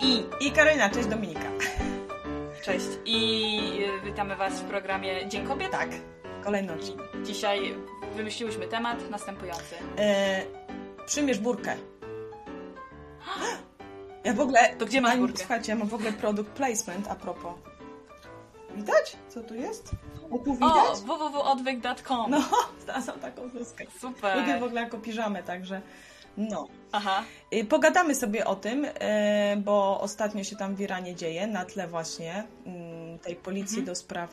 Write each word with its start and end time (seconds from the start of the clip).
I... 0.00 0.24
I 0.40 0.52
Karolina, 0.52 0.90
cześć 0.90 1.08
Dominika. 1.08 1.40
Cześć. 2.64 2.86
I 3.04 3.86
y, 4.02 4.04
witamy 4.04 4.36
Was 4.36 4.52
w 4.52 4.64
programie 4.64 5.28
Dzień 5.28 5.46
Kobiet. 5.46 5.70
Tak, 5.70 5.88
kolejny 6.44 6.72
odcinek. 6.72 7.06
Dzisiaj 7.24 7.74
wymyśliłyśmy 8.16 8.66
temat 8.68 9.10
następujący. 9.10 9.74
E, 9.98 10.42
przymierz 11.06 11.38
burkę. 11.38 11.76
Ja 14.24 14.32
w 14.34 14.40
ogóle... 14.40 14.76
To 14.76 14.86
gdzie 14.86 15.00
masz 15.00 15.10
mam- 15.10 15.20
burkę? 15.20 15.38
Słuchajcie, 15.38 15.72
ja 15.72 15.78
mam 15.78 15.88
w 15.88 15.94
ogóle 15.94 16.12
product 16.12 16.50
placement 16.50 17.08
a 17.10 17.14
propos. 17.14 17.52
Widać? 18.76 19.16
Co 19.28 19.42
tu 19.42 19.54
jest? 19.54 19.90
O, 20.30 20.38
tu 20.38 20.50
O, 20.50 20.54
widać? 20.54 20.98
www.odwyk.com. 21.04 22.30
No, 22.30 22.42
znalazłam 22.84 23.18
taką 23.20 23.50
bluzkę. 23.50 23.84
Super. 24.00 24.38
Lubię 24.38 24.58
w 24.60 24.62
ogóle 24.62 24.80
jako 24.80 24.98
piżamę, 24.98 25.42
także 25.42 25.80
no. 26.36 26.68
Aha. 26.92 27.24
Y, 27.54 27.64
Pogadamy 27.64 28.14
sobie 28.14 28.44
o 28.44 28.56
tym, 28.56 28.86
e, 28.94 29.56
bo 29.56 30.00
ostatnio 30.00 30.44
się 30.44 30.56
tam 30.56 30.74
w 30.76 30.80
Iranie 30.80 31.14
dzieje, 31.14 31.46
na 31.46 31.64
tle 31.64 31.88
właśnie 31.88 32.44
mm, 32.66 33.18
tej 33.18 33.36
policji 33.36 33.78
Mhm. 33.78 33.86
do 33.86 33.94
spraw 33.94 34.30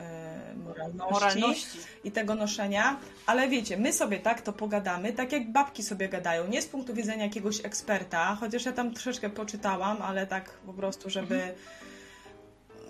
e, 0.00 0.54
moralności, 0.64 1.12
Moralności. 1.12 1.78
i 2.04 2.12
tego 2.12 2.34
noszenia, 2.34 3.00
ale 3.26 3.48
wiecie, 3.48 3.76
my 3.76 3.92
sobie 3.92 4.18
tak 4.18 4.40
to 4.42 4.52
pogadamy, 4.52 5.12
tak 5.12 5.32
jak 5.32 5.52
babki 5.52 5.82
sobie 5.82 6.08
gadają, 6.08 6.46
nie 6.48 6.62
z 6.62 6.66
punktu 6.66 6.94
widzenia 6.94 7.24
jakiegoś 7.24 7.64
eksperta, 7.64 8.36
chociaż 8.40 8.64
ja 8.64 8.72
tam 8.72 8.94
troszeczkę 8.94 9.30
poczytałam, 9.30 10.02
ale 10.02 10.26
tak 10.26 10.50
po 10.50 10.72
prostu, 10.72 11.10
żeby 11.10 11.34
Mhm. 11.34 11.54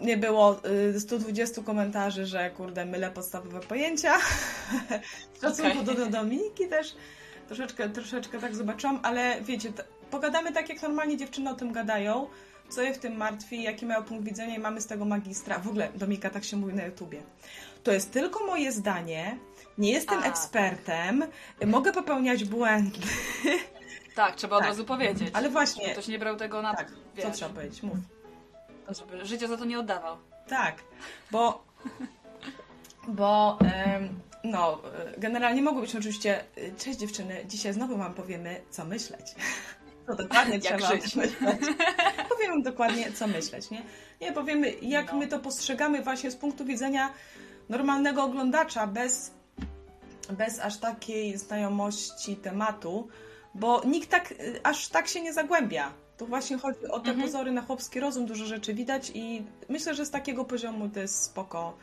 nie 0.00 0.16
było 0.16 0.56
y, 0.97 1.00
120 1.00 1.62
komentarzy, 1.62 2.27
że 2.27 2.50
kurde, 2.50 2.84
mylę 2.84 3.11
podstawowe 3.11 3.61
pojęcia. 3.61 4.19
W 5.34 5.38
stosunku 5.38 5.80
Okej. 5.80 5.97
do 5.97 6.06
Dominiki 6.06 6.69
też 6.69 6.95
troszeczkę, 7.47 7.89
troszeczkę 7.89 8.39
tak 8.41 8.55
zobaczyłam, 8.55 9.00
ale 9.02 9.41
wiecie, 9.41 9.72
pogadamy 10.11 10.52
tak 10.52 10.69
jak 10.69 10.83
normalnie 10.83 11.16
dziewczyny 11.16 11.50
o 11.50 11.55
tym 11.55 11.72
gadają, 11.72 12.27
co 12.69 12.83
je 12.83 12.94
w 12.94 12.98
tym 12.98 13.16
martwi, 13.16 13.62
jaki 13.62 13.86
mają 13.86 14.02
punkt 14.02 14.25
widzenia 14.25 14.56
i 14.56 14.58
mamy 14.58 14.80
z 14.80 14.86
tego 14.86 15.05
magistra. 15.05 15.58
W 15.58 15.69
ogóle, 15.69 15.89
Dominika, 15.94 16.30
tak 16.30 16.44
się 16.44 16.56
mówi 16.56 16.74
na 16.74 16.84
YouTubie. 16.84 17.22
To 17.83 17.92
jest 17.92 18.12
tylko 18.12 18.47
moje 18.47 18.72
zdanie, 18.72 19.39
nie 19.78 19.92
jestem 19.92 20.19
A. 20.22 20.27
ekspertem, 20.27 21.24
mogę 21.67 21.92
popełniać 21.92 22.44
błędy, 22.44 22.98
Tak, 24.14 24.34
trzeba 24.36 24.56
od 24.56 24.61
Tak. 24.62 24.69
razu 24.69 24.84
powiedzieć. 24.84 25.30
ale 25.33 25.50
właśnie, 25.50 25.92
Ktoś 25.92 26.08
nie 26.08 26.19
brał 26.19 26.36
tego 26.36 26.62
na... 26.62 26.74
tak, 26.74 26.91
co 26.91 26.97
wiesz, 27.14 27.36
trzeba 27.36 27.55
powiedzieć, 27.55 27.83
mów. 27.83 27.97
żeby 28.89 29.27
życie 29.27 29.48
za 29.48 29.56
to 29.56 29.64
nie 29.64 29.78
oddawał. 29.78 30.17
Tak, 30.48 30.77
bo, 31.30 31.64
bo 33.08 33.58
no, 34.47 34.78
e, 35.14 35.20
generalnie 35.20 35.62
mogło 35.62 35.80
być 35.80 35.97
oczywiście, 35.97 36.41
e, 36.56 36.72
cześć 36.78 36.98
dziewczyny, 36.98 37.44
dzisiaj 37.48 37.72
znowu 37.72 37.97
Wam 37.97 38.14
powiemy, 38.14 38.61
co 38.70 38.84
myśleć. 38.84 39.34
To 40.06 40.14
dokładnie 40.25 40.55
Jak 40.58 40.62
trzeba 40.64 40.86
żyć. 40.89 41.02
myśleć. 41.16 41.30
Powiemy 42.30 42.62
dokładnie, 42.62 43.12
co 43.12 43.27
myśleć, 43.27 43.70
nie? 43.70 43.83
Nie, 44.20 44.33
powiemy, 44.33 44.70
jak 44.83 45.12
No. 45.12 45.19
my 45.19 45.27
to 45.28 45.39
postrzegamy 45.39 46.02
właśnie 46.02 46.30
z 46.30 46.36
punktu 46.36 46.64
widzenia 46.64 47.12
normalnego 47.69 48.24
oglądacza, 48.24 48.86
bez, 48.86 49.30
bez 50.30 50.61
aż 50.61 50.78
takiej 50.78 51.39
znajomości 51.39 52.36
tematu, 52.36 53.08
bo 53.55 53.83
nikt 53.84 54.11
tak, 54.11 54.33
y, 54.33 54.61
aż 54.62 54.89
tak 54.89 55.08
się 55.08 55.20
nie 55.22 55.33
zagłębia. 55.33 55.92
Tu 56.19 56.27
właśnie 56.27 56.58
chodzi 56.58 56.86
o 56.86 57.00
te 57.00 57.11
Mhm. 57.11 57.20
pozory 57.22 57.52
na 57.52 57.62
chłopski 57.62 58.00
rozum, 58.00 58.27
dużo 58.27 58.44
rzeczy 58.47 58.74
widać 58.74 59.11
i 59.14 59.44
myślę, 59.69 59.94
że 59.94 60.06
z 60.06 60.11
takiego 60.11 60.44
poziomu 60.44 60.89
to 60.89 61.00
jest 61.00 61.22
spoko, 61.22 61.77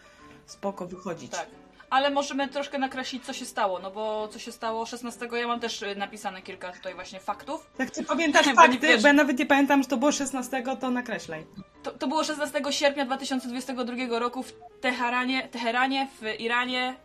spoko 0.46 0.88
wychodzić. 0.88 1.32
Tak. 1.32 1.48
Ale 1.94 2.10
możemy 2.10 2.48
troszkę 2.48 2.78
nakreślić, 2.78 3.26
co 3.26 3.34
się 3.34 3.46
stało, 3.46 3.80
no 3.80 3.92
bo 3.92 4.28
co 4.28 4.40
się 4.40 4.52
stało 4.52 4.86
16, 4.86 5.28
ja 5.34 5.48
mam 5.48 5.60
też 5.60 5.82
y, 5.82 5.96
napisane 5.96 6.42
kilka 6.42 6.72
tutaj 6.72 6.96
właśnie 6.96 7.20
faktów. 7.20 7.70
Jak 7.80 7.92
ty 7.92 8.04
pamiętasz 8.04 8.46
Bo 8.46 8.52
nie 8.52 8.56
fakty, 8.56 8.88
wiesz- 8.88 9.02
bo 9.02 9.08
ja 9.08 9.14
nawet 9.14 9.40
nie 9.40 9.46
pamiętam, 9.46 9.84
że 9.84 9.90
to 9.90 9.98
było 9.98 10.12
16, 10.12 10.64
to 10.82 10.92
nakreślaj. 10.92 11.46
To, 11.84 11.92
to 11.92 12.08
było 12.08 12.24
16 12.24 12.62
sierpnia 12.70 13.06
2022 13.06 14.20
roku 14.20 14.44
w 14.44 14.54
Teheranie, 14.82 15.48
Teheranie 15.48 16.08
w 16.22 16.40
Iranie 16.40 16.96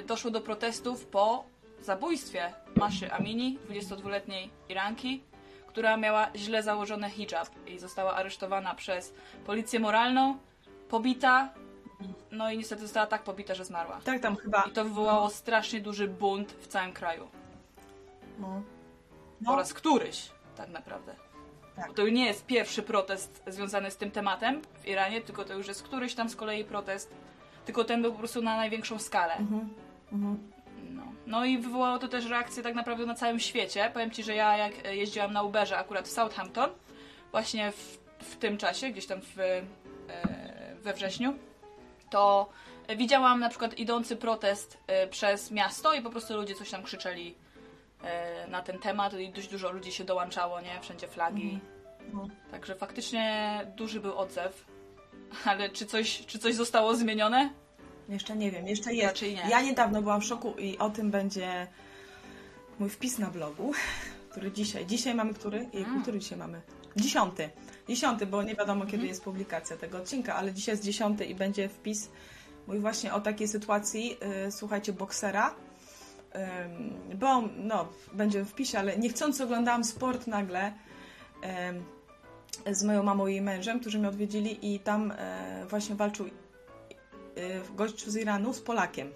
y, 0.00 0.06
doszło 0.06 0.30
do 0.30 0.40
protestów 0.40 1.06
po 1.06 1.44
zabójstwie 1.80 2.52
Maszy 2.74 3.12
Amini, 3.12 3.58
22-letniej 3.70 4.50
Iranki, 4.68 5.22
która 5.66 5.96
miała 5.96 6.28
źle 6.34 6.62
założony 6.62 7.10
hijab 7.10 7.48
i 7.66 7.78
została 7.78 8.14
aresztowana 8.14 8.74
przez 8.74 9.14
policję 9.46 9.80
moralną, 9.80 10.38
pobita, 10.88 11.48
no 12.36 12.50
i 12.50 12.58
niestety 12.58 12.82
została 12.82 13.06
tak 13.06 13.22
pobita, 13.22 13.54
że 13.54 13.64
zmarła. 13.64 14.00
Tak, 14.04 14.20
tam 14.20 14.36
chyba. 14.36 14.62
I 14.62 14.70
to 14.70 14.84
wywołało 14.84 15.30
strasznie 15.30 15.80
duży 15.80 16.08
bunt 16.08 16.52
w 16.52 16.66
całym 16.66 16.92
kraju. 16.92 17.28
No. 18.38 18.62
Po 19.46 19.56
raz 19.56 19.74
któryś, 19.74 20.30
tak 20.56 20.68
naprawdę. 20.68 21.14
Tak. 21.76 21.88
Bo 21.88 21.94
to 21.94 22.08
nie 22.08 22.26
jest 22.26 22.46
pierwszy 22.46 22.82
protest 22.82 23.42
związany 23.46 23.90
z 23.90 23.96
tym 23.96 24.10
tematem 24.10 24.62
w 24.82 24.88
Iranie, 24.88 25.20
tylko 25.20 25.44
to 25.44 25.54
już 25.54 25.68
jest 25.68 25.82
któryś 25.82 26.14
tam 26.14 26.28
z 26.28 26.36
kolei 26.36 26.64
protest. 26.64 27.14
Tylko 27.66 27.84
ten 27.84 28.02
był 28.02 28.12
po 28.12 28.18
prostu 28.18 28.42
na 28.42 28.56
największą 28.56 28.98
skalę. 28.98 29.36
Mhm. 29.36 29.68
Mhm. 30.12 30.52
No. 30.90 31.02
no 31.26 31.44
i 31.44 31.58
wywołało 31.58 31.98
to 31.98 32.08
też 32.08 32.26
reakcję 32.26 32.62
tak 32.62 32.74
naprawdę 32.74 33.06
na 33.06 33.14
całym 33.14 33.40
świecie. 33.40 33.90
Powiem 33.92 34.10
Ci, 34.10 34.22
że 34.22 34.34
ja 34.34 34.56
jak 34.56 34.84
jeździłam 34.84 35.32
na 35.32 35.42
Uberze 35.42 35.78
akurat 35.78 36.08
w 36.08 36.10
Southampton, 36.10 36.70
właśnie 37.30 37.72
w, 37.72 37.98
w 38.18 38.36
tym 38.36 38.58
czasie, 38.58 38.90
gdzieś 38.90 39.06
tam 39.06 39.20
w, 39.20 39.38
e, 39.38 39.62
we 40.82 40.94
wrześniu, 40.94 41.34
to 42.10 42.48
widziałam 42.96 43.40
na 43.40 43.48
przykład 43.48 43.78
idący 43.78 44.16
protest 44.16 44.78
e, 44.86 45.06
przez 45.08 45.50
miasto 45.50 45.94
i 45.94 46.02
po 46.02 46.10
prostu 46.10 46.36
ludzie 46.36 46.54
coś 46.54 46.70
tam 46.70 46.82
krzyczeli 46.82 47.34
e, 48.02 48.46
na 48.48 48.62
ten 48.62 48.78
temat 48.78 49.14
i 49.20 49.28
dość 49.30 49.48
dużo 49.48 49.72
ludzi 49.72 49.92
się 49.92 50.04
dołączało, 50.04 50.60
nie? 50.60 50.80
Wszędzie 50.80 51.08
flagi. 51.08 51.60
Mhm. 52.06 52.30
Także 52.50 52.74
faktycznie 52.74 53.60
duży 53.76 54.00
był 54.00 54.18
odzew. 54.18 54.64
Ale 55.44 55.68
czy 55.70 55.86
coś, 55.86 56.26
czy 56.26 56.38
coś 56.38 56.54
zostało 56.54 56.96
zmienione? 56.96 57.50
Jeszcze 58.08 58.36
nie 58.36 58.50
wiem, 58.50 58.66
jeszcze 58.68 58.94
jest. 58.94 59.08
Raczej 59.08 59.34
nie. 59.34 59.42
Ja 59.50 59.60
niedawno 59.60 60.02
byłam 60.02 60.20
w 60.20 60.24
szoku 60.24 60.54
i 60.58 60.78
o 60.78 60.90
tym 60.90 61.10
będzie 61.10 61.66
mój 62.78 62.90
wpis 62.90 63.18
na 63.18 63.30
blogu, 63.30 63.72
który 64.30 64.52
dzisiaj. 64.52 64.86
Dzisiaj 64.86 65.14
mamy 65.14 65.34
który? 65.34 65.58
Jejku, 65.58 65.90
Mm. 65.90 66.02
który 66.02 66.18
dzisiaj 66.18 66.38
mamy? 66.38 66.60
Dziesiąty. 66.96 67.50
Dziesiąty, 67.88 68.26
bo 68.26 68.42
nie 68.42 68.54
wiadomo 68.54 68.80
kiedy 68.84 68.94
Mhm. 68.96 69.08
jest 69.08 69.24
publikacja 69.24 69.76
tego 69.76 69.98
odcinka, 69.98 70.34
ale 70.34 70.52
dzisiaj 70.52 70.72
jest 70.72 70.84
dziesiąty 70.84 71.24
i 71.24 71.34
będzie 71.34 71.68
wpis 71.68 72.08
mój 72.66 72.78
właśnie 72.78 73.14
o 73.14 73.20
takiej 73.20 73.48
sytuacji, 73.48 74.08
yy, 74.44 74.52
słuchajcie, 74.52 74.92
boksera. 74.92 75.54
Ym, 76.64 77.18
bo 77.18 77.42
no, 77.56 77.88
będzie 78.12 78.42
w 78.44 78.48
wpisie, 78.48 78.78
ale 78.78 78.98
niechcący 78.98 79.44
oglądałam 79.44 79.84
sport 79.84 80.26
nagle 80.26 80.72
ym, 81.68 81.84
z 82.76 82.82
moją 82.84 83.02
mamą 83.02 83.26
i 83.26 83.40
mężem, 83.40 83.80
którzy 83.80 83.98
mnie 83.98 84.08
odwiedzili 84.08 84.74
i 84.74 84.80
tam 84.80 85.12
e, 85.18 85.66
właśnie 85.70 85.94
walczył 85.96 86.26
y, 86.26 86.30
gościu 87.76 88.10
z 88.10 88.16
Iranu 88.16 88.52
z 88.52 88.60
Polakiem. 88.60 89.10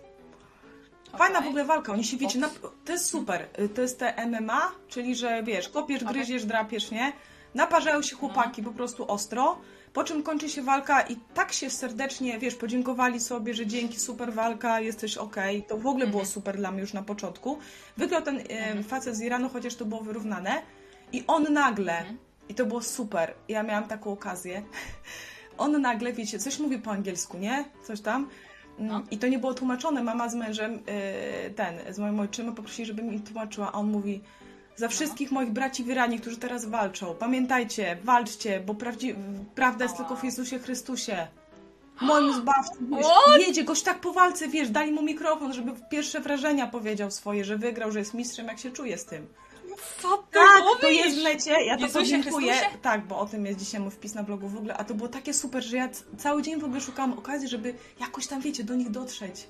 Fajna 1.19 1.39
Okej. 1.39 1.47
w 1.47 1.49
ogóle 1.49 1.65
walka, 1.65 1.93
oni 1.93 2.05
się 2.05 2.17
wiecie, 2.17 2.39
na, 2.39 2.49
to 2.85 2.93
jest 2.93 3.07
super. 3.07 3.49
Y, 3.59 3.69
To 3.69 3.83
jest 3.83 3.99
te 3.99 4.27
MMA, 4.27 4.73
czyli 4.89 5.15
że 5.17 5.43
wiesz, 5.43 5.69
kopiesz, 5.69 6.03
Okej. 6.03 6.15
gryziesz, 6.15 6.45
drapiesz, 6.45 6.91
nie? 6.91 7.13
Naparzają 7.55 8.03
się 8.03 8.17
chłopaki 8.17 8.63
po 8.63 8.71
prostu 8.71 9.11
ostro, 9.11 9.59
po 9.93 10.05
czym 10.05 10.23
kończy 10.23 10.49
się 10.49 10.63
walka 10.63 11.01
i 11.03 11.17
tak 11.35 11.53
się 11.53 11.71
serdecznie, 11.71 12.39
wiesz, 12.39 12.55
podziękowali 12.55 13.21
sobie, 13.21 13.55
że 13.55 13.67
dzięki, 13.67 13.99
super 14.01 14.33
walka, 14.33 14.81
jesteś 14.81 15.17
okej. 15.17 15.63
To 15.63 15.77
w 15.79 15.87
ogóle 15.87 16.07
było 16.07 16.25
super 16.27 16.57
dla 16.57 16.71
mnie 16.71 16.81
już 16.81 16.93
na 16.93 17.03
początku. 17.03 17.59
Wygrał 17.97 18.23
ten 18.23 18.43
e, 18.49 18.83
facet 18.83 19.17
z 19.17 19.21
Iranu, 19.23 19.49
chociaż 19.49 19.75
to 19.75 19.85
było 19.85 20.01
wyrównane 20.01 20.63
i 21.13 21.25
on 21.27 21.53
nagle, 21.53 22.05
i 22.49 22.55
to 22.55 22.67
było 22.67 22.83
super, 22.83 23.35
ja 23.49 23.63
miałam 23.63 23.85
taką 23.89 24.13
okazję, 24.13 24.63
on 25.59 25.81
nagle, 25.81 26.13
wiecie, 26.13 26.39
coś 26.39 26.59
mówi 26.59 26.79
po 26.79 26.91
angielsku, 26.91 27.39
nie? 27.39 27.65
Coś 27.87 28.01
tam. 28.01 28.17
Mm, 28.23 28.31
No. 28.89 29.03
I 29.11 29.19
to 29.19 29.29
nie 29.29 29.39
było 29.39 29.55
tłumaczone. 29.55 30.03
Mama 30.03 30.29
z 30.29 30.35
mężem, 30.35 30.73
yy, 30.73 31.51
ten, 31.51 31.95
z 31.95 31.99
moim 31.99 32.21
ojczymem 32.21 32.55
poprosili, 32.55 32.87
żeby 32.87 33.03
mi 33.03 33.21
tłumaczyła. 33.21 33.73
A 33.73 33.73
on 33.73 33.91
mówi, 33.91 34.21
za 34.77 34.89
wszystkich 34.89 35.31
moich 35.31 35.51
braci 35.51 35.85
w 35.85 35.89
Iranie, 35.89 36.19
którzy 36.21 36.37
teraz 36.37 36.65
walczą, 36.65 37.15
pamiętajcie, 37.19 37.99
walczcie, 38.05 38.61
bo 38.67 38.75
prawdzi- 38.75 39.15
prawda 39.55 39.85
jest 39.85 39.97
tylko 39.97 40.17
w 40.17 40.25
Jezusie 40.25 40.59
Chrystusie. 40.59 41.27
Moim 42.01 42.33
zbawcą, 42.41 42.75
wiesz, 42.97 43.47
jedzie 43.47 43.65
goś 43.65 43.83
tak 43.83 44.01
po 44.01 44.13
walce, 44.13 44.49
wiesz, 44.49 44.71
dali 44.71 44.93
mu 44.93 45.03
mikrofon, 45.03 45.53
żeby 45.53 45.73
pierwsze 45.91 46.21
wrażenia 46.21 46.67
powiedział 46.67 47.11
swoje, 47.11 47.45
że 47.45 47.59
wygrał, 47.59 47.93
że 47.93 47.99
jest 47.99 48.15
mistrzem, 48.15 48.47
jak 48.47 48.59
się 48.59 48.71
czuje 48.71 48.99
z 48.99 49.05
tym. 49.05 49.27
Co 50.03 50.17
ty 50.17 50.25
Tak, 50.33 50.63
mówisz? 50.65 50.81
to 50.81 50.89
jest 50.89 51.19
w 51.19 51.23
necie, 51.23 51.51
ja 51.65 51.77
to 51.77 51.83
Jezusie 51.83 51.99
podziękuję. 52.01 52.53
Chrystusie? 52.53 52.79
Tak, 52.83 53.07
bo 53.07 53.19
o 53.19 53.27
tym 53.27 53.47
jest 53.47 53.59
dzisiaj 53.59 53.81
mój 53.81 53.91
wpis 53.91 54.15
na 54.15 54.23
blogu 54.23 54.49
w 54.49 54.57
ogóle, 54.57 54.77
a 54.77 54.85
to 54.85 54.95
było 54.95 55.09
takie 55.09 55.35
super, 55.35 55.63
że 55.65 55.77
ja 55.77 55.89
cały 56.19 56.43
dzień 56.43 56.61
w 56.61 56.65
ogóle 56.65 56.81
szukałam 56.81 57.13
okazji, 57.13 57.49
żeby 57.49 57.75
jakoś 58.01 58.27
tam, 58.27 58.41
wiecie, 58.41 58.65
do 58.65 58.75
nich 58.75 58.91
dotrzeć. 58.91 59.47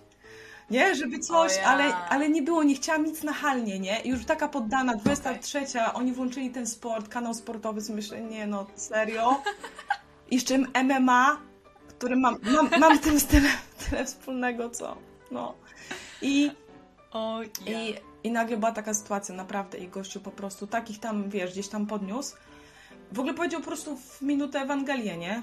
Nie, 0.70 0.94
żeby 0.94 1.19
coś, 1.19 1.56
ja. 1.56 1.64
ale, 1.64 1.94
ale 1.94 2.28
nie 2.31 2.43
było, 2.43 2.62
nie 2.62 2.75
chciałam 2.75 3.05
nic 3.05 3.22
nachalnie, 3.22 3.78
nie? 3.78 4.00
I 4.00 4.08
już 4.08 4.25
taka 4.25 4.49
poddana, 4.49 4.94
23, 4.96 5.64
oni 5.94 6.12
włączyli 6.12 6.50
ten 6.50 6.67
sport, 6.67 7.08
kanał 7.08 7.34
sportowy, 7.34 7.82
co 7.82 7.93
myślę, 7.93 8.20
nie 8.20 8.46
no, 8.46 8.67
serio? 8.76 9.43
Jeszcze 10.31 10.58
MMA, 10.84 11.40
który 11.88 12.17
mam, 12.17 12.37
mam, 12.43 12.81
mam 12.81 12.96
z 12.99 13.00
tym 13.00 13.20
tyle, 13.20 13.49
tyle 13.90 14.05
wspólnego, 14.05 14.70
co, 14.70 14.96
no. 15.31 15.55
I 16.22 16.50
O, 17.12 17.40
ja. 17.66 17.81
i, 17.81 17.94
I 18.25 18.31
nagle 18.31 18.56
była 18.56 18.73
taka 18.73 18.94
sytuacja, 18.94 19.34
naprawdę, 19.34 19.78
i 19.78 19.88
gościu 19.88 20.20
po 20.20 20.31
prostu 20.31 20.66
takich 20.66 21.00
tam, 21.00 21.31
wiesz, 21.31 21.52
gdzieś 21.52 21.69
tam 21.69 21.87
podniósł. 21.87 22.37
w 23.12 23.19
ogóle 23.19 23.34
powiedział 23.34 23.61
po 23.61 23.66
prostu 23.66 23.96
w 23.96 24.23
minutę 24.23 24.61
Ewangelię, 24.61 25.16
nie? 25.16 25.43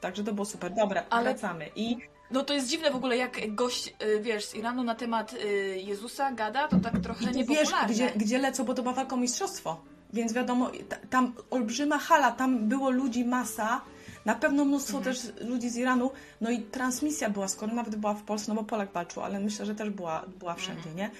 Także 0.00 0.24
to 0.24 0.32
było 0.32 0.44
super. 0.44 0.74
Dobra, 0.74 1.02
Ale- 1.10 1.24
wracamy. 1.24 1.70
I 1.76 1.96
No 2.30 2.44
to 2.44 2.54
jest 2.54 2.68
dziwne 2.68 2.90
w 2.90 2.96
ogóle, 2.96 3.16
jak 3.16 3.54
gość, 3.54 3.94
y, 4.02 4.20
wiesz, 4.20 4.44
z 4.44 4.54
Iranu 4.54 4.82
na 4.84 4.94
temat 4.94 5.32
y, 5.32 5.38
Jezusa 5.84 6.32
gada, 6.32 6.68
to 6.68 6.76
tak 6.80 6.98
trochę 7.02 7.30
I 7.30 7.34
ty 7.34 7.44
wiesz, 7.44 7.68
gdzie, 7.88 8.12
gdzie 8.16 8.38
lecą, 8.38 8.64
bo 8.64 8.74
to 8.74 8.82
była 8.82 8.94
walka 8.94 9.14
o 9.14 9.18
mistrzostwo. 9.18 9.80
Więc 10.12 10.32
wiadomo, 10.32 10.70
ta, 10.88 10.96
tam 11.10 11.32
olbrzyma 11.50 11.98
hala, 11.98 12.32
tam 12.32 12.68
było 12.68 12.90
ludzi 12.90 13.24
masa, 13.24 13.80
na 14.24 14.34
pewno 14.34 14.64
mnóstwo 14.64 14.98
Mhm. 14.98 15.16
też 15.16 15.32
ludzi 15.40 15.70
z 15.70 15.76
Iranu, 15.76 16.10
no 16.40 16.50
i 16.50 16.62
transmisja 16.62 17.30
była, 17.30 17.48
skoro 17.48 17.74
nawet 17.74 17.96
była 17.96 18.14
w 18.14 18.22
Polsce, 18.22 18.48
no 18.54 18.54
bo 18.62 18.64
Polak 18.68 18.92
walczył, 18.92 19.22
ale 19.22 19.40
myślę, 19.40 19.66
że 19.66 19.74
też 19.74 19.90
była, 19.90 20.24
była 20.38 20.54
wszędzie, 20.54 20.90
nie? 20.96 21.10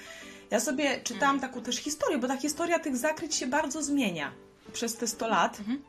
Ja 0.51 0.61
sobie 0.61 1.01
czytałam 1.01 1.35
Mhm. 1.35 1.53
taką 1.53 1.65
też 1.65 1.77
historię, 1.77 2.19
bo 2.19 2.29
ta 2.29 2.37
historia 2.37 2.79
tych 2.79 2.97
zakryć 2.97 3.35
się 3.35 3.47
bardzo 3.47 3.83
zmienia 3.83 4.31
przez 4.73 4.97
te 4.97 5.07
100 5.07 5.29
lat, 5.29 5.59
Mhm. 5.59 5.83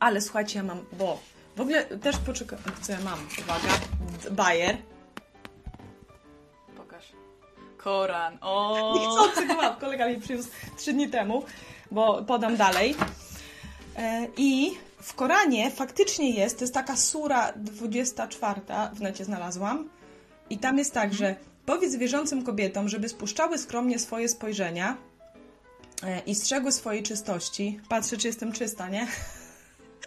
ale 0.00 0.20
słuchajcie, 0.20 0.58
ja 0.58 0.62
mam, 0.62 0.78
bo 0.98 1.18
w 1.56 1.60
ogóle 1.60 1.84
też 1.84 2.16
poczekaj, 2.26 2.58
co 2.82 2.92
ja 2.92 2.98
mam, 3.00 3.18
uwaga, 3.44 3.68
Bayer, 4.30 4.76
Pokaż. 6.76 7.12
Koran, 7.76 8.38
o. 8.40 8.94
Niechcący 8.98 9.46
go 9.46 9.54
mam. 9.54 9.76
Kolega 9.76 10.08
mi 10.08 10.20
przyniósł 10.20 10.48
trzy 10.76 10.92
dni 10.92 11.08
temu, 11.08 11.44
bo 11.90 12.22
podam 12.22 12.56
dalej. 12.56 12.94
E, 13.96 14.26
I 14.36 14.70
w 15.02 15.14
Koranie 15.14 15.70
faktycznie 15.70 16.30
jest, 16.30 16.58
to 16.58 16.64
jest 16.64 16.74
taka 16.74 16.96
sura 16.96 17.52
24, 17.56 18.60
w 18.94 19.00
necie 19.00 19.24
znalazłam. 19.24 19.88
I 20.50 20.58
tam 20.58 20.78
jest 20.78 20.94
tak, 20.94 21.14
że 21.14 21.36
powiedz 21.66 21.96
wierzącym 21.96 22.42
kobietom, 22.42 22.88
żeby 22.88 23.08
spuszczały 23.08 23.58
skromnie 23.58 23.98
swoje 23.98 24.28
spojrzenia 24.28 24.96
e, 26.02 26.20
i 26.26 26.34
strzegły 26.34 26.72
swojej 26.72 27.02
czystości. 27.02 27.80
Patrzę, 27.88 28.16
czy 28.16 28.26
jestem 28.26 28.52
czysta, 28.52 28.88
nie? 28.88 29.06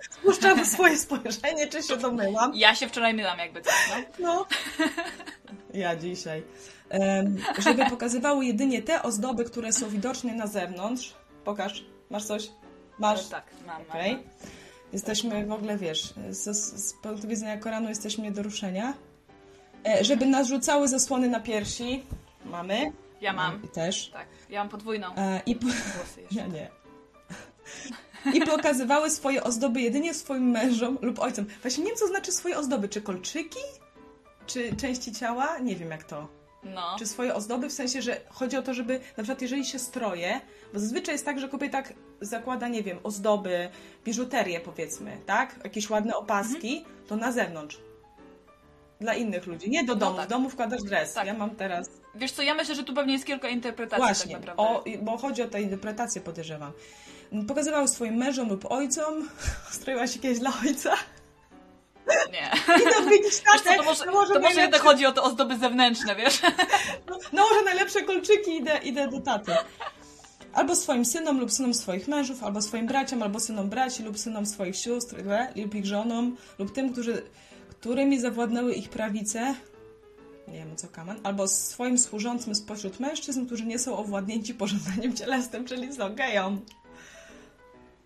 Spuszczam 0.10 0.66
swoje 0.66 0.98
spojrzenie, 0.98 1.68
czy 1.68 1.84
się 1.84 1.98
domyłam. 1.98 2.52
Ja 2.56 2.76
się 2.76 2.88
wczoraj 2.88 3.14
myłam 3.14 3.40
jakby 3.40 3.62
coś, 3.62 3.74
no. 3.90 3.96
No. 4.20 4.46
Ja 5.74 5.96
dzisiaj. 5.96 6.44
Em, 6.90 7.38
żeby 7.58 7.90
pokazywały 7.90 8.46
jedynie 8.46 8.82
te 8.82 9.04
ozdoby, 9.04 9.46
które 9.46 9.74
są 9.74 9.90
widoczne 9.90 10.34
na 10.34 10.48
zewnątrz. 10.48 11.14
Pokaż. 11.44 11.86
Masz 12.10 12.26
coś? 12.26 12.50
Masz? 13.00 13.28
Tak, 13.28 13.46
mam, 13.68 13.82
mam. 13.88 14.24
Jesteśmy 14.94 15.46
w 15.46 15.52
ogóle, 15.52 15.78
wiesz, 15.78 16.14
z, 16.30 16.58
z 16.86 16.94
punktu 16.94 17.28
widzenia 17.28 17.58
Koranu 17.58 17.90
jesteśmy 17.90 18.24
nie 18.24 18.32
do 18.32 18.44
ruszenia. 18.44 18.94
E, 19.88 20.04
żeby 20.04 20.26
nas 20.26 20.48
rzucały 20.48 20.88
zasłony 20.88 21.30
na 21.30 21.40
piersi. 21.40 22.04
Mamy. 22.46 22.92
Ja 23.22 23.34
mam. 23.34 23.64
I 23.64 23.68
też. 23.68 24.10
Tak, 24.10 24.28
ja 24.50 24.60
mam 24.60 24.70
podwójną. 24.70 25.16
E, 25.16 25.42
I, 25.46 25.56
po... 25.56 25.68
Ja 26.32 26.48
nie. 26.48 26.70
I 28.34 28.42
pokazywały 28.42 29.10
swoje 29.10 29.44
ozdoby 29.44 29.82
jedynie 29.82 30.14
swoim 30.14 30.50
mężom 30.52 30.98
lub 31.02 31.20
ojcom. 31.20 31.46
Właśnie 31.62 31.84
nie 31.84 31.90
wiem, 31.90 31.98
co 32.00 32.08
znaczy 32.08 32.32
swoje 32.32 32.58
ozdoby. 32.58 32.90
Czy 32.90 33.02
kolczyki? 33.02 33.60
Czy 34.48 34.76
części 34.76 35.12
ciała? 35.12 35.58
Nie 35.60 35.76
wiem, 35.76 35.92
jak 35.92 36.04
to. 36.04 36.28
No. 36.64 36.96
Czy 37.00 37.06
swoje 37.08 37.36
ozdoby, 37.36 37.70
w 37.70 37.74
sensie, 37.74 38.02
że 38.02 38.22
chodzi 38.30 38.58
o 38.58 38.62
to, 38.62 38.74
żeby 38.74 38.94
na 39.18 39.24
przykład 39.24 39.42
jeżeli 39.42 39.66
się 39.66 39.80
stroje, 39.80 40.42
bo 40.74 40.80
zazwyczaj 40.80 41.16
jest 41.16 41.26
tak, 41.26 41.40
że 41.40 41.50
kobieta 41.50 41.82
tak 41.84 41.94
zakłada, 42.22 42.68
nie 42.68 42.84
wiem, 42.84 43.00
ozdoby, 43.04 43.70
biżuterię 44.06 44.60
powiedzmy, 44.60 45.18
tak? 45.26 45.56
Jakieś 45.64 45.90
ładne 45.90 46.16
opaski, 46.16 46.86
to 47.08 47.16
na 47.16 47.32
zewnątrz. 47.32 47.80
Dla 49.02 49.14
innych 49.14 49.46
ludzi, 49.48 49.70
nie 49.70 49.84
do 49.84 49.94
No 49.94 50.00
domu. 50.00 50.18
tak. 50.18 50.26
W 50.26 50.30
domu 50.30 50.50
wkładasz 50.50 50.84
dres. 50.84 51.14
Tak. 51.14 51.28
Ja 51.28 51.34
mam 51.34 51.50
teraz 51.50 51.90
Wiesz 52.16 52.32
co, 52.32 52.42
ja 52.42 52.54
myślę, 52.54 52.76
że 52.76 52.84
tu 52.84 52.94
pewnie 52.94 53.14
jest 53.14 53.26
kilka 53.26 53.50
interpretacji 53.50 54.06
Właśnie, 54.06 54.36
tak 54.36 54.46
naprawdę. 54.46 54.64
o, 54.64 54.84
bo 55.02 55.18
chodzi 55.18 55.42
o 55.42 55.48
tę 55.48 55.62
interpretację, 55.62 56.22
podejrzewam. 56.22 56.72
Pokazywały 57.48 57.88
swoim 57.88 58.16
mężom 58.16 58.50
lub 58.50 58.72
ojcom, 58.72 59.30
stroiła 59.72 60.08
się 60.08 60.20
kiedyś 60.20 60.40
dla 60.40 60.54
ojca. 60.66 60.94
Nie. 62.32 62.52
I 62.78 62.94
to 62.94 63.10
widzisz 63.10 63.36
co, 63.64 63.76
to 63.78 63.84
może, 63.84 64.06
to 64.06 64.12
może 64.12 64.34
najlepsze, 64.34 64.62
jednak 64.62 64.82
chodzi 64.82 65.06
o 65.06 65.12
te 65.12 65.22
ozdoby 65.22 65.58
zewnętrzne, 65.58 66.16
wiesz? 66.16 66.42
nałożę 67.34 67.64
najlepsze 67.66 68.04
kolczyki 68.04 68.56
idę, 68.56 68.80
idę 68.84 69.08
do 69.08 69.20
taty. 69.20 69.52
Albo 70.54 70.76
swoim 70.76 71.06
synom 71.06 71.40
lub 71.40 71.52
synom 71.52 71.74
swoich 71.74 72.08
mężów, 72.08 72.44
albo 72.44 72.62
swoim 72.62 72.88
braciom, 72.88 73.24
albo 73.24 73.40
synom 73.40 73.70
braci 73.70 74.04
lub 74.04 74.20
synom 74.20 74.46
swoich 74.46 74.76
sióstr, 74.76 75.26
le, 75.26 75.54
lub 75.56 75.76
ich 75.76 75.86
żonom, 75.86 76.38
lub 76.60 76.74
tym, 76.74 76.94
którzy, 76.94 77.22
którymi 77.70 78.20
zawładnęły 78.20 78.74
ich 78.74 78.90
prawice, 78.90 79.56
nie 80.48 80.58
wiem 80.58 80.76
co 80.76 80.88
kaman, 80.88 81.20
albo 81.24 81.48
swoim 81.48 81.98
służącym 81.98 82.56
spośród 82.56 83.00
mężczyzn, 83.00 83.46
którzy 83.46 83.66
nie 83.66 83.80
są 83.80 83.98
owładnięci 83.98 84.54
pożądaniem 84.54 85.16
cielesnym, 85.16 85.66
czyli 85.66 85.94
są 85.94 86.16
gejom. 86.16 86.62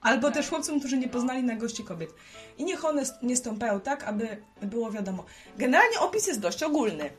Albo 0.02 0.32
też 0.32 0.50
chłopcom, 0.50 0.80
którzy 0.80 0.98
nie 0.98 1.08
poznali 1.10 1.44
nagości 1.44 1.84
kobiet. 1.84 2.10
I 2.58 2.64
niech 2.64 2.86
one 2.86 3.04
nie 3.24 3.38
stąpają 3.38 3.80
tak, 3.80 4.04
aby 4.04 4.38
było 4.62 4.92
wiadomo. 4.92 5.26
Generalnie 5.58 6.00
opis 6.00 6.28
jest 6.28 6.40
dość 6.40 6.64
ogólny. 6.64 7.10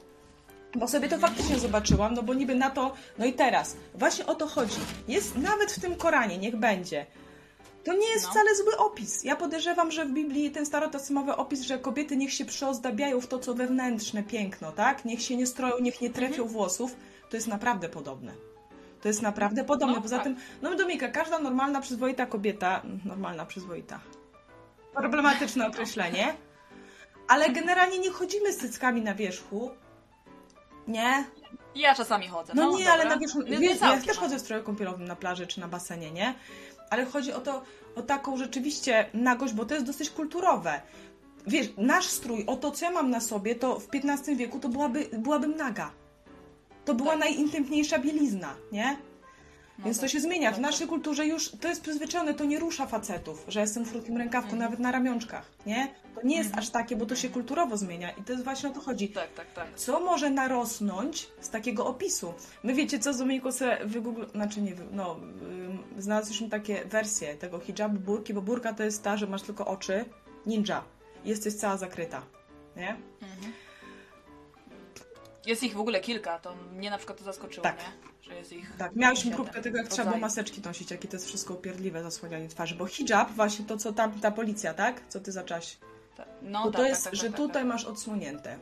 Bo 0.76 0.88
sobie 0.88 1.08
to 1.08 1.18
faktycznie 1.18 1.58
zobaczyłam, 1.58 2.14
no 2.14 2.22
bo 2.22 2.34
niby 2.34 2.54
na 2.54 2.70
to, 2.70 2.94
no 3.18 3.24
i 3.26 3.32
teraz, 3.32 3.76
właśnie 3.94 4.26
o 4.26 4.34
to 4.34 4.46
chodzi. 4.46 4.76
Jest 5.08 5.36
nawet 5.36 5.72
w 5.72 5.80
tym 5.80 5.94
Koranie, 5.96 6.38
niech 6.38 6.56
będzie. 6.56 7.06
To 7.84 7.92
nie 7.92 8.08
jest 8.08 8.24
No. 8.24 8.30
wcale 8.30 8.56
zły 8.56 8.76
opis. 8.78 9.24
Ja 9.24 9.36
podejrzewam, 9.36 9.90
że 9.90 10.04
w 10.06 10.10
Biblii 10.12 10.50
ten 10.50 10.66
starotestamentowy 10.66 11.36
opis, 11.36 11.60
że 11.60 11.78
kobiety 11.78 12.16
niech 12.16 12.32
się 12.32 12.44
przyozdabiają 12.44 13.20
w 13.20 13.26
to, 13.26 13.38
co 13.38 13.54
wewnętrzne 13.54 14.22
piękno, 14.22 14.72
tak? 14.72 15.04
Niech 15.04 15.22
się 15.22 15.36
nie 15.36 15.46
stroją, 15.46 15.78
niech 15.78 16.00
nie 16.00 16.10
trefią 16.10 16.44
włosów, 16.44 16.96
to 17.30 17.36
jest 17.36 17.46
naprawdę 17.48 17.88
podobne. 17.88 18.32
To 19.02 19.08
jest 19.08 19.22
naprawdę 19.22 19.64
podobne. 19.64 19.94
No, 19.96 20.02
Poza 20.02 20.16
tak. 20.16 20.24
tym, 20.24 20.36
no 20.62 20.74
Dominika, 20.76 21.08
każda 21.08 21.38
normalna, 21.38 21.80
przyzwoita 21.80 22.26
kobieta, 22.26 22.82
normalna, 23.04 23.46
przyzwoita, 23.46 24.00
problematyczne 24.94 25.66
określenie, 25.66 26.34
ale 27.28 27.50
generalnie 27.50 27.98
nie 27.98 28.10
chodzimy 28.10 28.52
z 28.52 28.56
cyckami 28.58 29.02
na 29.02 29.14
wierzchu, 29.14 29.70
nie? 30.88 31.24
Ja 31.74 31.94
czasami 31.94 32.28
chodzę. 32.28 32.52
No, 32.56 32.62
No, 32.62 32.70
nie, 32.70 32.78
dobra. 32.84 32.92
ale 32.92 33.04
na 33.04 33.16
wierzchu, 33.18 33.42
Nie, 33.42 33.58
wiesz, 33.58 33.80
ja 33.80 33.96
też 33.96 34.08
ale- 34.08 34.14
chodzę 34.16 34.36
w 34.36 34.40
stroju 34.40 34.62
kąpielowym 34.62 35.04
na 35.04 35.16
plaży 35.16 35.46
czy 35.46 35.60
na 35.60 35.68
basenie, 35.68 36.10
nie? 36.10 36.34
Ale 36.90 37.04
chodzi 37.04 37.32
o 37.32 37.40
to, 37.40 37.62
o 37.96 38.02
taką 38.02 38.36
rzeczywiście 38.36 39.06
nagość, 39.14 39.54
bo 39.54 39.64
to 39.64 39.74
jest 39.74 39.86
dosyć 39.86 40.10
kulturowe. 40.10 40.82
Wiesz, 41.46 41.66
nasz 41.76 42.06
strój, 42.06 42.44
o 42.46 42.56
to 42.56 42.70
co 42.70 42.84
ja 42.84 42.90
mam 42.90 43.10
na 43.10 43.20
sobie, 43.20 43.54
to 43.54 43.78
w 43.80 43.88
XV 43.94 44.36
wieku 44.36 44.58
to 44.60 44.68
byłaby, 44.68 45.08
byłabym 45.18 45.56
naga. 45.56 45.90
To 46.84 46.94
była 46.94 47.10
Tak. 47.10 47.20
najintymniejsza 47.20 47.98
bielizna, 47.98 48.54
nie? 48.72 48.96
No 49.78 49.84
Więc 49.84 49.96
to 49.96 50.02
tak. 50.02 50.10
się 50.10 50.20
zmienia. 50.20 50.52
W 50.52 50.60
No 50.60 50.62
naszej 50.68 50.86
kulturze 50.86 51.26
już 51.26 51.50
to 51.50 51.68
jest 51.68 51.82
przyzwyczajone, 51.82 52.34
to 52.34 52.44
nie 52.44 52.58
rusza 52.58 52.86
facetów, 52.86 53.44
że 53.48 53.60
jestem 53.60 53.84
w 53.84 53.90
krótkim 53.90 54.16
rękawku, 54.16 54.50
Mhm. 54.52 54.62
nawet 54.62 54.80
na 54.80 54.92
ramionczkach, 54.92 55.50
nie? 55.66 55.88
To 56.14 56.20
nie 56.26 56.36
jest 56.36 56.58
aż 56.58 56.70
takie, 56.70 56.96
bo 56.96 57.06
to 57.06 57.16
się 57.16 57.28
kulturowo 57.28 57.76
zmienia 57.76 58.10
i 58.10 58.22
to 58.22 58.32
jest 58.32 58.44
właśnie 58.44 58.68
o 58.68 58.72
to 58.72 58.80
chodzi. 58.80 59.08
Tak, 59.08 59.32
tak, 59.34 59.52
tak. 59.52 59.66
Co 59.76 60.00
może 60.00 60.30
narosnąć 60.30 61.28
z 61.40 61.50
takiego 61.50 61.86
opisu? 61.86 62.34
My 62.62 62.74
wiecie 62.74 62.98
co, 62.98 63.12
z 63.12 63.18
Dominiką 63.18 63.52
sobie 63.52 63.78
wygoogl... 63.84 64.26
Znaczy 64.30 64.62
nie, 64.62 64.74
no, 64.92 65.16
ym, 65.42 65.78
znalazłyśmy 65.98 66.48
takie 66.50 66.84
wersje 66.84 67.34
tego 67.34 67.58
hijabu, 67.58 67.98
burki, 68.00 68.34
bo 68.34 68.42
burka 68.42 68.72
to 68.74 68.82
jest 68.82 69.02
ta, 69.02 69.16
że 69.16 69.26
masz 69.26 69.42
tylko 69.42 69.66
oczy, 69.66 70.04
ninja. 70.46 70.82
Jesteś 71.24 71.54
cała 71.54 71.76
zakryta, 71.76 72.22
nie? 72.76 72.88
Mhm. 73.22 73.52
Jest 75.46 75.62
ich 75.62 75.74
w 75.74 75.80
ogóle 75.80 76.00
kilka, 76.00 76.38
to 76.38 76.54
mnie 76.72 76.90
na 76.90 76.98
przykład 76.98 77.18
to 77.18 77.24
zaskoczyło, 77.24 77.62
Tak. 77.62 77.78
nie? 77.78 77.84
Że 78.22 78.34
jest 78.34 78.52
ich 78.52 78.72
Tak, 78.78 78.96
miałyśmy 78.96 79.34
próbkę 79.34 79.62
tego, 79.62 79.78
jak 79.78 79.88
trzeba 79.88 80.08
było 80.08 80.20
maseczki 80.20 80.60
nosić, 80.60 80.90
jakie 80.90 81.08
to 81.08 81.16
jest 81.16 81.26
wszystko 81.26 81.54
upierdliwe 81.54 82.02
zasłanianie 82.02 82.48
twarzy, 82.48 82.74
bo 82.74 82.86
hijab, 82.86 83.30
właśnie 83.30 83.64
to, 83.64 83.76
co 83.76 83.92
tam 83.92 84.20
ta 84.20 84.30
policja, 84.30 84.74
tak? 84.74 85.00
Co 85.08 85.20
ty 85.20 85.32
zaczęłaś? 85.32 85.76
Tak. 86.16 86.28
No 86.42 86.58
Bo 86.58 86.64
tak, 86.64 86.72
to 86.72 86.78
tak, 86.78 86.88
jest, 86.88 87.04
tak, 87.04 87.14
że 87.14 87.22
tak, 87.22 87.30
tak, 87.30 87.36
tutaj 87.36 87.62
tak. 87.62 87.66
masz 87.72 87.84
odsłonięte. 87.84 88.58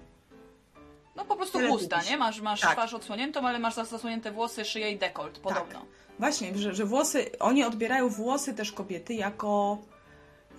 No 1.16 1.24
po 1.24 1.36
prostu 1.36 1.58
Tyle 1.58 1.70
widzisz. 1.78 2.10
nie? 2.10 2.16
Masz, 2.16 2.40
masz 2.40 2.60
Tak. 2.60 2.72
twarz 2.72 2.94
odsłoniętą, 2.94 3.46
ale 3.46 3.58
masz 3.58 3.74
zasłonięte 3.74 4.32
włosy, 4.32 4.64
szyję 4.64 4.90
i 4.90 4.98
dekolt, 4.98 5.38
podobno. 5.38 5.84
Właśnie, 6.18 6.58
że, 6.58 6.74
że 6.74 6.84
włosy, 6.84 7.38
oni 7.38 7.64
odbierają 7.64 8.08
włosy 8.08 8.54
też 8.54 8.72
kobiety 8.72 9.14
jako, 9.14 9.78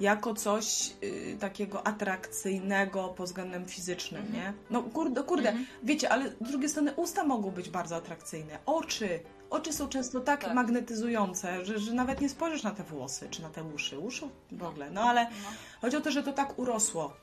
jako 0.01 0.33
coś 0.33 0.91
y, 1.03 1.37
takiego 1.39 1.87
atrakcyjnego 1.87 3.07
pod 3.07 3.25
względem 3.25 3.65
fizycznym, 3.65 4.21
Mhm. 4.21 4.43
nie? 4.43 4.53
No 4.69 4.83
kurde, 4.83 5.23
kurde 5.23 5.49
Mhm. 5.49 5.65
wiecie, 5.83 6.09
ale 6.09 6.29
z 6.29 6.35
drugiej 6.41 6.69
strony 6.69 6.93
usta 6.95 7.23
mogą 7.23 7.51
być 7.51 7.69
bardzo 7.69 7.95
atrakcyjne. 7.95 8.59
Oczy, 8.65 9.19
oczy 9.49 9.73
są 9.73 9.87
często 9.89 10.19
tak, 10.19 10.43
Tak. 10.43 10.53
magnetyzujące, 10.53 11.65
że, 11.65 11.79
że 11.79 11.93
nawet 11.93 12.21
nie 12.21 12.29
spojrzysz 12.29 12.63
na 12.63 12.71
te 12.71 12.83
włosy, 12.83 13.27
czy 13.29 13.41
na 13.41 13.49
te 13.49 13.63
uszy, 13.63 13.99
uszy 13.99 14.25
w 14.51 14.63
ogóle, 14.63 14.91
no 14.91 15.01
ale 15.01 15.23
No. 15.23 15.49
chodzi 15.81 15.97
o 15.97 16.01
to, 16.01 16.11
że 16.11 16.23
to 16.23 16.33
tak 16.33 16.59
urosło. 16.59 17.13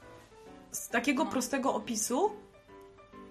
Z 0.70 0.88
takiego 0.88 1.24
No. 1.24 1.30
prostego 1.30 1.74
opisu 1.74 2.30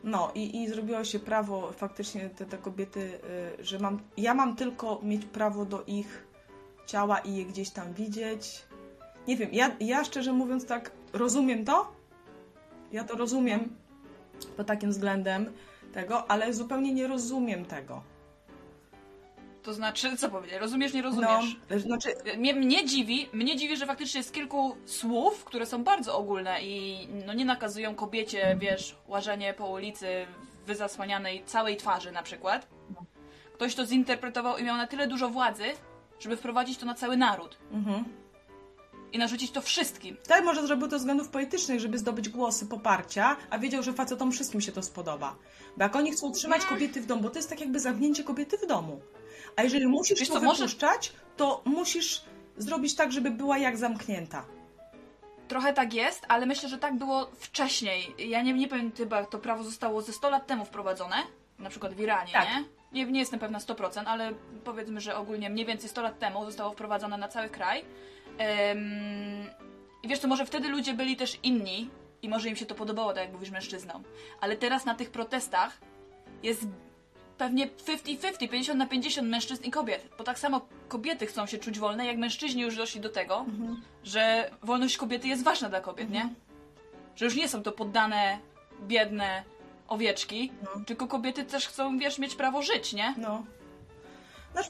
no 0.03 0.31
i, 0.35 0.63
i 0.63 0.69
zrobiło 0.69 1.03
się 1.03 1.19
prawo 1.19 1.71
faktycznie 1.71 2.29
te, 2.29 2.45
te 2.45 2.57
kobiety, 2.57 3.19
y, 3.59 3.63
że 3.65 3.79
mam, 3.79 3.99
ja 4.17 4.33
mam 4.33 4.55
tylko 4.55 4.99
mieć 5.03 5.25
prawo 5.25 5.65
do 5.65 5.83
ich 5.87 6.27
ciała 6.85 7.19
i 7.19 7.35
je 7.35 7.45
gdzieś 7.45 7.69
tam 7.69 7.93
widzieć. 7.93 8.61
Nie 9.27 9.37
wiem, 9.37 9.49
ja, 9.51 9.71
ja 9.79 10.03
szczerze 10.03 10.33
mówiąc 10.33 10.65
tak 10.65 10.91
rozumiem 11.13 11.65
to. 11.65 11.91
Ja 12.91 13.03
to 13.03 13.15
rozumiem 13.15 13.75
pod 14.57 14.67
takim 14.67 14.89
względem 14.89 15.53
tego, 15.93 16.31
ale 16.31 16.53
zupełnie 16.53 16.93
nie 16.93 17.07
rozumiem 17.07 17.65
tego. 17.65 18.01
To 19.63 19.73
znaczy, 19.73 20.17
co 20.17 20.29
powiedzieć? 20.29 20.59
Rozumiesz, 20.59 20.93
nie 20.93 21.01
rozumiesz? 21.01 21.57
No, 21.69 21.79
znaczy, 21.79 22.09
Mnie, 22.37 22.53
mnie 22.53 22.85
dziwi, 22.85 23.29
mnie 23.33 23.55
dziwi, 23.55 23.77
że 23.77 23.85
faktycznie 23.85 24.17
jest 24.17 24.33
kilku 24.33 24.75
słów, 24.85 25.45
które 25.45 25.65
są 25.65 25.83
bardzo 25.83 26.17
ogólne 26.17 26.61
i 26.61 27.07
no 27.25 27.33
nie 27.33 27.45
nakazują 27.45 27.95
kobiecie, 27.95 28.57
wiesz, 28.59 28.95
łażenie 29.07 29.53
po 29.53 29.69
ulicy 29.69 30.07
wyzasłanianej 30.67 31.43
całej 31.45 31.77
twarzy 31.77 32.11
na 32.11 32.23
przykład. 32.23 32.67
Ktoś 33.53 33.75
to 33.75 33.85
zinterpretował 33.85 34.57
i 34.57 34.63
miał 34.63 34.77
na 34.77 34.87
tyle 34.87 35.07
dużo 35.07 35.29
władzy, 35.29 35.63
żeby 36.19 36.37
wprowadzić 36.37 36.77
to 36.77 36.85
na 36.85 36.93
cały 36.93 37.17
naród. 37.17 37.57
mhm. 37.71 38.03
I 39.13 39.17
narzucić 39.17 39.51
to 39.51 39.61
wszystkim. 39.61 40.17
Tak, 40.27 40.43
może 40.43 40.67
zrobił 40.67 40.87
to 40.87 40.91
ze 40.91 40.97
względów 40.97 41.29
politycznych, 41.29 41.79
żeby 41.79 41.97
zdobyć 41.97 42.29
głosy 42.29 42.65
poparcia, 42.65 43.37
a 43.49 43.59
wiedział, 43.59 43.83
że 43.83 43.93
facetom 43.93 44.31
wszystkim 44.31 44.61
się 44.61 44.71
to 44.71 44.83
spodoba. 44.83 45.35
Bo 45.77 45.83
jak 45.83 45.95
oni 45.95 46.11
chcą 46.11 46.31
trzymać 46.31 46.65
kobiety 46.65 47.01
w 47.01 47.05
domu, 47.05 47.21
bo 47.21 47.29
to 47.29 47.39
jest 47.39 47.49
tak 47.49 47.59
jakby 47.61 47.79
zamknięcie 47.79 48.23
kobiety 48.23 48.57
w 48.57 48.67
domu. 48.67 49.01
A 49.55 49.63
jeżeli 49.63 49.87
musisz 49.87 50.19
Wiesz 50.19 50.27
to 50.29 50.33
co, 50.33 50.41
może- 50.41 50.57
wypuszczać, 50.63 51.13
to 51.37 51.61
musisz 51.65 52.21
zrobić 52.57 52.95
tak, 52.95 53.11
żeby 53.11 53.31
była 53.31 53.57
jak 53.57 53.77
zamknięta. 53.77 54.45
Trochę 55.47 55.73
tak 55.73 55.93
jest, 55.93 56.25
ale 56.27 56.45
myślę, 56.45 56.69
że 56.69 56.77
tak 56.77 56.97
było 56.97 57.27
wcześniej. 57.39 58.15
Ja 58.17 58.41
nie, 58.41 58.53
nie 58.53 58.67
powiem 58.67 58.91
chyba, 58.97 59.25
to 59.25 59.39
prawo 59.39 59.63
zostało 59.63 60.01
ze 60.01 60.13
100 60.13 60.29
lat 60.29 60.47
temu 60.47 60.65
wprowadzone, 60.65 61.15
na 61.59 61.69
przykład 61.69 61.93
w 61.93 61.99
Iranie, 61.99 62.31
Tak. 62.33 62.47
nie? 62.49 62.65
nie? 63.05 63.11
Nie 63.11 63.19
jestem 63.19 63.39
pewna 63.39 63.59
100%, 63.59 64.03
ale 64.05 64.33
powiedzmy, 64.63 65.01
że 65.01 65.15
ogólnie 65.17 65.49
mniej 65.49 65.65
więcej 65.65 65.89
100 65.89 66.01
lat 66.01 66.19
temu 66.19 66.45
zostało 66.45 66.71
wprowadzone 66.71 67.17
na 67.17 67.27
cały 67.27 67.49
kraj. 67.49 67.85
I 70.03 70.07
wiesz 70.07 70.19
co, 70.19 70.27
może 70.27 70.45
wtedy 70.45 70.69
ludzie 70.69 70.93
byli 70.93 71.15
też 71.15 71.39
inni 71.43 71.89
i 72.21 72.29
może 72.29 72.49
im 72.49 72.55
się 72.55 72.65
to 72.65 72.75
podobało, 72.75 73.13
tak 73.13 73.23
jak 73.23 73.33
mówisz 73.33 73.49
mężczyznom. 73.51 74.03
Ale 74.41 74.57
teraz 74.57 74.85
na 74.85 74.95
tych 74.95 75.11
protestach 75.11 75.77
jest 76.43 76.67
pewnie 77.37 77.67
50-50, 77.67 78.37
50 78.49 78.79
na 78.79 78.87
50 78.87 79.29
mężczyzn 79.29 79.63
i 79.63 79.71
kobiet. 79.71 80.09
Bo 80.17 80.23
tak 80.23 80.39
samo 80.39 80.67
kobiety 80.87 81.25
chcą 81.25 81.45
się 81.45 81.57
czuć 81.57 81.79
wolne, 81.79 82.05
jak 82.05 82.17
mężczyźni 82.17 82.61
już 82.61 82.75
doszli 82.75 83.01
do 83.01 83.09
tego, 83.09 83.45
że 84.03 84.51
wolność 84.63 84.97
kobiety 84.97 85.27
jest 85.27 85.43
ważna 85.43 85.69
dla 85.69 85.81
kobiet, 85.81 86.09
nie? 86.09 86.29
Że 87.15 87.25
już 87.25 87.35
nie 87.35 87.47
są 87.49 87.63
to 87.63 87.71
poddane, 87.71 88.39
biedne 88.81 89.43
owieczki, 89.87 90.51
No. 90.63 90.85
tylko 90.85 91.07
kobiety 91.07 91.43
też 91.45 91.67
chcą, 91.67 91.97
wiesz, 91.97 92.19
mieć 92.19 92.35
prawo 92.35 92.61
żyć, 92.61 92.93
nie? 92.93 93.13
No. 93.17 93.43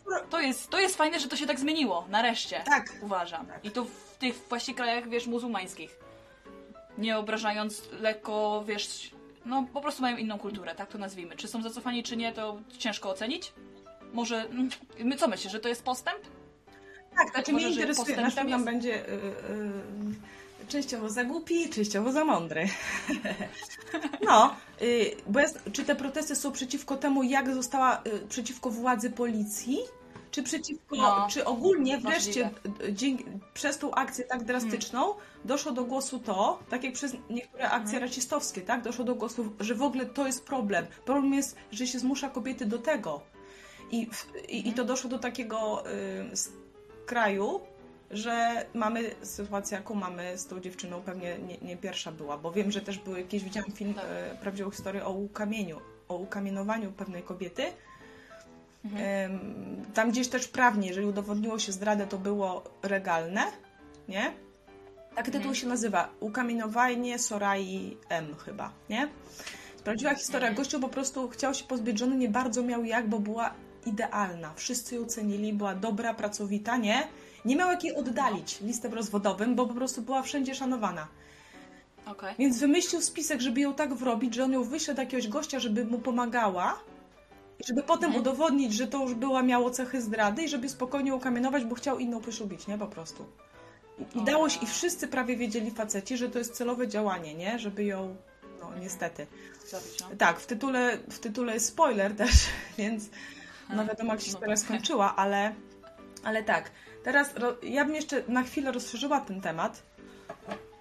Pro... 0.05 0.19
To 0.29 0.39
jest, 0.39 0.69
to 0.69 0.79
jest 0.79 0.95
fajne, 0.95 1.19
że 1.19 1.27
to 1.27 1.35
się 1.35 1.47
tak 1.47 1.59
zmieniło, 1.59 2.05
nareszcie. 2.09 2.63
Tak. 2.65 2.85
Uważam. 3.01 3.47
I 3.63 3.71
to 3.71 3.85
w 3.85 4.17
tych 4.19 4.35
właśnie 4.49 4.73
krajach, 4.73 5.09
wiesz, 5.09 5.27
muzułmańskich. 5.27 5.99
Nie 6.97 7.17
obrażając 7.17 7.81
lekko, 7.91 8.63
wiesz, 8.67 9.11
no 9.45 9.67
po 9.73 9.81
prostu 9.81 10.01
mają 10.01 10.17
inną 10.17 10.39
kulturę, 10.39 10.75
tak 10.75 10.89
to 10.89 10.97
nazwijmy. 10.97 11.35
Czy 11.35 11.47
są 11.47 11.61
zacofani, 11.61 12.03
czy 12.03 12.17
nie, 12.17 12.33
to 12.33 12.57
ciężko 12.77 13.09
ocenić. 13.09 13.53
Może, 14.13 14.41
mm, 14.41 14.69
my 14.99 15.15
co 15.17 15.27
myślisz, 15.27 15.51
że 15.51 15.59
to 15.59 15.69
jest 15.69 15.83
postęp? 15.83 16.19
Tak, 17.17 17.29
znaczy 17.31 17.53
mnie 17.53 17.61
Może, 17.63 17.73
że 17.73 17.81
interesuje, 17.81 18.15
program 18.15 18.49
jest? 18.49 18.65
będzie 18.65 19.09
y, 19.09 19.13
y, 19.13 19.27
częściowo 20.67 21.09
za 21.09 21.23
głupi, 21.23 21.69
częściowo 21.69 22.11
za 22.11 22.25
mądry. 22.25 22.67
no, 24.27 24.55
y, 24.81 25.15
bo 25.27 25.39
jest, 25.39 25.59
czy 25.73 25.85
te 25.85 25.95
protesty 25.95 26.35
są 26.35 26.51
przeciwko 26.51 26.97
temu, 26.97 27.23
jak 27.23 27.53
została, 27.53 28.01
y, 28.07 28.27
przeciwko 28.27 28.69
władzy 28.69 29.09
policji, 29.09 29.79
czy 30.31 30.43
przeciwko, 30.43 30.95
No, 30.95 31.27
czy 31.29 31.45
ogólnie 31.45 31.97
wreszcie 31.97 32.49
y, 32.87 32.93
dzięki, 32.93 33.25
przez 33.53 33.77
tą 33.77 33.91
akcję 33.91 34.25
tak 34.25 34.43
drastyczną 34.43 35.13
doszło 35.45 35.71
do 35.71 35.83
głosu 35.83 36.19
to, 36.19 36.59
tak 36.69 36.83
jak 36.83 36.93
przez 36.93 37.13
niektóre 37.29 37.69
akcje 37.69 37.93
Mhm. 37.93 38.03
rasistowskie, 38.03 38.61
tak, 38.61 38.81
doszło 38.81 39.05
do 39.05 39.15
głosu, 39.15 39.51
że 39.59 39.75
w 39.75 39.81
ogóle 39.81 40.05
to 40.05 40.27
jest 40.27 40.45
problem. 40.45 40.85
Problem 41.05 41.33
jest, 41.33 41.55
że 41.71 41.87
się 41.87 41.99
zmusza 41.99 42.29
kobiety 42.29 42.65
do 42.65 42.77
tego. 42.79 43.21
I, 43.91 44.09
i, 44.49 44.59
i 44.59 44.63
to 44.63 44.69
Mhm. 44.69 44.87
doszło 44.87 45.09
do 45.09 45.19
takiego 45.19 45.83
y, 45.91 47.05
kraju, 47.05 47.59
że 48.11 48.65
mamy 48.73 49.15
sytuację, 49.23 49.77
jaką 49.77 49.95
mamy 49.95 50.37
z 50.37 50.47
tą 50.47 50.59
dziewczyną, 50.59 51.01
pewnie 51.01 51.37
nie, 51.39 51.57
nie 51.57 51.77
pierwsza 51.77 52.11
była, 52.11 52.37
bo 52.37 52.51
wiem, 52.51 52.71
że 52.71 52.81
też 52.81 52.97
były 52.97 53.19
jakieś, 53.19 53.43
widziałam 53.43 53.71
film, 53.71 53.93
Tak. 53.93 54.05
e, 54.09 54.35
prawdziwą 54.41 54.71
historię 54.71 55.05
o 55.05 55.11
ukamieniu, 55.11 55.79
o 56.07 56.15
ukamienowaniu 56.15 56.91
pewnej 56.91 57.23
kobiety. 57.23 57.63
Mhm. 58.85 59.03
Em, 59.31 59.85
Tam 59.93 60.11
gdzieś 60.11 60.27
też 60.27 60.47
prawnie, 60.47 60.87
jeżeli 60.87 61.07
udowodniło 61.07 61.59
się 61.59 61.71
zdradę, 61.71 62.07
to 62.07 62.17
było 62.17 62.63
legalne, 62.83 63.43
nie? 64.07 64.31
Tak 65.15 65.25
tytuł 65.25 65.37
Mhm. 65.39 65.55
się 65.55 65.67
nazywa 65.67 66.09
Ukamienowanie 66.19 67.19
Sorai 67.19 67.97
M 68.09 68.35
chyba, 68.45 68.71
nie? 68.89 69.07
Prawdziwa 69.83 70.15
historia. 70.15 70.47
Mhm. 70.47 70.55
Gościu 70.55 70.79
po 70.79 70.89
prostu 70.89 71.29
chciał 71.29 71.53
się 71.53 71.63
pozbyć 71.65 71.99
żony, 71.99 72.15
nie 72.17 72.29
bardzo 72.29 72.63
miał 72.63 72.83
jak, 72.83 73.09
bo 73.09 73.19
była 73.19 73.53
idealna. 73.85 74.53
Wszyscy 74.55 74.95
ją 74.95 75.05
cenili, 75.05 75.53
była 75.53 75.75
dobra, 75.75 76.13
pracowita, 76.13 76.77
nie? 76.77 77.07
Nie 77.47 77.55
miał 77.55 77.69
jak 77.71 77.83
jej 77.83 77.95
oddalić 77.95 78.61
listem 78.61 78.93
rozwodowym, 78.93 79.55
bo 79.55 79.65
po 79.65 79.73
prostu 79.73 80.01
była 80.01 80.21
wszędzie 80.21 80.55
szanowana. 80.55 81.07
Okej. 82.05 82.35
Więc 82.39 82.59
wymyślił 82.59 83.01
spisek, 83.01 83.41
żeby 83.41 83.61
ją 83.61 83.73
tak 83.73 83.93
wrobić, 83.93 84.35
że 84.35 84.43
on 84.43 84.51
ją 84.53 84.63
wyśle 84.63 84.93
do 84.93 85.01
jakiegoś 85.01 85.27
gościa, 85.27 85.59
żeby 85.59 85.85
mu 85.85 85.99
pomagała, 85.99 86.79
żeby 87.67 87.83
potem 87.83 88.05
Mhm. 88.05 88.21
udowodnić, 88.21 88.73
że 88.73 88.87
to 88.87 89.01
już 89.03 89.13
była, 89.13 89.43
miało 89.43 89.69
cechy 89.71 90.01
zdrady 90.01 90.43
i 90.43 90.49
żeby 90.49 90.69
spokojnie 90.69 91.15
ukamienować, 91.15 91.63
bo 91.65 91.75
chciał 91.75 91.99
inną 91.99 92.21
poślubić, 92.21 92.67
nie? 92.67 92.77
Po 92.77 92.87
prostu. 92.87 93.25
I, 94.15 94.17
i 94.17 94.23
dało 94.23 94.49
się, 94.49 94.59
i 94.59 94.65
wszyscy 94.67 95.07
prawie 95.07 95.35
wiedzieli 95.37 95.71
faceci, 95.71 96.17
że 96.17 96.29
to 96.29 96.39
jest 96.39 96.53
celowe 96.53 96.87
działanie, 96.87 97.33
nie? 97.35 97.59
Żeby 97.59 97.83
ją, 97.83 98.15
no 98.61 98.71
niestety. 98.81 99.27
No. 99.73 99.79
Tak, 100.17 100.39
w 100.39 100.45
tytule, 100.45 100.97
w 101.11 101.19
tytule 101.19 101.53
jest 101.53 101.65
spoiler 101.67 102.15
też, 102.15 102.31
więc 102.77 103.09
no 103.69 103.85
wiadomo 103.85 104.11
jak 104.13 104.21
się 104.21 104.25
No 104.27 104.31
historia 104.31 104.55
tak. 104.55 104.65
skończyła, 104.65 105.15
ale, 105.15 105.55
ale 106.23 106.43
tak. 106.43 106.71
Teraz 107.07 107.33
ja 107.63 107.85
bym 107.85 107.95
jeszcze 107.95 108.23
na 108.27 108.43
chwilę 108.43 108.71
rozszerzyła 108.71 109.21
ten 109.21 109.41
temat. 109.41 109.83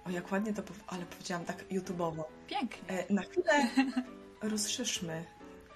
O, 0.05 0.09
jak 0.09 0.31
ładnie 0.31 0.53
to, 0.53 0.61
ale 0.87 1.05
powiedziałam 1.05 1.45
tak 1.45 1.67
YouTube'owo. 1.69 2.23
Pięknie. 2.47 2.97
E, 2.99 3.13
na 3.13 3.21
chwilę 3.21 3.67
rozszerzmy 4.51 5.25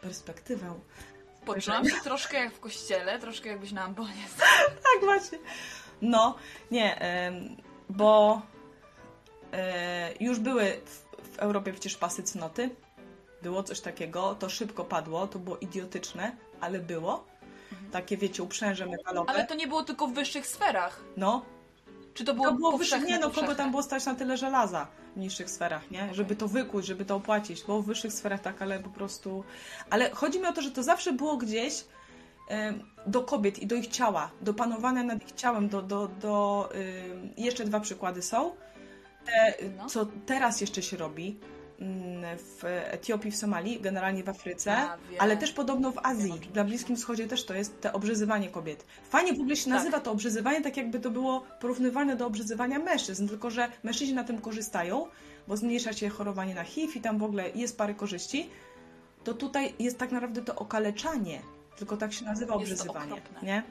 perspektywę. 0.01 0.79
Poczułam 1.45 1.89
się 1.89 1.95
troszkę 2.03 2.37
jak 2.37 2.53
w 2.53 2.59
kościele, 2.59 3.19
troszkę 3.19 3.49
jakbyś 3.49 3.71
na 3.71 3.83
ambonie. 3.83 4.23
Tak 4.93 5.03
właśnie. 5.03 5.37
No, 6.01 6.35
nie, 6.71 6.99
bo 7.89 8.41
e, 9.53 10.13
już 10.19 10.39
były 10.39 10.81
w 11.33 11.39
Europie 11.39 11.71
przecież 11.71 11.97
pasy 11.97 12.23
cnoty. 12.23 12.69
Było 13.41 13.63
coś 13.63 13.81
takiego, 13.81 14.35
to 14.35 14.49
szybko 14.49 14.85
padło, 14.85 15.27
to 15.27 15.39
było 15.39 15.57
idiotyczne, 15.57 16.35
ale 16.61 16.79
było. 16.79 17.30
Takie, 17.91 18.17
wiecie, 18.17 18.43
uprzęże 18.43 18.85
metalowe. 18.85 19.29
Ale 19.29 19.45
to 19.47 19.55
nie 19.55 19.67
było 19.67 19.83
tylko 19.83 20.07
w 20.07 20.13
wyższych 20.13 20.47
sferach. 20.47 21.03
No, 21.17 21.45
Czy 22.13 22.25
to 22.25 22.33
było, 22.33 22.47
to 22.47 22.53
było 22.53 22.71
powszechne? 22.71 23.07
nie 23.07 23.19
no, 23.19 23.29
kogo 23.29 23.55
tam 23.55 23.69
było 23.71 23.83
stać 23.83 24.05
na 24.05 24.15
tyle 24.15 24.37
żelaza 24.37 24.87
w 25.15 25.19
niższych 25.19 25.49
sferach, 25.49 25.91
nie? 25.91 26.13
Żeby 26.13 26.35
to 26.35 26.47
wykuć, 26.47 26.85
żeby 26.85 27.05
to 27.05 27.15
opłacić. 27.15 27.63
Było 27.63 27.81
w 27.81 27.85
wyższych 27.85 28.13
sferach 28.13 28.41
tak, 28.41 28.61
ale 28.61 28.79
po 28.79 28.89
prostu... 28.89 29.43
Ale 29.89 30.11
chodzi 30.11 30.39
mi 30.39 30.45
o 30.45 30.53
to, 30.53 30.61
że 30.61 30.71
to 30.71 30.83
zawsze 30.83 31.13
było 31.13 31.37
gdzieś 31.37 31.83
do 33.07 33.21
kobiet 33.23 33.59
i 33.59 33.67
do 33.67 33.75
ich 33.75 33.87
ciała, 33.87 34.31
do 34.41 34.53
panowania 34.53 35.03
nad 35.03 35.23
ich 35.23 35.31
ciałem, 35.31 35.69
do... 35.69 35.81
do, 35.81 36.07
do 36.07 36.69
ym, 37.11 37.33
jeszcze 37.37 37.65
dwa 37.65 37.79
przykłady 37.79 38.21
są. 38.21 38.51
Te, 39.25 39.55
No. 39.77 39.89
Co 39.89 40.05
teraz 40.25 40.61
jeszcze 40.61 40.81
się 40.81 40.97
robi 40.97 41.39
w 42.37 42.63
Etiopii, 42.65 43.31
w 43.31 43.35
Somalii, 43.35 43.79
generalnie 43.81 44.23
w 44.23 44.29
Afryce, 44.29 44.77
A, 44.77 44.97
ale 45.19 45.37
też 45.37 45.51
podobno 45.51 45.91
w 45.91 45.97
Azji, 46.03 46.31
Wiem, 46.31 46.53
na. 46.55 46.63
Bliskim 46.63 46.95
Wschodzie 46.95 47.27
też 47.27 47.45
to 47.45 47.53
jest 47.53 47.81
te 47.81 47.93
obrzyzywanie 47.93 48.49
kobiet. 48.49 48.85
Fajnie 49.09 49.33
w 49.33 49.39
ogóle 49.39 49.55
się 49.55 49.65
Tak. 49.65 49.73
nazywa 49.73 49.99
to 49.99 50.11
obrzyzywanie, 50.11 50.61
tak 50.61 50.77
jakby 50.77 50.99
to 50.99 51.09
było 51.09 51.43
porównywane 51.59 52.15
do 52.15 52.25
obrzyzywania 52.25 52.79
mężczyzn, 52.79 53.27
tylko 53.27 53.49
że 53.49 53.67
mężczyźni 53.83 54.13
na 54.15 54.23
tym 54.23 54.41
korzystają, 54.41 55.07
bo 55.47 55.57
zmniejsza 55.57 55.93
się 55.93 56.09
chorowanie 56.09 56.55
na 56.55 56.63
HIV 56.63 56.93
i 56.95 57.01
tam 57.01 57.17
w 57.17 57.23
ogóle 57.23 57.49
jest 57.55 57.77
parę 57.77 57.93
korzyści, 57.93 58.49
to 59.23 59.33
tutaj 59.33 59.73
jest 59.79 59.97
tak 59.97 60.11
naprawdę 60.11 60.41
to 60.41 60.55
okaleczanie, 60.55 61.41
tylko 61.75 61.97
tak 61.97 62.13
się 62.13 62.25
nazywa 62.25 62.53
obrzyzywanie, 62.53 63.21
nie? 63.43 63.63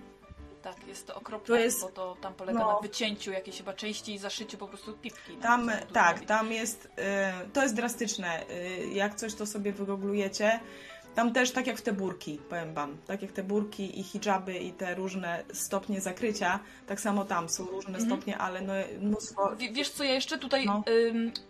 Tak, 0.62 0.86
jest 0.88 1.06
to 1.06 1.14
okropne, 1.14 1.46
To 1.46 1.56
jest- 1.56 1.80
bo 1.80 1.88
to 1.88 2.16
tam 2.20 2.34
polega 2.34 2.58
no. 2.58 2.72
na 2.74 2.78
wycięciu 2.80 3.30
jakiejś 3.32 3.56
chyba 3.56 3.72
części 3.72 4.14
i 4.14 4.18
zaszyciu 4.18 4.58
po 4.58 4.68
prostu 4.68 4.92
pipki. 4.92 5.36
no, 5.36 5.42
Tam, 5.42 5.70
tak, 5.92 6.24
tam 6.24 6.52
jest, 6.52 6.84
y, 6.84 7.50
to 7.52 7.62
jest 7.62 7.74
drastyczne. 7.74 8.42
Y, 8.50 8.86
jak 8.92 9.14
coś, 9.14 9.34
to 9.34 9.46
sobie 9.46 9.72
wygooglujecie. 9.72 10.60
Tam 11.14 11.32
też, 11.32 11.50
tak 11.50 11.66
jak 11.66 11.76
w 11.78 11.82
te 11.82 11.92
burki, 11.92 12.38
powiem 12.48 12.74
wam, 12.74 12.96
tak 13.06 13.22
jak 13.22 13.32
te 13.32 13.42
burki 13.42 14.00
i 14.00 14.02
hijaby 14.02 14.58
i 14.58 14.72
te 14.72 14.94
różne 14.94 15.44
stopnie 15.52 16.00
zakrycia, 16.00 16.60
tak 16.86 17.00
samo 17.00 17.24
tam 17.24 17.48
są 17.48 17.64
różne 17.66 17.98
Mhm. 17.98 18.06
stopnie, 18.10 18.38
ale 18.38 18.60
no, 18.60 18.72
mnóstwo... 19.00 19.50
W- 19.56 19.58
Wiesz 19.74 19.90
co, 19.90 20.04
ja 20.04 20.14
jeszcze 20.14 20.38
tutaj 20.38 20.66
No. 20.66 20.82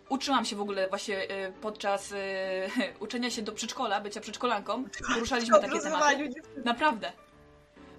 uczyłam 0.09 0.45
się 0.45 0.57
w 0.57 0.61
ogóle 0.61 0.89
właśnie 0.89 1.23
y, 1.49 1.53
podczas 1.61 2.13
y, 2.13 2.17
uczenia 3.05 3.31
się 3.31 3.43
do 3.43 3.53
przedszkola, 3.53 4.01
bycia 4.01 4.21
przedszkolanką. 4.21 4.85
Poruszaliśmy 5.15 5.61
takie 5.61 5.81
tematy. 5.81 6.31
Naprawdę. 6.65 7.13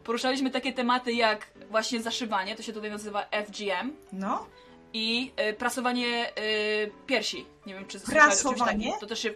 Poruszaliśmy 0.04 0.52
takie 0.52 0.74
tematy 0.74 1.14
jak 1.14 1.48
właśnie 1.70 2.02
zaszywanie, 2.02 2.56
to 2.56 2.64
się 2.64 2.74
tutaj 2.74 2.90
nazywa 2.92 3.26
FGM 3.46 3.96
No, 4.14 4.48
i 4.94 5.32
y, 5.50 5.54
prasowanie 5.54 6.30
y, 6.38 6.92
piersi. 7.08 7.46
Nie 7.66 7.74
wiem, 7.74 7.88
czy 7.88 8.00
Prasowanie? 8.00 8.94
To 9.00 9.06
też 9.08 9.20
się 9.20 9.34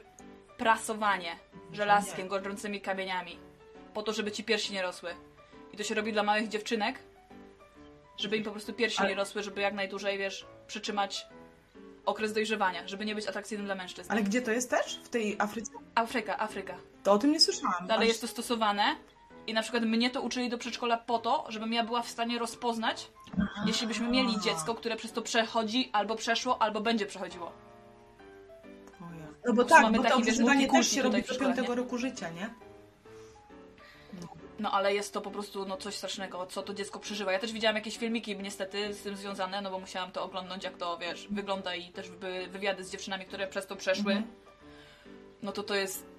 prasowanie 0.58 1.36
żelazkiem, 1.72 2.28
gorącymi 2.28 2.82
kamieniami. 2.82 3.40
Po 3.94 4.04
to, 4.04 4.14
żeby 4.14 4.32
ci 4.32 4.44
piersi 4.44 4.74
nie 4.74 4.82
rosły. 4.82 5.10
I 5.74 5.78
to 5.78 5.84
się 5.84 5.96
robi 5.96 6.14
dla 6.14 6.24
małych 6.24 6.48
dziewczynek, 6.48 7.00
żeby 8.18 8.38
im 8.38 8.44
po 8.44 8.52
prostu 8.52 8.74
piersi 8.74 9.00
Ale- 9.00 9.10
nie 9.10 9.16
rosły, 9.16 9.44
żeby 9.44 9.62
jak 9.62 9.74
najdłużej, 9.74 10.18
wiesz, 10.18 10.46
przytrzymać 10.68 11.28
okres 12.06 12.34
dojrzewania, 12.34 12.88
żeby 12.88 13.06
nie 13.06 13.16
być 13.16 13.28
atrakcyjnym 13.28 13.66
dla 13.66 13.76
mężczyzn. 13.76 14.12
Ale 14.12 14.24
gdzie 14.24 14.42
to 14.42 14.52
jest 14.52 14.70
też? 14.70 15.00
W 15.04 15.10
tej 15.10 15.36
Afryce? 15.40 15.72
Afryka, 15.96 16.40
Afryka. 16.40 16.78
To 17.04 17.12
o 17.12 17.18
tym 17.18 17.32
nie 17.32 17.40
słyszałam. 17.40 17.88
Dalej 17.88 18.04
Aż- 18.04 18.08
jest 18.08 18.22
to 18.22 18.28
stosowane 18.28 18.96
i 19.48 19.54
na 19.54 19.62
przykład 19.62 19.84
mnie 19.84 20.10
to 20.10 20.22
uczyli 20.22 20.50
do 20.50 20.58
przedszkola 20.58 20.98
po 20.98 21.20
to, 21.20 21.46
żebym 21.50 21.74
ja 21.74 21.84
była 21.84 22.02
w 22.02 22.10
stanie 22.10 22.40
rozpoznać, 22.40 23.12
jeśli 23.66 23.88
byśmy 23.88 24.08
mieli 24.08 24.40
dziecko, 24.40 24.76
które 24.76 24.96
przez 24.96 25.12
to 25.12 25.22
przechodzi, 25.22 25.90
albo 25.94 26.16
przeszło, 26.16 26.62
albo 26.62 26.82
będzie 26.82 27.06
przechodziło. 27.06 27.52
No 29.46 29.54
bo 29.54 29.64
tak, 29.64 29.82
mamy 29.84 29.98
bo 29.98 30.04
to 30.04 30.16
obrzyzywanie 30.16 30.68
też 30.68 30.92
się 30.92 31.02
robi 31.02 31.24
do 31.24 31.36
piątego 31.36 31.68
nie? 31.68 31.76
roku 31.76 31.98
życia, 31.98 32.30
nie? 32.30 32.50
No 34.60 34.72
ale 34.72 34.94
jest 34.94 35.14
to 35.14 35.22
po 35.22 35.32
prostu 35.32 35.66
no, 35.66 35.78
coś 35.78 35.96
strasznego, 35.96 36.46
co 36.46 36.64
to 36.64 36.74
dziecko 36.74 37.00
przeżywa. 37.00 37.32
Ja 37.32 37.40
też 37.40 37.54
widziałam 37.54 37.76
jakieś 37.76 37.98
filmiki 37.98 38.38
niestety 38.38 38.94
z 38.94 39.02
tym 39.02 39.16
związane, 39.16 39.62
no 39.62 39.72
bo 39.72 39.80
musiałam 39.80 40.12
to 40.12 40.24
oglądnąć, 40.24 40.64
jak 40.64 40.78
to, 40.78 40.98
wiesz, 40.98 41.28
wygląda 41.32 41.76
i 41.76 41.92
też 41.92 42.10
wy, 42.10 42.48
wywiady 42.48 42.84
z 42.84 42.92
dziewczynami, 42.92 43.26
które 43.26 43.48
przez 43.48 43.68
to 43.68 43.76
przeszły. 43.76 44.14
Mhm. 44.14 44.32
No 45.42 45.52
to 45.52 45.64
to 45.64 45.76
jest 45.76 46.15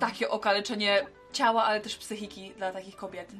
takie 0.00 0.30
okaleczenie 0.30 1.06
ciała, 1.32 1.64
ale 1.64 1.80
też 1.80 1.96
psychiki 1.96 2.52
dla 2.56 2.72
takich 2.72 2.96
kobiet. 2.96 3.32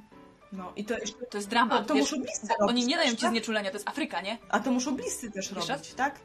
No 0.53 0.73
i 0.77 0.85
to 0.85 0.99
jeszcze... 0.99 1.27
To 1.31 1.39
jest 1.39 1.49
dramat, 1.49 1.87
To 1.87 1.95
wiesz, 1.95 2.03
muszą 2.13 2.23
bliscy 2.23 2.47
robić 2.47 2.69
oni 2.69 2.87
nie 2.87 2.97
dają 2.97 3.11
ci 3.11 3.17
tak? 3.17 3.31
znieczulenia, 3.31 3.71
to 3.71 3.77
jest 3.77 3.89
Afryka, 3.89 4.21
nie? 4.21 4.39
A 4.49 4.61
to 4.61 4.71
muszą 4.71 4.97
bliscy 4.97 5.31
też 5.31 5.53
robić, 5.53 5.95
tak? 5.95 6.21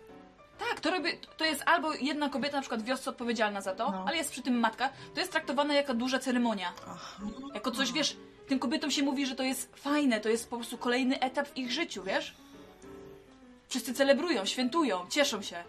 Tak, 0.70 0.80
to, 0.80 0.92
robi, 0.92 1.10
to 1.38 1.46
jest 1.46 1.64
albo 1.66 1.94
jedna 1.94 2.30
kobieta 2.30 2.56
na 2.58 2.62
przykład 2.62 2.82
w 2.82 2.86
wiosce 2.86 3.10
odpowiedzialna 3.10 3.62
za 3.62 3.76
to, 3.76 3.92
No. 3.92 4.04
ale 4.08 4.18
jest 4.18 4.32
przy 4.32 4.42
tym 4.42 4.60
matka. 4.60 4.90
To 5.14 5.20
jest 5.20 5.32
traktowane 5.32 5.74
jako 5.76 5.94
duża 5.94 6.20
ceremonia. 6.20 6.74
Aha. 6.88 7.22
Jako 7.54 7.72
coś, 7.72 7.92
wiesz, 7.92 8.18
tym 8.48 8.60
kobietom 8.60 8.92
się 8.92 9.04
mówi, 9.04 9.26
że 9.26 9.36
to 9.36 9.44
jest 9.44 9.76
fajne, 9.76 10.20
to 10.20 10.30
jest 10.30 10.50
po 10.50 10.56
prostu 10.58 10.78
kolejny 10.78 11.20
etap 11.20 11.48
w 11.48 11.58
ich 11.58 11.72
życiu, 11.72 12.04
wiesz? 12.04 12.34
Wszyscy 13.68 13.94
celebrują, 13.94 14.46
świętują, 14.46 15.06
cieszą 15.10 15.42
się. 15.42 15.64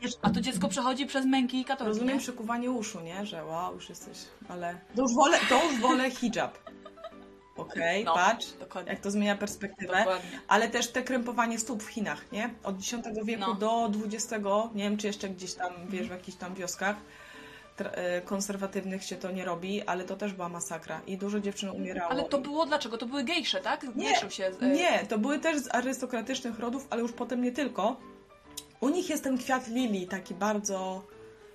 Wiesz, 0.00 0.12
A 0.22 0.30
to 0.30 0.40
dziecko 0.40 0.68
przechodzi 0.68 1.06
przez 1.06 1.26
męki 1.26 1.60
i 1.60 1.64
katoki, 1.64 1.88
Rozumiem 1.88 2.14
nie? 2.14 2.20
przykuwanie 2.20 2.70
uszu, 2.70 3.00
nie? 3.00 3.26
Że 3.26 3.44
wow, 3.44 3.74
już 3.74 3.88
jesteś, 3.88 4.18
ale... 4.48 4.78
To 4.96 5.02
już 5.02 5.14
wolę, 5.14 5.38
to 5.48 5.64
już 5.64 5.80
wolę 5.80 6.10
hijab. 6.10 6.58
Okej, 7.56 8.04
No, 8.04 8.14
patrz, 8.14 8.46
dokładnie. 8.60 8.92
jak 8.92 9.00
to 9.00 9.10
zmienia 9.10 9.36
perspektywę. 9.36 9.98
Dokładnie. 9.98 10.40
Ale 10.48 10.68
też 10.68 10.88
te 10.88 11.02
krępowanie 11.02 11.58
stóp 11.58 11.82
w 11.82 11.86
Chinach, 11.88 12.32
nie? 12.32 12.50
Od 12.64 12.76
X 12.78 12.94
wieku 13.24 13.40
No. 13.48 13.54
do 13.54 13.90
XX, 14.06 14.34
nie 14.74 14.84
wiem 14.84 14.96
czy 14.96 15.06
jeszcze 15.06 15.28
gdzieś 15.28 15.54
tam, 15.54 15.72
wiesz, 15.88 16.06
w 16.08 16.10
jakichś 16.10 16.38
tam 16.38 16.54
wioskach 16.54 16.96
e, 17.78 18.20
konserwatywnych 18.20 19.04
się 19.04 19.16
to 19.16 19.30
nie 19.30 19.44
robi, 19.44 19.82
ale 19.82 20.04
to 20.04 20.16
też 20.16 20.32
była 20.32 20.48
masakra 20.48 21.00
i 21.06 21.16
dużo 21.16 21.40
dziewczyn 21.40 21.70
umierało. 21.70 22.10
Ale 22.10 22.24
to 22.24 22.38
było 22.38 22.66
dlaczego? 22.66 22.98
To 22.98 23.06
były 23.06 23.24
gejsze, 23.24 23.60
tak? 23.60 23.82
Nie, 23.96 24.04
Gejszą 24.10 24.30
się. 24.30 24.50
e, 24.60 24.66
Nie, 24.66 25.06
to 25.08 25.18
były 25.18 25.38
też 25.38 25.58
z 25.58 25.74
arystokratycznych 25.74 26.58
rodów, 26.58 26.86
ale 26.90 27.00
już 27.02 27.12
potem 27.12 27.42
nie 27.42 27.52
tylko. 27.52 27.96
U 28.80 28.88
nich 28.88 29.10
jest 29.10 29.24
ten 29.24 29.38
kwiat 29.38 29.68
lilii, 29.68 30.06
taki 30.06 30.34
bardzo 30.34 31.02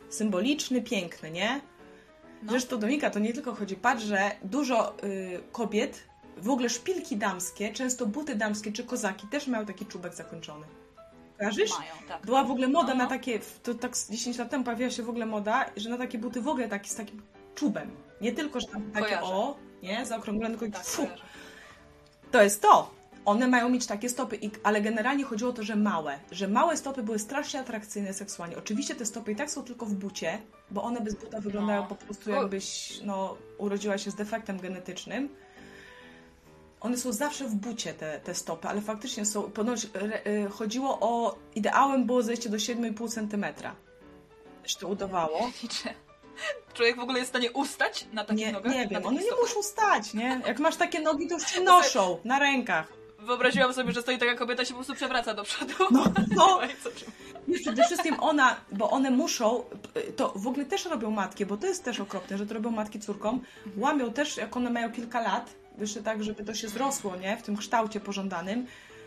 symboliczny, 0.09 0.81
piękny, 0.81 1.31
nie? 1.31 1.61
No. 2.43 2.51
Zresztą 2.51 2.79
Dominika, 2.79 3.09
to 3.09 3.19
nie 3.19 3.33
tylko 3.33 3.55
chodzi, 3.55 3.75
patrz, 3.75 4.03
że 4.03 4.31
dużo 4.43 4.93
y, 5.03 5.39
kobiet, 5.51 6.03
w 6.37 6.49
ogóle 6.49 6.69
szpilki 6.69 7.17
damskie, 7.17 7.73
często 7.73 8.05
buty 8.05 8.35
damskie 8.35 8.71
czy 8.71 8.83
kozaki 8.83 9.27
też 9.27 9.47
mają 9.47 9.65
taki 9.65 9.85
czubek 9.85 10.13
zakończony. 10.15 10.65
Kojarzysz? 11.37 11.71
Mają, 11.79 11.91
tak. 12.07 12.25
Była 12.25 12.43
w 12.43 12.51
ogóle 12.51 12.67
moda 12.67 12.93
No. 12.93 13.03
na 13.03 13.07
takie, 13.07 13.39
to 13.63 13.73
tak 13.73 13.97
z 13.97 14.09
10 14.11 14.37
lat 14.37 14.49
temu 14.49 14.63
pojawiła 14.63 14.89
się 14.89 15.03
w 15.03 15.09
ogóle 15.09 15.25
moda, 15.25 15.65
że 15.77 15.89
na 15.89 15.97
takie 15.97 16.17
buty 16.17 16.41
w 16.41 16.47
ogóle 16.47 16.67
taki, 16.67 16.89
z 16.89 16.95
takim 16.95 17.21
czubem. 17.55 17.91
Nie 18.21 18.31
tylko, 18.33 18.59
że 18.59 18.67
tam 18.67 18.91
takie 18.91 19.05
Kojarzę. 19.05 19.25
o, 19.33 19.57
nie, 19.83 20.05
zaokrąglone, 20.05 20.57
tylko 20.57 20.77
Tak, 20.77 20.85
fu, 20.87 21.07
to 22.31 22.43
jest 22.43 22.61
to. 22.61 22.94
One 23.25 23.47
mają 23.47 23.69
mieć 23.69 23.85
takie 23.85 24.09
stopy, 24.09 24.35
i, 24.41 24.51
ale 24.63 24.81
generalnie 24.81 25.23
chodziło 25.23 25.49
o 25.49 25.53
to, 25.53 25.63
że 25.63 25.75
małe. 25.75 26.19
Że 26.31 26.47
małe 26.47 26.77
stopy 26.77 27.03
były 27.03 27.19
strasznie 27.19 27.59
atrakcyjne 27.59 28.13
seksualnie. 28.13 28.57
Oczywiście 28.57 28.95
te 28.95 29.05
stopy 29.05 29.31
i 29.31 29.35
tak 29.35 29.51
są 29.51 29.63
tylko 29.63 29.85
w 29.85 29.93
bucie, 29.93 30.37
bo 30.71 30.83
one 30.83 31.01
bez 31.01 31.15
buta 31.15 31.41
wyglądają 31.41 31.81
No. 31.81 31.87
po 31.87 31.95
prostu 31.95 32.29
jakbyś 32.29 32.99
no, 33.03 33.37
urodziła 33.57 33.97
się 33.97 34.11
z 34.11 34.15
defektem 34.15 34.59
genetycznym. 34.59 35.29
One 36.81 36.97
są 36.97 37.11
zawsze 37.11 37.45
w 37.47 37.55
bucie, 37.55 37.93
te, 37.93 38.19
te 38.19 38.35
stopy, 38.35 38.67
ale 38.67 38.81
faktycznie 38.81 39.25
są. 39.25 39.43
Ponoć 39.51 39.87
re, 39.93 40.21
y, 40.27 40.49
chodziło 40.49 40.97
o. 41.01 41.35
Ideałem 41.55 42.05
było 42.05 42.23
zejście 42.23 42.49
do 42.49 42.57
7,5 42.57 43.09
cm. 43.09 43.45
Się 44.65 44.79
to 44.79 44.87
udawało. 44.87 45.51
Człowiek 46.73 46.95
w 46.95 46.99
ogóle 46.99 47.19
jest 47.19 47.29
w 47.29 47.33
stanie 47.33 47.51
ustać 47.51 48.07
na 48.13 48.23
takich 48.25 48.45
Nie, 48.45 48.51
nogach? 48.51 48.73
nie 48.73 48.87
wiem, 48.87 49.05
one 49.05 49.21
nie 49.23 49.35
muszą 49.41 49.63
stać, 49.63 50.13
nie? 50.13 50.41
Jak 50.47 50.59
masz 50.59 50.75
takie 50.75 50.99
nogi, 50.99 51.27
to 51.27 51.33
już 51.33 51.45
się 51.47 51.61
noszą 51.73 52.17
na 52.23 52.39
rękach. 52.39 52.93
Wyobraziłam 53.25 53.73
sobie, 53.73 53.91
że 53.91 54.01
stoi 54.01 54.17
taka 54.17 54.35
kobieta 54.35 54.63
i 54.63 54.65
się 54.65 54.73
po 54.73 54.77
prostu 54.77 54.95
przewraca 54.95 55.33
do 55.33 55.43
przodu. 55.43 55.73
No, 55.91 56.03
no. 56.35 56.59
Czym? 56.95 57.11
Wiesz, 57.47 57.61
przede 57.61 57.83
wszystkim 57.83 58.15
ona, 58.19 58.55
bo 58.71 58.89
one 58.89 59.11
muszą, 59.11 59.63
to 60.15 60.33
w 60.35 60.47
ogóle 60.47 60.65
też 60.65 60.85
robią 60.85 61.11
matki, 61.11 61.45
bo 61.45 61.57
to 61.57 61.67
jest 61.67 61.83
też 61.83 61.99
okropne, 61.99 62.37
że 62.37 62.45
to 62.45 62.53
robią 62.53 62.71
matki 62.71 62.99
córkom, 62.99 63.41
łamią 63.77 64.13
też, 64.13 64.37
jak 64.37 64.57
one 64.57 64.69
mają 64.69 64.91
kilka 64.91 65.21
lat, 65.21 65.53
jeszcze 65.77 66.03
tak, 66.03 66.23
żeby 66.23 66.43
to 66.43 66.53
się 66.53 66.67
zrosło, 66.67 67.15
nie, 67.15 67.37
w 67.37 67.41
tym 67.41 67.57
kształcie 67.57 67.99
pożądanym, 67.99 68.65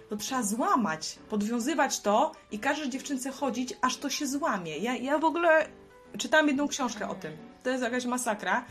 to 0.08 0.16
trzeba 0.16 0.42
złamać, 0.42 1.18
podwiązywać 1.28 2.00
to 2.00 2.32
i 2.50 2.58
każesz 2.58 2.88
dziewczynce 2.88 3.30
chodzić, 3.30 3.74
aż 3.80 3.96
to 3.96 4.10
się 4.10 4.26
złamie. 4.26 4.78
Ja, 4.78 4.96
ja 4.96 5.18
w 5.18 5.24
ogóle 5.24 5.68
czytałam 6.18 6.48
jedną 6.48 6.68
książkę 6.68 7.08
o 7.08 7.14
tym. 7.14 7.32
To 7.62 7.70
jest 7.70 7.82
jakaś 7.82 8.04
masakra. 8.04 8.64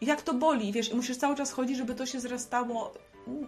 I 0.00 0.06
jak 0.06 0.22
to 0.22 0.34
boli, 0.34 0.72
wiesz, 0.72 0.92
i 0.92 0.96
musisz 0.96 1.16
cały 1.16 1.36
czas 1.36 1.52
chodzić, 1.52 1.76
żeby 1.76 1.94
to 1.94 2.06
się 2.06 2.20
zrastało. 2.20 2.94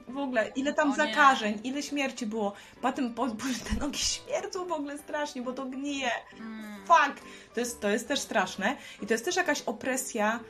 W 0.09 0.19
ogóle, 0.19 0.49
ile 0.57 0.73
tam 0.75 0.89
zakażeń, 0.95 1.61
ile 1.65 1.83
śmierci 1.83 2.27
było. 2.27 2.53
Potem 2.83 3.15
po, 3.15 3.27
po, 3.41 3.45
te 3.69 3.81
nogi 3.81 3.99
śmierdzą 3.99 4.67
w 4.67 4.73
ogóle 4.73 4.99
strasznie, 4.99 5.43
bo 5.43 5.53
to 5.53 5.65
gnije. 5.67 6.11
Fuck! 6.87 7.21
To 7.55 7.61
jest, 7.61 7.81
to 7.81 7.89
jest 7.89 8.09
też 8.09 8.21
straszne. 8.21 8.77
I 9.03 9.07
to 9.07 9.15
jest 9.15 9.25
też 9.25 9.37
jakaś 9.37 9.63
opresja 9.63 10.41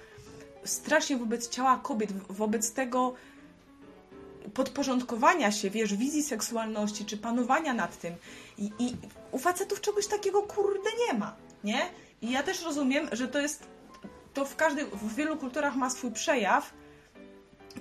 strasznie 0.65 1.17
wobec 1.17 1.49
ciała 1.49 1.81
kobiet, 1.83 2.13
wo- 2.13 2.35
wobec 2.35 2.73
tego 2.73 3.15
podporządkowania 4.55 5.53
się, 5.53 5.71
wiesz, 5.71 5.95
wizji 5.95 6.23
seksualności, 6.23 7.05
czy 7.05 7.17
panowania 7.17 7.75
nad 7.75 7.99
tym. 7.99 8.15
I, 8.59 8.71
i 8.79 8.97
u 9.33 9.39
facetów 9.39 9.81
czegoś 9.81 10.07
takiego 10.07 10.43
kurde 10.43 10.91
nie 11.07 11.19
ma, 11.19 11.37
nie? 11.65 11.89
I 12.23 12.31
ja 12.31 12.43
też 12.43 12.63
rozumiem, 12.65 13.09
że 13.13 13.29
to 13.29 13.39
jest, 13.39 13.67
to 14.35 14.45
w 14.45 14.57
każdej, 14.57 14.85
w 14.87 15.15
wielu 15.15 15.37
kulturach 15.37 15.77
ma 15.77 15.91
swój 15.91 16.13
przejaw 16.13 16.73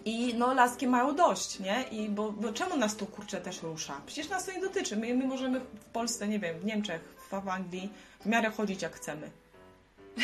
i 0.06 0.34
no 0.34 0.54
laski 0.54 0.88
mają 0.88 1.16
dość, 1.16 1.60
nie? 1.60 1.84
I 1.92 2.10
bo, 2.10 2.32
bo 2.32 2.54
czemu 2.54 2.78
nas 2.78 2.96
to 2.96 3.06
kurczę 3.06 3.42
też 3.42 3.64
rusza? 3.64 4.02
Przecież 4.06 4.30
nas 4.30 4.46
to 4.46 4.52
nie 4.52 4.62
dotyczy. 4.62 4.98
My, 4.98 5.14
my 5.14 5.28
możemy 5.28 5.60
w 5.60 5.86
Polsce, 5.86 6.28
nie 6.28 6.40
wiem, 6.40 6.60
w 6.60 6.66
Niemczech, 6.66 7.02
w 7.02 7.42
w 7.42 7.50
Anglii 7.50 7.90
w 8.22 8.26
miarę 8.26 8.50
chodzić 8.50 8.82
jak 8.82 8.96
chcemy. 8.96 9.32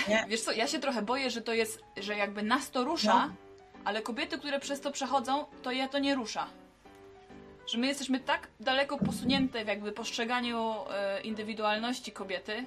Nie? 0.07 0.25
Wiesz 0.29 0.41
co, 0.41 0.51
ja 0.51 0.67
się 0.67 0.79
trochę 0.79 1.01
boję, 1.01 1.29
że 1.31 1.41
to 1.41 1.53
jest, 1.53 1.79
że 1.97 2.15
jakby 2.17 2.43
nas 2.43 2.71
to 2.71 2.83
rusza, 2.83 3.27
No. 3.27 3.33
ale 3.85 4.01
kobiety, 4.01 4.37
które 4.37 4.59
przez 4.59 4.81
to 4.81 4.91
przechodzą, 4.91 5.45
to 5.61 5.71
je 5.71 5.89
to 5.89 5.99
nie 5.99 6.15
rusza. 6.15 6.47
Że 7.67 7.77
my 7.77 7.87
jesteśmy 7.87 8.19
tak 8.19 8.47
daleko 8.59 8.97
posunięte 8.97 9.65
w 9.65 9.67
jakby 9.67 9.91
postrzeganiu 9.91 10.73
e, 10.89 11.21
indywidualności 11.21 12.11
kobiety, 12.11 12.65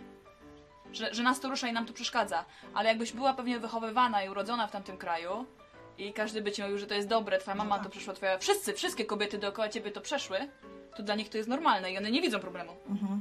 że, 0.93 1.15
że 1.15 1.23
nas 1.23 1.41
to 1.41 1.49
rusza 1.49 1.69
i 1.69 1.73
nam 1.73 1.87
to 1.87 1.93
przeszkadza. 1.93 2.45
Ale 2.75 2.89
jakbyś 2.89 3.13
była 3.13 3.35
pewnie 3.35 3.59
wychowywana 3.59 4.23
i 4.23 4.29
urodzona 4.29 4.67
w 4.67 4.71
tamtym 4.71 4.97
kraju 4.99 5.47
i 5.99 6.13
każdy 6.13 6.43
by 6.43 6.53
ci 6.53 6.63
mówił, 6.63 6.79
że 6.79 6.87
to 6.87 6.95
jest 6.95 7.09
dobre, 7.09 7.39
twoja 7.39 7.55
mama 7.55 7.79
to 7.79 7.91
przeszła, 7.91 8.15
twoja... 8.15 8.39
Wszyscy, 8.39 8.73
wszystkie 8.73 9.05
kobiety 9.05 9.39
dookoła 9.39 9.69
ciebie 9.69 9.91
to 9.91 10.01
przeszły, 10.01 10.39
to 10.97 11.03
dla 11.03 11.15
nich 11.15 11.29
to 11.29 11.37
jest 11.37 11.49
normalne 11.49 11.93
i 11.93 11.99
one 11.99 12.11
nie 12.11 12.23
widzą 12.23 12.41
problemu. 12.41 12.73
Mhm. 12.89 13.21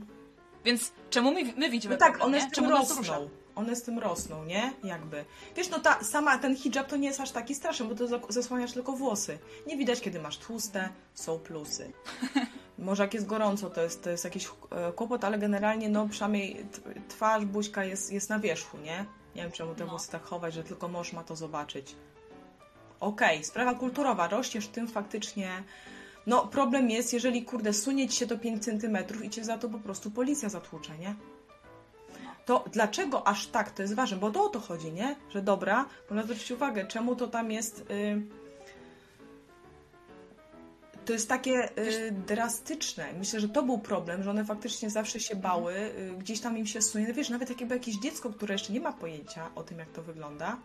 Więc 0.66 0.92
czemu 1.10 1.32
my, 1.34 1.54
my 1.58 1.70
widzimy 1.70 1.94
No 1.94 2.00
tak, 2.00 2.18
problem, 2.18 2.28
one 2.30 2.42
z 2.42 2.44
tym 2.44 2.52
Czemu 2.52 2.70
rosną. 2.70 3.30
One 3.56 3.76
z 3.76 3.84
tym 3.84 4.00
rosną, 4.00 4.46
nie? 4.46 4.74
Jakby. 4.84 5.26
Wiesz, 5.56 5.70
no 5.70 5.80
ta 5.80 6.04
sama 6.04 6.38
ten 6.38 6.56
hijab 6.56 6.88
to 6.88 6.96
nie 6.98 7.08
jest 7.08 7.20
aż 7.20 7.32
taki 7.32 7.56
straszny, 7.56 7.86
bo 7.86 7.96
to 7.96 8.20
zasłaniasz 8.30 8.74
tylko 8.74 8.92
włosy. 8.94 9.40
Nie 9.68 9.78
widać, 9.78 10.02
kiedy 10.02 10.20
masz 10.20 10.38
tłuste, 10.38 10.90
są 11.14 11.40
plusy. 11.40 11.92
Może 12.78 13.04
jak 13.04 13.14
jest 13.14 13.26
gorąco, 13.26 13.70
to 13.70 13.82
jest, 13.82 14.04
to 14.04 14.10
jest 14.10 14.24
jakiś 14.24 14.48
e, 14.72 14.92
kłopot, 14.92 15.24
ale 15.24 15.38
generalnie, 15.38 15.90
no 15.90 16.08
przynajmniej 16.08 16.66
twarz, 17.10 17.46
buźka 17.46 17.84
jest, 17.84 18.12
jest 18.12 18.30
na 18.30 18.40
wierzchu, 18.40 18.78
nie? 18.78 19.06
Nie 19.36 19.42
wiem, 19.42 19.52
czemu 19.52 19.76
te 19.76 19.84
No. 19.84 19.90
włosy 19.90 20.12
tak 20.12 20.24
chować, 20.24 20.54
że 20.54 20.64
tylko 20.64 20.88
mąż 20.88 21.14
ma 21.14 21.24
to 21.24 21.36
zobaczyć. 21.36 21.96
Okej, 23.04 23.44
sprawa 23.44 23.74
kulturowa, 23.74 24.28
rośniesz 24.28 24.66
w 24.66 24.72
tym 24.72 24.88
faktycznie. 24.88 25.64
No, 26.28 26.48
problem 26.48 26.90
jest, 26.90 27.14
jeżeli 27.14 27.44
kurde, 27.44 27.74
sunie 27.74 28.10
ci 28.10 28.18
się 28.18 28.28
to 28.28 28.38
5 28.38 28.64
centymetrów 28.64 29.26
i 29.26 29.30
cię 29.30 29.44
za 29.44 29.58
to 29.58 29.70
po 29.70 29.80
prostu 29.80 30.12
policja 30.12 30.50
zatłucze, 30.50 30.98
nie? 30.98 31.16
To 32.46 32.66
dlaczego 32.72 33.28
aż 33.28 33.48
tak 33.48 33.72
to 33.72 33.82
jest 33.82 33.94
ważne? 33.94 34.18
Bo 34.18 34.32
to 34.32 34.46
o 34.46 34.50
to 34.50 34.60
chodzi, 34.60 34.92
nie? 34.92 35.16
Że 35.30 35.42
dobra, 35.42 35.86
można 36.10 36.24
zwrócić 36.24 36.52
uwagę, 36.52 36.88
czemu 36.88 37.16
to 37.16 37.28
tam 37.28 37.52
jest. 37.52 37.80
Y... 37.92 38.22
To 41.06 41.14
jest 41.14 41.30
takie 41.30 41.78
y, 41.78 42.12
drastyczne. 42.28 43.14
Myślę, 43.20 43.40
że 43.40 43.50
to 43.50 43.64
był 43.64 43.80
problem, 43.80 44.24
że 44.24 44.30
one 44.30 44.46
faktycznie 44.46 44.90
zawsze 44.90 45.20
się 45.20 45.36
bały, 45.36 45.74
y, 45.76 46.16
gdzieś 46.20 46.40
tam 46.40 46.58
im 46.58 46.66
się 46.66 46.82
sunie. 46.82 47.06
No 47.08 47.14
wiesz, 47.14 47.30
nawet 47.30 47.50
jakby 47.50 47.76
jakieś 47.76 47.96
dziecko, 47.96 48.30
które 48.30 48.54
jeszcze 48.54 48.74
nie 48.74 48.80
ma 48.80 48.94
pojęcia 48.94 49.50
o 49.56 49.64
tym, 49.64 49.80
jak 49.80 49.90
to 49.90 50.04
wygląda, 50.04 50.58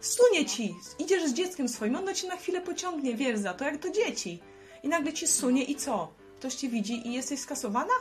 Sunie 0.00 0.46
ci, 0.46 0.74
idziesz 0.98 1.24
z 1.30 1.34
dzieckiem 1.34 1.68
swoim, 1.68 1.96
ono 1.96 2.14
ci 2.14 2.28
na 2.28 2.36
chwilę 2.36 2.60
pociągnie, 2.60 3.14
wiesz 3.14 3.38
za 3.38 3.54
to, 3.54 3.64
jak 3.64 3.76
to 3.78 3.90
dzieci. 3.90 4.38
I 4.82 4.88
nagle 4.88 5.12
ci 5.12 5.26
sunie 5.26 5.64
i 5.64 5.76
co? 5.76 6.12
Ktoś 6.38 6.54
cię 6.54 6.68
widzi 6.68 7.08
i 7.08 7.12
jesteś 7.12 7.40
skasowana? 7.40 7.92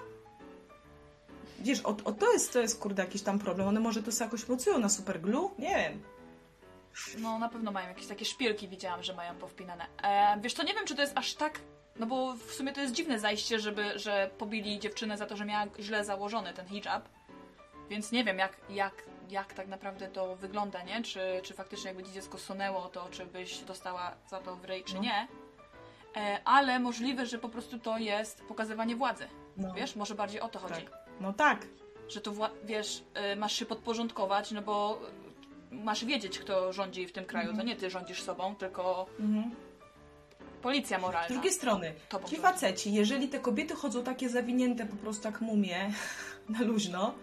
Wiesz, 1.59 1.85
o, 1.85 1.95
o 2.05 2.11
to 2.11 2.33
jest, 2.33 2.53
to 2.53 2.59
jest 2.59 2.79
kurde 2.79 3.03
jakiś 3.03 3.21
tam 3.21 3.39
problem. 3.39 3.67
One 3.67 3.79
może 3.79 4.03
to 4.03 4.11
sobie 4.11 4.25
jakoś 4.25 4.47
mocują 4.47 4.79
na 4.79 4.89
superglue? 4.89 5.49
Nie 5.59 5.75
wiem. 5.75 6.03
No 7.17 7.39
na 7.39 7.49
pewno 7.49 7.71
mają 7.71 7.87
jakieś 7.87 8.07
takie 8.07 8.25
szpilki, 8.25 8.67
widziałam, 8.67 9.03
że 9.03 9.13
mają 9.13 9.35
powpinane. 9.35 9.85
E, 10.03 10.39
wiesz, 10.41 10.53
to 10.53 10.63
nie 10.63 10.73
wiem, 10.73 10.85
czy 10.85 10.95
to 10.95 11.01
jest 11.01 11.17
aż 11.17 11.33
tak. 11.33 11.59
No 11.99 12.05
bo 12.05 12.33
w 12.33 12.53
sumie 12.53 12.73
to 12.73 12.81
jest 12.81 12.93
dziwne 12.93 13.19
zajście, 13.19 13.59
żeby, 13.59 13.99
że 13.99 14.29
pobili 14.37 14.79
dziewczynę 14.79 15.17
za 15.17 15.25
to, 15.25 15.37
że 15.37 15.45
miała 15.45 15.67
źle 15.79 16.05
założony 16.05 16.53
ten 16.53 16.67
hijab. 16.67 17.09
Więc 17.89 18.11
nie 18.11 18.23
wiem, 18.23 18.37
jak, 18.37 18.57
jak, 18.69 19.03
jak 19.29 19.53
tak 19.53 19.67
naprawdę 19.67 20.07
to 20.07 20.35
wygląda, 20.35 20.83
nie? 20.83 21.03
Czy, 21.03 21.19
czy 21.43 21.53
faktycznie 21.53 21.87
jakby 21.87 22.03
ci 22.03 22.11
dziecko 22.11 22.37
sunęło, 22.37 22.81
to 22.89 23.07
czy 23.11 23.25
byś 23.25 23.59
dostała 23.59 24.15
za 24.29 24.39
to 24.39 24.55
w 24.55 24.65
ryj, 24.65 24.83
czy 24.83 24.95
No. 24.95 25.01
nie. 25.01 25.27
E, 26.15 26.39
ale 26.45 26.79
możliwe, 26.79 27.25
że 27.25 27.37
po 27.37 27.49
prostu 27.49 27.79
to 27.79 27.97
jest 27.97 28.43
pokazywanie 28.43 28.95
władzy. 28.95 29.27
No, 29.57 29.73
Wiesz, 29.73 29.95
może 29.95 30.15
bardziej 30.15 30.41
o 30.41 30.49
to 30.49 30.59
chodzi. 30.59 30.73
tak. 30.81 30.97
No 31.21 31.33
tak. 31.33 31.67
Że 32.09 32.21
to, 32.21 32.33
wiesz, 32.63 33.03
y, 33.33 33.35
masz 33.35 33.53
się 33.53 33.65
podporządkować, 33.65 34.51
no 34.51 34.61
bo 34.61 34.99
masz 35.71 36.05
wiedzieć, 36.05 36.39
kto 36.39 36.73
rządzi 36.73 37.07
w 37.07 37.11
tym 37.11 37.25
kraju. 37.25 37.53
To 37.57 37.63
nie 37.63 37.75
ty 37.75 37.89
rządzisz 37.89 38.21
sobą, 38.23 38.55
tylko 38.55 39.05
Mhm. 39.19 39.55
policja 40.61 40.97
Z 40.99 41.01
moralna. 41.01 41.27
drugiej 41.29 41.51
strony, 41.53 41.93
Tobą 42.09 42.27
ci 42.27 42.35
faceci, 42.37 42.93
jeżeli 42.93 43.27
te 43.29 43.39
kobiety 43.39 43.75
chodzą 43.75 44.03
takie 44.03 44.29
zawinięte 44.29 44.85
po 44.85 44.95
prostu 44.95 45.27
jak 45.27 45.41
mumie, 45.41 45.91
na 46.49 46.61
luźno, 46.61 47.13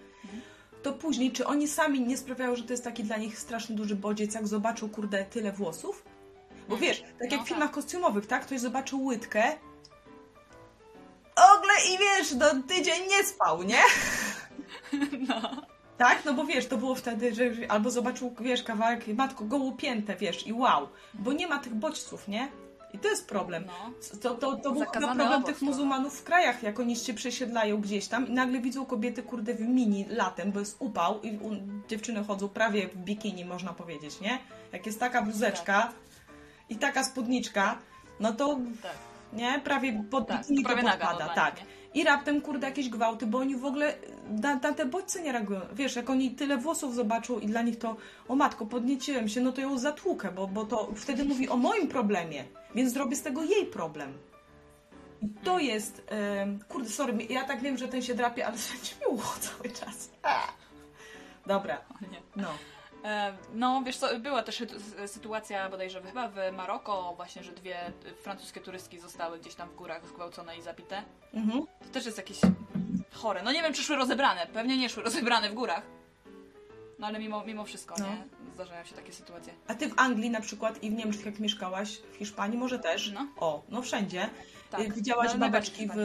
to 0.87 0.92
później, 0.92 1.33
czy 1.33 1.46
oni 1.46 1.68
sami 1.68 2.01
nie 2.01 2.16
sprawiają, 2.16 2.57
że 2.57 2.62
to 2.64 2.72
jest 2.72 2.85
taki 2.85 3.05
dla 3.05 3.16
nich 3.16 3.38
strasznie 3.38 3.77
duży 3.77 3.96
bodziec, 3.96 4.35
jak 4.35 4.46
zobaczą, 4.46 4.88
kurde, 4.90 5.25
tyle 5.25 5.53
włosów? 5.53 6.05
Bo 6.68 6.75
Mm. 6.75 6.81
wiesz, 6.81 7.03
tak 7.18 7.33
jak 7.33 7.40
No 7.40 7.44
w 7.44 7.49
filmach 7.49 7.68
tak. 7.68 7.75
kostiumowych, 7.75 8.27
tak? 8.27 8.42
Ktoś 8.42 8.61
zobaczył 8.61 9.05
łydkę, 9.05 9.42
ogle 11.37 11.72
i 11.94 11.99
wiesz, 11.99 12.33
no 12.35 12.46
tydzień 12.68 13.09
nie 13.09 13.25
spał, 13.25 13.62
nie? 13.62 13.79
No. 15.29 15.40
Tak? 15.99 16.25
No 16.25 16.35
bo 16.35 16.44
wiesz, 16.44 16.66
to 16.66 16.77
było 16.79 16.94
wtedy, 16.94 17.35
że 17.35 17.44
albo 17.68 17.90
zobaczył, 17.90 18.35
wiesz, 18.40 18.62
kawałek, 18.62 19.07
matko, 19.07 19.44
gołupięte, 19.44 20.16
wiesz, 20.16 20.46
i 20.46 20.53
wow. 20.53 20.88
Bo 21.14 21.33
nie 21.33 21.49
ma 21.49 21.59
tych 21.59 21.75
bodźców, 21.75 22.29
nie? 22.29 22.49
I 22.96 22.98
to 22.98 23.09
jest 23.09 23.28
problem. 23.28 23.64
No. 23.66 23.92
To, 24.22 24.35
to, 24.35 24.56
to 24.56 24.72
był 24.72 24.85
chyba 24.85 25.14
problem 25.14 25.42
tych 25.42 25.62
muzułmanów 25.62 26.20
w 26.20 26.24
krajach, 26.24 26.62
jak 26.62 26.80
oni 26.80 26.96
się 26.96 27.14
przesiedlają 27.14 27.80
gdzieś 27.80 28.09
tam 28.09 28.28
i 28.28 28.32
nagle 28.32 28.61
widzą 28.61 28.87
kobiety, 28.87 29.22
kurde, 29.22 29.54
w 29.54 29.61
mini 29.61 30.06
latem, 30.09 30.52
bo 30.52 30.61
jest 30.61 30.76
upał 30.78 31.22
i 31.22 31.38
u, 31.38 31.50
dziewczyny 31.88 32.24
chodzą 32.24 32.48
prawie 32.48 32.88
w 32.88 32.96
bikini, 32.96 33.44
można 33.44 33.72
powiedzieć, 33.72 34.20
nie? 34.20 34.38
Jak 34.72 34.87
jest 34.87 35.00
taka 35.00 35.22
bluzeczka 35.22 35.92
i 36.68 36.76
taka 36.76 37.04
spódniczka, 37.04 37.78
no 38.20 38.32
to 38.32 38.59
Tak. 38.82 38.92
nie, 39.32 39.61
prawie 39.64 40.04
pod 40.11 40.28
Tak, 40.28 40.40
bikini 40.40 40.62
to 40.62 40.68
to 40.68 40.74
prawie 40.74 40.82
naga 40.88 41.06
podpada, 41.06 41.26
normalnie, 41.26 41.52
tak. 41.56 41.66
I 41.96 42.04
raptem, 42.04 42.40
kurde, 42.40 42.66
jakieś 42.66 42.88
gwałty, 42.88 43.26
bo 43.26 43.38
oni 43.38 43.56
w 43.56 43.64
ogóle 43.64 43.94
na, 44.30 44.54
na 44.54 44.72
te 44.74 44.87
bodźce 44.87 45.22
nie 45.22 45.32
reagują. 45.32 45.61
Wiesz, 45.72 45.96
jak 45.96 46.11
oni 46.11 46.30
tyle 46.30 46.56
włosów 46.56 46.94
zobaczą 46.94 47.38
i 47.38 47.46
dla 47.46 47.62
nich 47.62 47.78
to, 47.78 47.96
o 48.28 48.37
matko, 48.37 48.66
podnieciłem 48.66 49.28
się, 49.28 49.40
no 49.40 49.52
to 49.52 49.61
ją 49.61 49.78
zatłukę, 49.78 50.32
bo, 50.32 50.46
bo 50.46 50.64
to 50.64 50.92
wtedy 50.96 51.24
mówi 51.24 51.48
o 51.48 51.56
moim 51.56 51.88
problemie, 51.88 52.44
więc 52.74 52.92
zrobię 52.92 53.16
z 53.16 53.22
tego 53.22 53.44
jej 53.44 53.66
problem. 53.66 54.12
I 55.22 55.28
to 55.44 55.59
jest, 55.59 56.02
em, 56.09 56.59
kurde, 56.68 56.88
sorry, 56.88 57.26
ja 57.30 57.44
tak 57.44 57.61
wiem, 57.61 57.78
że 57.78 57.88
ten 57.88 58.02
się 58.02 58.14
drapie, 58.14 58.46
ale 58.46 58.56
będzie 58.72 58.94
miło 59.00 59.22
cały 59.40 59.70
czas. 59.70 60.11
Dobra, 61.46 61.80
no. 62.37 62.48
E, 63.07 63.37
No, 63.55 63.83
wiesz 63.87 63.97
co, 63.97 64.19
była 64.19 64.42
też 64.42 64.61
sy- 64.61 65.09
sytuacja 65.09 65.69
bodajże 65.71 66.03
chyba 66.03 66.29
w 66.29 66.35
Maroko 66.53 67.12
właśnie, 67.16 67.42
że 67.45 67.53
dwie 67.53 67.77
francuskie 68.23 68.61
turystki 68.61 69.01
zostały 69.01 69.38
gdzieś 69.38 69.55
tam 69.55 69.69
w 69.69 69.75
górach 69.75 70.07
zgwałcone 70.07 70.57
i 70.57 70.62
zabite. 70.62 71.03
Mhm. 71.35 71.66
To 71.81 71.88
też 71.92 72.07
jest 72.07 72.19
jakieś 72.19 72.38
chore. 73.12 73.42
No 73.42 73.53
nie 73.53 73.62
wiem, 73.62 73.73
czy 73.75 73.83
szły 73.83 73.97
rozebrane. 73.97 74.47
Pewnie 74.47 74.77
nie 74.77 74.88
szły 74.88 75.03
rozebrane 75.03 75.51
w 75.51 75.55
górach. 75.55 75.83
No 76.99 77.07
ale 77.07 77.19
mimo, 77.19 77.45
mimo 77.45 77.64
wszystko, 77.64 77.95
No. 77.99 78.07
nie? 78.07 78.25
Zdarzają 78.55 78.85
się 78.85 78.95
takie 78.95 79.12
sytuacje. 79.12 79.53
A 79.69 79.75
ty 79.75 79.88
w 79.88 79.95
Anglii 79.97 80.31
na 80.31 80.40
przykład 80.40 80.83
i 80.83 80.90
w 80.90 80.95
Niemczech, 80.95 81.27
jak 81.27 81.38
mieszkałaś, 81.40 81.99
w 82.12 82.16
Hiszpanii 82.16 82.59
może 82.59 82.79
też? 82.79 83.11
No. 83.14 83.27
O, 83.37 83.62
no 83.69 83.83
wszędzie. 83.83 84.31
Tak. 84.71 84.81
Y, 84.81 84.92
Widziałaś 84.92 85.31
No, 85.33 85.38
babeczki 85.38 85.88
w 85.95 85.99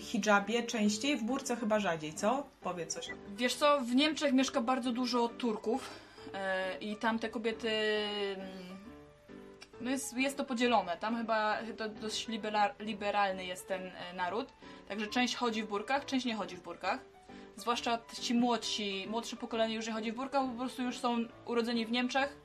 hijabie 0.00 0.62
częściej, 0.62 1.16
w 1.16 1.22
burce 1.22 1.56
chyba 1.56 1.80
rzadziej, 1.80 2.14
co? 2.14 2.46
Powiedz 2.60 2.94
coś. 2.94 3.08
Wiesz 3.36 3.54
co, 3.54 3.80
w 3.80 3.94
Niemczech 3.94 4.32
mieszka 4.32 4.60
bardzo 4.60 4.92
dużo 4.92 5.28
Turków 5.28 5.90
i 6.80 6.96
tam 6.96 7.18
te 7.18 7.28
kobiety... 7.28 7.70
mm, 8.36 8.48
No 9.80 9.90
jest, 9.90 10.16
jest 10.16 10.36
to 10.36 10.44
podzielone. 10.44 10.96
Tam 10.96 11.16
chyba 11.16 11.58
to 11.76 11.88
dość 11.88 12.28
libera, 12.28 12.74
liberalny 12.78 13.44
jest 13.46 13.68
ten 13.68 13.82
e, 13.86 14.12
naród. 14.16 14.48
Także 14.88 15.06
część 15.06 15.36
chodzi 15.36 15.62
w 15.62 15.66
burkach, 15.68 16.04
część 16.04 16.26
nie 16.26 16.34
chodzi 16.34 16.56
w 16.56 16.62
burkach. 16.62 17.00
Zwłaszcza 17.56 17.98
ci 18.20 18.34
młodsi, 18.34 19.06
młodsze 19.10 19.36
pokolenie 19.36 19.74
już 19.74 19.86
nie 19.86 19.92
chodzi 19.92 20.12
w 20.12 20.16
burkach, 20.16 20.46
bo 20.46 20.52
po 20.52 20.58
prostu 20.58 20.82
już 20.82 20.98
są 20.98 21.18
urodzeni 21.46 21.86
w 21.86 21.90
Niemczech, 21.90 22.36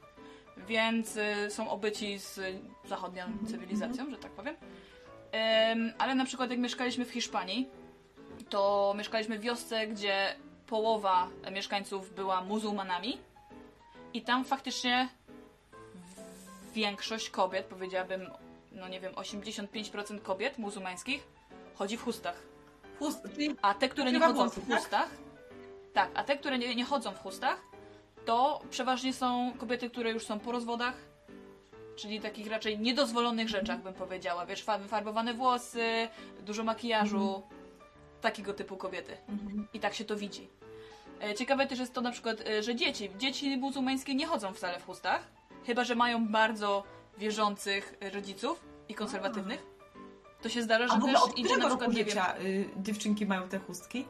więc 0.67 1.17
y, 1.17 1.49
są 1.49 1.69
obyci 1.69 2.19
z 2.19 2.39
zachodnią 2.86 3.23
cywilizacją, 3.47 4.10
że 4.10 4.17
tak 4.17 4.32
powiem. 4.32 4.56
Em, 5.32 5.93
ale 5.97 6.15
na 6.15 6.25
przykład 6.25 6.49
jak 6.49 6.60
mieszkaliśmy 6.60 7.06
w 7.06 7.12
Hiszpanii, 7.12 7.69
to 8.49 8.93
mieszkaliśmy 8.97 9.39
w 9.39 9.41
wiosce, 9.41 9.88
gdzie 9.88 10.36
połowa 10.67 11.28
mieszkańców 11.52 12.13
była 12.15 12.41
muzułmanami 12.41 13.17
i 14.13 14.22
tam 14.22 14.45
faktycznie 14.45 15.10
większość 16.74 17.30
kobiet, 17.30 17.65
powiedziałabym, 17.65 18.30
no 18.72 18.88
nie 18.88 19.00
wiem, 19.00 19.13
85% 19.13 20.22
kobiet 20.22 20.58
muzułmańskich 20.58 21.28
chodzi 21.76 21.98
w 21.98 22.04
chustach. 22.04 22.36
Chust, 23.00 23.28
A 23.62 23.74
te, 23.74 23.89
które 23.89 24.12
nie 24.12 24.19
chodzą 24.19 24.50
w 24.50 24.56
tak? 24.56 24.78
chustach, 24.78 25.10
tak, 25.93 26.10
a 26.13 26.24
te, 26.24 26.38
które 26.38 26.58
nie, 26.58 26.76
nie 26.76 26.86
chodzą 26.86 27.12
w 27.12 27.19
chustach, 27.19 27.62
to 28.26 28.62
przeważnie 28.69 29.13
są 29.13 29.54
kobiety, 29.58 29.89
które 29.89 30.12
już 30.12 30.26
są 30.26 30.39
po 30.39 30.52
rozwodach, 30.52 30.93
czyli 31.95 32.19
takich 32.22 32.48
raczej 32.48 32.80
niedozwolonych 32.80 33.50
rzeczach, 33.50 33.82
bym 33.82 33.93
powiedziała. 33.93 34.45
Wiesz, 34.45 34.63
fa- 34.63 34.78
wyfarbowane 34.78 35.34
włosy, 35.34 36.08
dużo 36.45 36.63
makijażu, 36.63 37.41
takiego 38.22 38.54
typu 38.54 38.78
kobiety. 38.78 39.17
Mhm. 39.30 39.67
I 39.74 39.80
tak 39.80 39.93
się 39.93 40.06
to 40.06 40.15
widzi. 40.15 40.48
E, 41.21 41.36
Ciekawe 41.36 41.67
też 41.67 41.79
jest 41.79 41.93
to 41.93 42.01
na 42.01 42.12
przykład, 42.12 42.41
e, 42.47 42.63
że 42.63 42.75
dzieci, 42.75 43.10
dzieci 43.17 43.58
muzułmańskie 43.58 44.15
nie 44.15 44.25
chodzą 44.25 44.53
wcale 44.53 44.79
w 44.79 44.86
chustach, 44.86 45.27
chyba 45.65 45.84
że 45.84 45.95
mają 45.95 46.27
bardzo 46.27 46.84
wierzących 47.17 47.95
e, 47.99 48.10
rodziców 48.10 48.65
i 48.89 48.93
konserwatywnych. 48.95 49.65
To 50.41 50.49
się 50.49 50.63
zdarza, 50.63 50.86
A 50.86 50.88
że 50.88 50.93
w 50.93 50.97
ogóle 50.97 51.13
też 51.13 51.23
od 51.23 51.38
idzie 51.38 51.43
którego 51.43 51.63
na 51.63 51.69
roku 51.69 51.91
przykład, 51.91 51.97
nie 51.97 52.03
wiem, 52.03 52.10
życia 52.10 52.36
y, 52.39 52.69
dziewczynki 52.77 53.25
mają 53.25 53.49
te 53.49 53.60
chustki? 53.60 54.05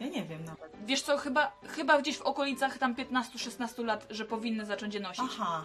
Ja 0.00 0.06
nie 0.06 0.24
wiem 0.24 0.44
nawet. 0.44 0.72
Wiesz 0.86 1.02
co, 1.02 1.16
chyba, 1.16 1.52
chyba 1.68 1.98
gdzieś 1.98 2.16
w 2.18 2.22
okolicach 2.22 2.78
tam 2.78 2.94
15-16 2.94 3.84
lat, 3.84 4.06
że 4.10 4.24
powinny 4.24 4.64
zacząć 4.66 4.94
je 4.94 5.00
nosić. 5.00 5.24
Aha. 5.24 5.64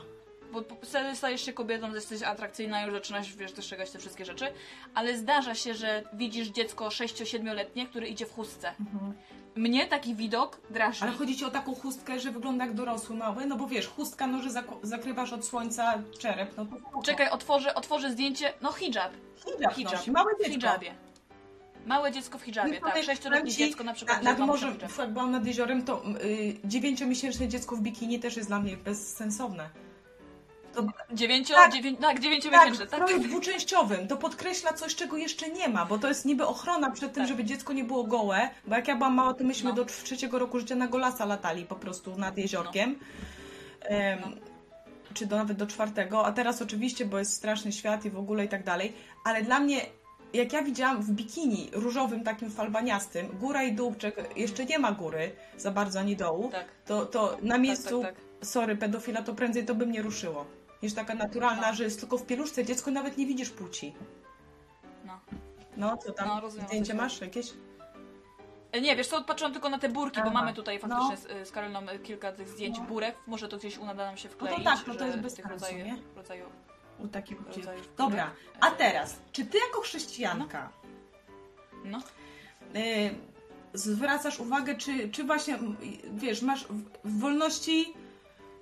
Bo 0.51 0.61
po- 0.61 0.75
wtedy 0.85 1.15
stajesz 1.15 1.45
się 1.45 1.53
kobietą, 1.53 1.93
jesteś 1.93 2.21
atrakcyjna, 2.23 2.83
już 2.83 2.93
zaczynasz, 2.93 3.35
wiesz, 3.35 3.53
dostrzegać 3.53 3.91
te 3.91 3.99
wszystkie 3.99 4.25
rzeczy. 4.25 4.53
Ale 4.95 5.17
zdarza 5.17 5.55
się, 5.55 5.73
że 5.73 6.03
widzisz 6.13 6.47
dziecko 6.47 6.87
6-7-letnie, 6.87 7.87
które 7.87 8.07
idzie 8.07 8.25
w 8.25 8.33
chustce. 8.33 8.69
Mhm. 8.79 9.13
Mnie 9.55 9.87
taki 9.87 10.15
widok 10.15 10.61
drażni. 10.69 11.07
Ale 11.07 11.17
chodzi 11.17 11.37
ci 11.37 11.45
o 11.45 11.49
taką 11.51 11.75
chustkę, 11.75 12.19
że 12.19 12.31
wygląda 12.31 12.65
jak 12.65 12.73
dorosły 12.73 13.15
mały? 13.15 13.45
No 13.45 13.55
bo 13.55 13.67
wiesz, 13.67 13.87
chustka, 13.87 14.27
no 14.27 14.41
że 14.41 14.49
zak- 14.49 14.79
zakrywasz 14.83 15.33
od 15.33 15.45
słońca 15.45 15.93
czerep, 16.19 16.57
no 16.57 16.65
to. 16.65 17.01
Czekaj, 17.01 17.29
otworzę, 17.29 17.75
otworzę 17.75 18.11
zdjęcie. 18.11 18.53
No 18.61 18.71
hidżab. 18.71 19.11
hijab, 19.57 19.73
Hijab. 19.73 19.91
nosi, 19.93 20.11
małe 20.11 20.33
W 20.33 20.37
dziecko. 20.37 20.51
hidżabie. 20.53 20.93
Małe 21.85 22.11
dziecko 22.11 22.37
w 22.37 22.41
hidżabie, 22.41 22.79
No 22.83 22.87
tak. 22.89 23.03
Sześcioletnie 23.03 23.51
ci, 23.51 23.57
dziecko 23.57 23.83
na 23.83 23.93
przykład. 23.93 24.23
Na, 24.23 24.29
nad 24.33 24.39
morzem, 24.39 24.77
jak 24.99 25.13
byłam 25.13 25.31
nad 25.31 25.45
jeziorem, 25.45 25.83
to 25.85 26.03
y, 26.23 26.57
dziewięciomiesięczne 26.65 27.47
dziecko 27.47 27.75
w 27.75 27.81
bikini 27.81 28.19
też 28.19 28.37
jest 28.37 28.49
dla 28.49 28.59
mnie 28.59 28.77
bezsensowne. 28.77 29.69
To, 30.87 31.15
Dziewięcio, 31.15 31.53
Tak. 31.55 31.73
dziewię, 31.73 31.91
tak, 31.97 32.19
tak, 32.51 32.73
w 32.73 32.77
tak? 32.77 32.87
stroju 32.87 33.19
dwuczęściowym. 33.19 34.07
To 34.07 34.17
podkreśla 34.17 34.73
coś, 34.73 34.95
czego 34.95 35.17
jeszcze 35.17 35.49
nie 35.49 35.69
ma, 35.69 35.85
bo 35.85 35.97
to 35.97 36.07
jest 36.07 36.25
niby 36.25 36.45
ochrona 36.47 36.91
przed 36.91 37.13
tym, 37.13 37.23
Tak. 37.23 37.27
żeby 37.27 37.43
dziecko 37.43 37.73
nie 37.73 37.83
było 37.83 38.03
gołe. 38.03 38.49
Bo 38.67 38.75
jak 38.75 38.87
ja 38.87 38.95
byłam 38.95 39.13
mała, 39.13 39.33
to 39.33 39.43
myśmy 39.43 39.69
No. 39.69 39.75
do 39.75 39.85
trzeciego 39.85 40.39
roku 40.39 40.59
życia 40.59 40.75
na 40.75 40.87
golasa 40.87 41.25
latali 41.25 41.65
po 41.65 41.75
prostu 41.75 42.15
nad 42.17 42.37
jeziorkiem. 42.37 42.95
Em, 43.81 44.19
No. 44.25 44.27
Czy 45.13 45.25
do, 45.25 45.35
nawet 45.37 45.57
do 45.57 45.67
czwartego, 45.67 46.25
a 46.25 46.31
teraz 46.31 46.61
oczywiście, 46.61 47.05
bo 47.05 47.19
jest 47.19 47.33
straszny 47.33 47.71
świat 47.71 48.05
i 48.05 48.09
w 48.09 48.17
ogóle 48.17 48.45
i 48.45 48.49
tak 48.49 48.63
dalej. 48.63 48.93
Ale 49.25 49.41
dla 49.41 49.59
mnie, 49.59 49.81
jak 50.33 50.53
ja 50.53 50.61
widziałam 50.61 51.01
w 51.01 51.11
bikini 51.11 51.69
różowym, 51.73 52.23
takim 52.23 52.51
falbaniastym, 52.51 53.27
góra 53.39 53.63
i 53.63 53.73
dółczek, 53.73 54.29
jeszcze 54.35 54.65
nie 54.65 54.79
ma 54.79 54.91
góry 54.91 55.31
za 55.57 55.71
bardzo 55.71 55.99
ani 55.99 56.15
dołu, 56.15 56.49
Tak. 56.51 56.65
to, 56.85 57.05
to 57.05 57.37
na 57.41 57.57
miejscu, 57.57 58.01
tak, 58.01 58.15
sorry, 58.43 58.75
pedofila, 58.75 59.21
to 59.21 59.33
prędzej 59.33 59.65
to 59.65 59.75
by 59.75 59.85
mnie 59.85 60.01
ruszyło. 60.01 60.45
Niż 60.83 60.93
taka 60.93 61.13
naturalna, 61.15 61.67
No. 61.69 61.73
że 61.75 61.83
jest 61.83 61.99
tylko 61.99 62.17
w 62.17 62.25
pieluszce 62.25 62.65
dziecko, 62.65 62.91
nawet 62.91 63.17
nie 63.17 63.25
widzisz 63.25 63.49
płci. 63.49 63.93
No. 65.05 65.19
No, 65.77 65.97
co 65.97 66.11
tam? 66.13 66.27
No, 66.27 66.41
rozumiem, 66.41 66.67
Zdjęcie 66.67 66.91
ci 66.91 66.97
masz 66.97 67.21
jakieś? 67.21 67.53
E, 68.71 68.81
Nie, 68.81 68.95
wiesz 68.95 69.07
co, 69.07 69.23
patrzyłam 69.23 69.53
tylko 69.53 69.69
na 69.69 69.79
te 69.79 69.89
burki, 69.89 70.17
bo 70.21 70.21
Aha. 70.27 70.33
mamy 70.33 70.53
tutaj 70.53 70.79
faktycznie 70.79 71.35
No. 71.35 71.45
z, 71.45 71.49
z 71.49 71.57
e, 71.57 71.99
kilka 71.99 72.31
tych 72.31 72.47
zdjęć 72.49 72.77
No. 72.77 72.85
burek. 72.85 73.15
Może 73.27 73.47
to 73.49 73.57
gdzieś 73.57 73.77
uda 73.77 73.93
nam 73.93 74.17
się 74.17 74.29
wkleić. 74.29 74.63
tak, 74.63 74.87
no 74.87 74.95
to 74.95 75.05
jest 75.05 75.19
bez 75.19 75.33
tych 75.33 75.45
sensu, 75.45 75.65
rodzaju, 75.65 75.85
nie? 75.85 75.97
rodzaju 76.15 76.45
U 76.99 77.07
takich 77.07 77.39
ludzi. 77.47 77.61
Dobra, 77.97 78.25
burek. 78.25 78.57
a 78.61 78.71
teraz, 78.71 79.19
czy 79.31 79.45
ty 79.45 79.57
jako 79.57 79.81
chrześcijanka 79.81 80.69
No. 81.85 81.97
y, 82.75 83.15
zwracasz 83.73 84.39
uwagę, 84.39 84.75
czy, 84.75 85.09
czy 85.09 85.23
właśnie, 85.23 85.59
wiesz, 86.13 86.41
masz 86.41 86.67
w 87.03 87.19
wolności 87.19 87.93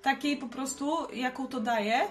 takiej 0.02 0.36
po 0.36 0.48
prostu, 0.48 1.06
jaką 1.12 1.46
to 1.46 1.60
daje, 1.60 2.02
y, 2.04 2.08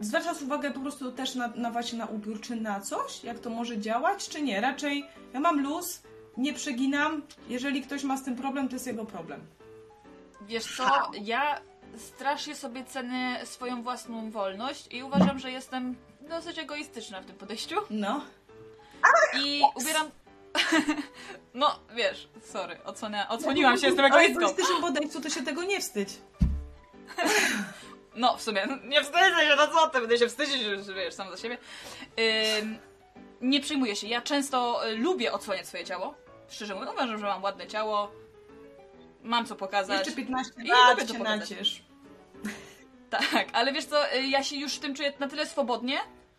zwracasz 0.00 0.42
uwagę 0.42 0.70
po 0.70 0.80
prostu 0.80 1.12
też 1.12 1.34
na, 1.34 1.48
na 1.48 1.70
właśnie 1.70 1.98
na 1.98 2.06
ubiór, 2.06 2.40
czy 2.40 2.56
na 2.56 2.80
coś, 2.80 3.24
jak 3.24 3.38
to 3.38 3.50
może 3.50 3.78
działać, 3.78 4.28
czy 4.28 4.42
nie? 4.42 4.60
Raczej 4.60 5.04
ja 5.32 5.40
mam 5.40 5.62
luz, 5.62 6.02
nie 6.36 6.52
przeginam, 6.54 7.22
jeżeli 7.48 7.82
ktoś 7.82 8.04
ma 8.04 8.16
z 8.16 8.24
tym 8.24 8.36
problem, 8.36 8.68
to 8.68 8.74
jest 8.74 8.86
jego 8.86 9.04
problem. 9.04 9.40
Wiesz 10.40 10.76
co, 10.76 11.10
ja 11.22 11.60
strasznie 11.96 12.56
sobie 12.56 12.84
cenię 12.84 13.40
swoją 13.44 13.82
własną 13.82 14.30
wolność 14.30 14.94
i 14.94 15.02
uważam, 15.02 15.38
że 15.38 15.50
jestem 15.50 15.96
dosyć 16.20 16.58
egoistyczna 16.58 17.20
w 17.20 17.26
tym 17.26 17.36
podejściu. 17.36 17.76
No. 17.90 18.24
I 19.42 19.62
ubieram... 19.76 20.10
No, 21.54 21.78
wiesz, 21.94 22.28
sorry, 22.42 22.78
odsłania, 22.84 23.28
odsłoniłam 23.28 23.78
się, 23.78 23.86
jestem 23.86 24.04
Ale 24.12 24.28
w 24.28 24.30
egoistycznym 24.30 24.80
podejściu 24.80 25.20
to 25.20 25.30
się 25.30 25.42
tego 25.42 25.62
nie 25.62 25.80
wstydź. 25.80 26.08
No, 28.14 28.36
w 28.36 28.42
sumie, 28.42 28.66
nie 28.84 29.00
wstydzę 29.02 29.20
się, 29.20 29.56
no 29.56 29.68
co 29.68 29.88
ty, 29.88 30.00
będę 30.00 30.18
się 30.18 30.28
wstydzić, 30.28 30.62
że 30.62 30.94
wiesz, 30.94 31.14
sam 31.14 31.30
za 31.30 31.36
siebie. 31.36 31.58
Nie 33.40 33.60
przejmuję 33.60 33.96
się, 33.96 34.06
ja 34.06 34.20
często 34.20 34.88
y, 34.88 34.96
lubię 34.96 35.32
odsłaniać 35.32 35.66
swoje 35.66 35.84
ciało. 35.84 36.14
Szczerze 36.48 36.74
mówiąc, 36.74 36.92
uważam, 36.92 37.18
że 37.18 37.26
mam 37.26 37.42
ładne 37.42 37.66
ciało, 37.66 38.12
mam 39.22 39.46
co 39.46 39.56
pokazać. 39.56 39.98
Jeszcze 39.98 40.12
15 40.22 40.52
I 40.64 40.68
lat 40.68 40.98
pokazać. 40.98 41.50
naciesz. 41.50 41.82
Tak, 43.10 43.46
ale 43.52 43.72
wiesz 43.72 43.84
co, 43.84 44.14
y, 44.14 44.26
ja 44.26 44.42
się 44.44 44.56
już 44.56 44.74
w 44.74 44.80
tym 44.80 44.94
czuję 44.94 45.12
na 45.18 45.28
tyle 45.28 45.46
swobodnie, 45.46 45.98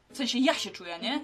w 0.09 0.17
sensie 0.17 0.39
ja 0.39 0.53
się 0.53 0.69
czuję, 0.69 0.99
nie? 0.99 1.21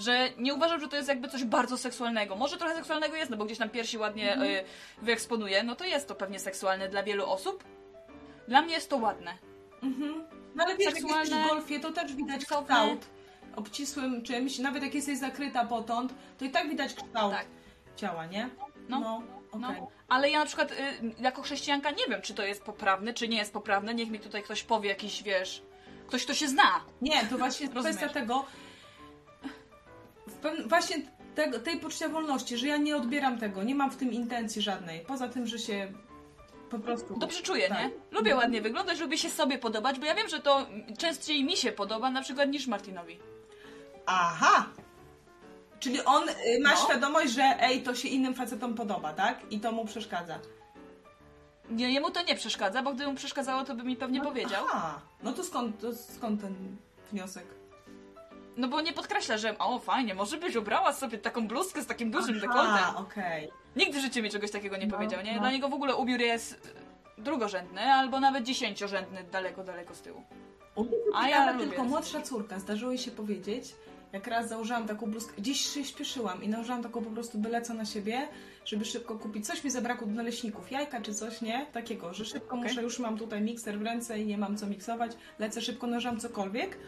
Że 0.00 0.28
nie 0.38 0.54
uważam, 0.54 0.80
że 0.80 0.88
to 0.88 0.96
jest 0.96 1.08
jakby 1.08 1.28
coś 1.28 1.44
bardzo 1.44 1.78
seksualnego. 1.78 2.36
Może 2.36 2.56
trochę 2.56 2.74
seksualnego 2.74 3.16
jest, 3.16 3.30
no 3.30 3.36
bo 3.36 3.44
gdzieś 3.44 3.58
tam 3.58 3.70
piersi 3.70 3.98
ładnie 3.98 4.42
y, 4.42 4.64
wyeksponuje, 5.02 5.62
no 5.62 5.76
to 5.76 5.84
jest 5.84 6.08
to 6.08 6.14
pewnie 6.14 6.38
seksualne 6.38 6.88
dla 6.88 7.02
wielu 7.02 7.26
osób. 7.26 7.64
Dla 8.48 8.62
mnie 8.62 8.74
jest 8.74 8.90
to 8.90 8.96
ładne. 8.96 9.38
Mhm. 9.82 10.24
No 10.54 10.64
ale 10.64 10.76
wiesz, 10.76 10.84
jak 10.84 10.94
Seksualne, 10.94 11.20
jesteś 11.20 11.44
w 11.44 11.48
golfie, 11.48 11.80
to 11.80 11.92
też 11.92 12.14
widać 12.14 12.44
kształt 12.44 13.06
obcisłym 13.56 14.22
czymś, 14.22 14.58
nawet 14.58 14.82
jak 14.82 14.94
jesteś 14.94 15.18
zakryta 15.18 15.64
potąd, 15.64 16.14
to 16.38 16.44
i 16.44 16.50
tak 16.50 16.68
widać 16.68 16.94
kształt 16.94 17.34
Tak. 17.34 17.46
ciała, 17.96 18.26
nie? 18.26 18.48
No. 18.88 19.00
no 19.00 19.22
okej. 19.52 19.80
No, 19.80 19.88
ale 20.08 20.30
ja 20.30 20.38
na 20.38 20.46
przykład 20.46 20.72
y, 20.72 20.76
jako 21.20 21.42
chrześcijanka 21.42 21.90
nie 21.90 22.06
wiem, 22.08 22.22
czy 22.22 22.34
to 22.34 22.42
jest 22.42 22.62
poprawne, 22.62 23.14
czy 23.14 23.28
nie 23.28 23.36
jest 23.38 23.52
poprawne. 23.52 23.94
Niech 23.94 24.10
mi 24.10 24.20
tutaj 24.20 24.42
ktoś 24.42 24.62
powie 24.62 24.88
jakiś, 24.88 25.22
wiesz, 25.22 25.62
ktoś, 26.06 26.24
kto 26.24 26.34
się 26.34 26.48
zna. 26.48 26.80
Nie, 27.02 27.24
to 27.26 27.38
właśnie 27.38 27.66
jest 27.66 27.78
kwestia 27.78 28.08
tego, 28.08 28.44
właśnie 30.66 30.96
tego, 31.34 31.58
tej 31.58 31.76
poczucia 31.80 32.08
wolności, 32.08 32.56
że 32.56 32.66
ja 32.66 32.76
nie 32.76 32.96
odbieram 32.96 33.38
tego, 33.38 33.62
nie 33.62 33.74
mam 33.74 33.90
w 33.90 33.96
tym 33.96 34.12
intencji 34.12 34.62
żadnej, 34.62 35.00
poza 35.00 35.28
tym, 35.28 35.46
że 35.46 35.58
się 35.58 35.92
po 36.70 36.78
prostu... 36.78 37.18
Dobrze 37.18 37.42
czuję, 37.42 37.68
Tak. 37.68 37.78
nie? 37.78 37.90
Lubię 38.10 38.36
ładnie 38.36 38.60
wyglądać, 38.62 39.00
lubię 39.00 39.18
się 39.18 39.30
sobie 39.30 39.58
podobać, 39.58 39.98
bo 39.98 40.06
ja 40.06 40.14
wiem, 40.14 40.28
że 40.28 40.40
to 40.40 40.66
częściej 40.98 41.44
mi 41.44 41.56
się 41.56 41.72
podoba 41.72 42.10
na 42.10 42.22
przykład 42.22 42.48
niż 42.48 42.66
Martinowi. 42.66 43.18
Aha! 44.06 44.66
Czyli 45.80 46.04
on 46.04 46.28
y, 46.28 46.32
ma 46.62 46.70
No. 46.70 46.76
świadomość, 46.76 47.32
że 47.32 47.42
ej, 47.42 47.82
to 47.82 47.94
się 47.94 48.08
innym 48.08 48.34
facetom 48.34 48.74
podoba, 48.74 49.12
tak? 49.12 49.40
I 49.50 49.60
to 49.60 49.72
mu 49.72 49.84
przeszkadza. 49.84 50.38
Nie, 51.70 51.92
jemu 51.92 52.10
to 52.10 52.22
nie 52.22 52.34
przeszkadza, 52.34 52.82
bo 52.82 52.92
gdyby 52.94 53.10
mu 53.10 53.16
przeszkadzało, 53.16 53.64
to 53.64 53.74
by 53.74 53.82
mi 53.84 53.96
pewnie 53.96 54.20
powiedział. 54.20 54.64
Aha, 54.72 55.00
no 55.22 55.32
to 55.32 55.44
skąd, 55.44 55.80
to 55.80 55.94
skąd 55.94 56.40
ten 56.40 56.54
wniosek? 57.12 57.44
No 58.56 58.68
bo 58.68 58.80
nie 58.80 58.92
podkreśla, 58.92 59.38
że 59.38 59.58
o 59.58 59.78
fajnie, 59.78 60.14
może 60.14 60.36
byś 60.36 60.56
ubrała 60.56 60.92
sobie 60.92 61.18
taką 61.18 61.48
bluzkę 61.48 61.82
z 61.82 61.86
takim 61.86 62.10
dużym 62.10 62.40
dekoltem. 62.40 62.96
Okej. 62.96 63.50
Nigdy 63.76 63.98
w 63.98 64.02
życiu 64.02 64.22
mi 64.22 64.30
czegoś 64.30 64.50
takiego 64.50 64.76
nie 64.76 64.86
No, 64.86 64.94
powiedział, 64.96 65.22
nie? 65.22 65.34
no. 65.34 65.40
Dla 65.40 65.50
niego 65.50 65.68
w 65.68 65.74
ogóle 65.74 65.96
ubiór 65.96 66.20
jest 66.20 66.74
drugorzędny, 67.18 67.80
albo 67.80 68.20
nawet 68.20 68.44
dziesięciorzędny, 68.44 69.24
daleko, 69.32 69.64
daleko 69.64 69.94
z 69.94 70.00
tyłu. 70.00 70.24
A 71.14 71.18
A 71.20 71.28
ja 71.28 71.44
ja 71.44 71.52
lubię 71.52 71.66
tylko 71.66 71.84
młodsza 71.84 72.22
córka, 72.22 72.58
zdarzyło 72.58 72.90
jej 72.92 72.98
się 72.98 73.10
powiedzieć, 73.10 73.74
jak 74.12 74.26
raz 74.26 74.48
założyłam 74.48 74.86
taką 74.86 75.10
bluzkę, 75.10 75.32
gdzieś 75.38 75.60
się 75.74 75.84
śpieszyłam 75.84 76.42
i 76.42 76.48
nałożyłam 76.48 76.82
taką 76.82 77.04
po 77.04 77.10
prostu 77.10 77.38
byle 77.38 77.62
co 77.62 77.74
na 77.74 77.84
siebie, 77.84 78.28
żeby 78.64 78.84
szybko 78.84 79.18
kupić. 79.18 79.46
Coś 79.46 79.64
mi 79.64 79.70
zabrakło 79.70 80.06
do 80.06 80.12
naleśników, 80.14 80.70
jajka 80.72 81.00
czy 81.00 81.14
coś, 81.14 81.40
nie? 81.40 81.66
Takiego, 81.72 82.14
że 82.14 82.24
szybko 82.24 82.56
Okej. 82.56 82.68
muszę, 82.68 82.82
już 82.82 82.98
mam 82.98 83.18
tutaj 83.18 83.40
mikser 83.40 83.78
w 83.78 83.82
ręce 83.82 84.18
i 84.18 84.26
nie 84.26 84.38
mam 84.38 84.56
co 84.56 84.66
miksować, 84.66 85.12
lecę 85.38 85.60
szybko, 85.60 85.86
nałożyłam 85.86 86.20
cokolwiek. 86.20 86.78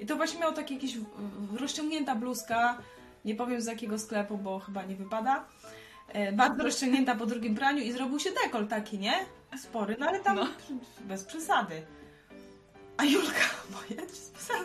I 0.00 0.06
to 0.06 0.16
właśnie 0.16 0.40
miało 0.40 0.52
takie 0.52 0.74
jakieś 0.74 0.98
w- 0.98 1.56
rozciągnięta 1.60 2.14
bluzka, 2.14 2.78
nie 3.24 3.34
powiem 3.34 3.60
z 3.60 3.66
jakiego 3.66 3.98
sklepu, 3.98 4.38
bo 4.38 4.58
chyba 4.58 4.82
nie 4.84 4.96
wypada. 4.96 5.44
E, 6.08 6.32
bardzo 6.32 6.62
rozciągnięta 6.62 7.14
po 7.14 7.26
drugim 7.26 7.54
praniu 7.54 7.82
i 7.82 7.92
zrobił 7.92 8.18
się 8.18 8.30
dekol 8.44 8.66
taki, 8.68 8.98
nie? 8.98 9.12
Spory, 9.58 9.96
no 9.98 10.06
ale 10.06 10.20
tam 10.20 10.36
No. 10.36 10.46
bez 11.00 11.24
przesady. 11.24 11.86
A 12.96 13.04
Julka, 13.04 13.40
moja 13.72 14.02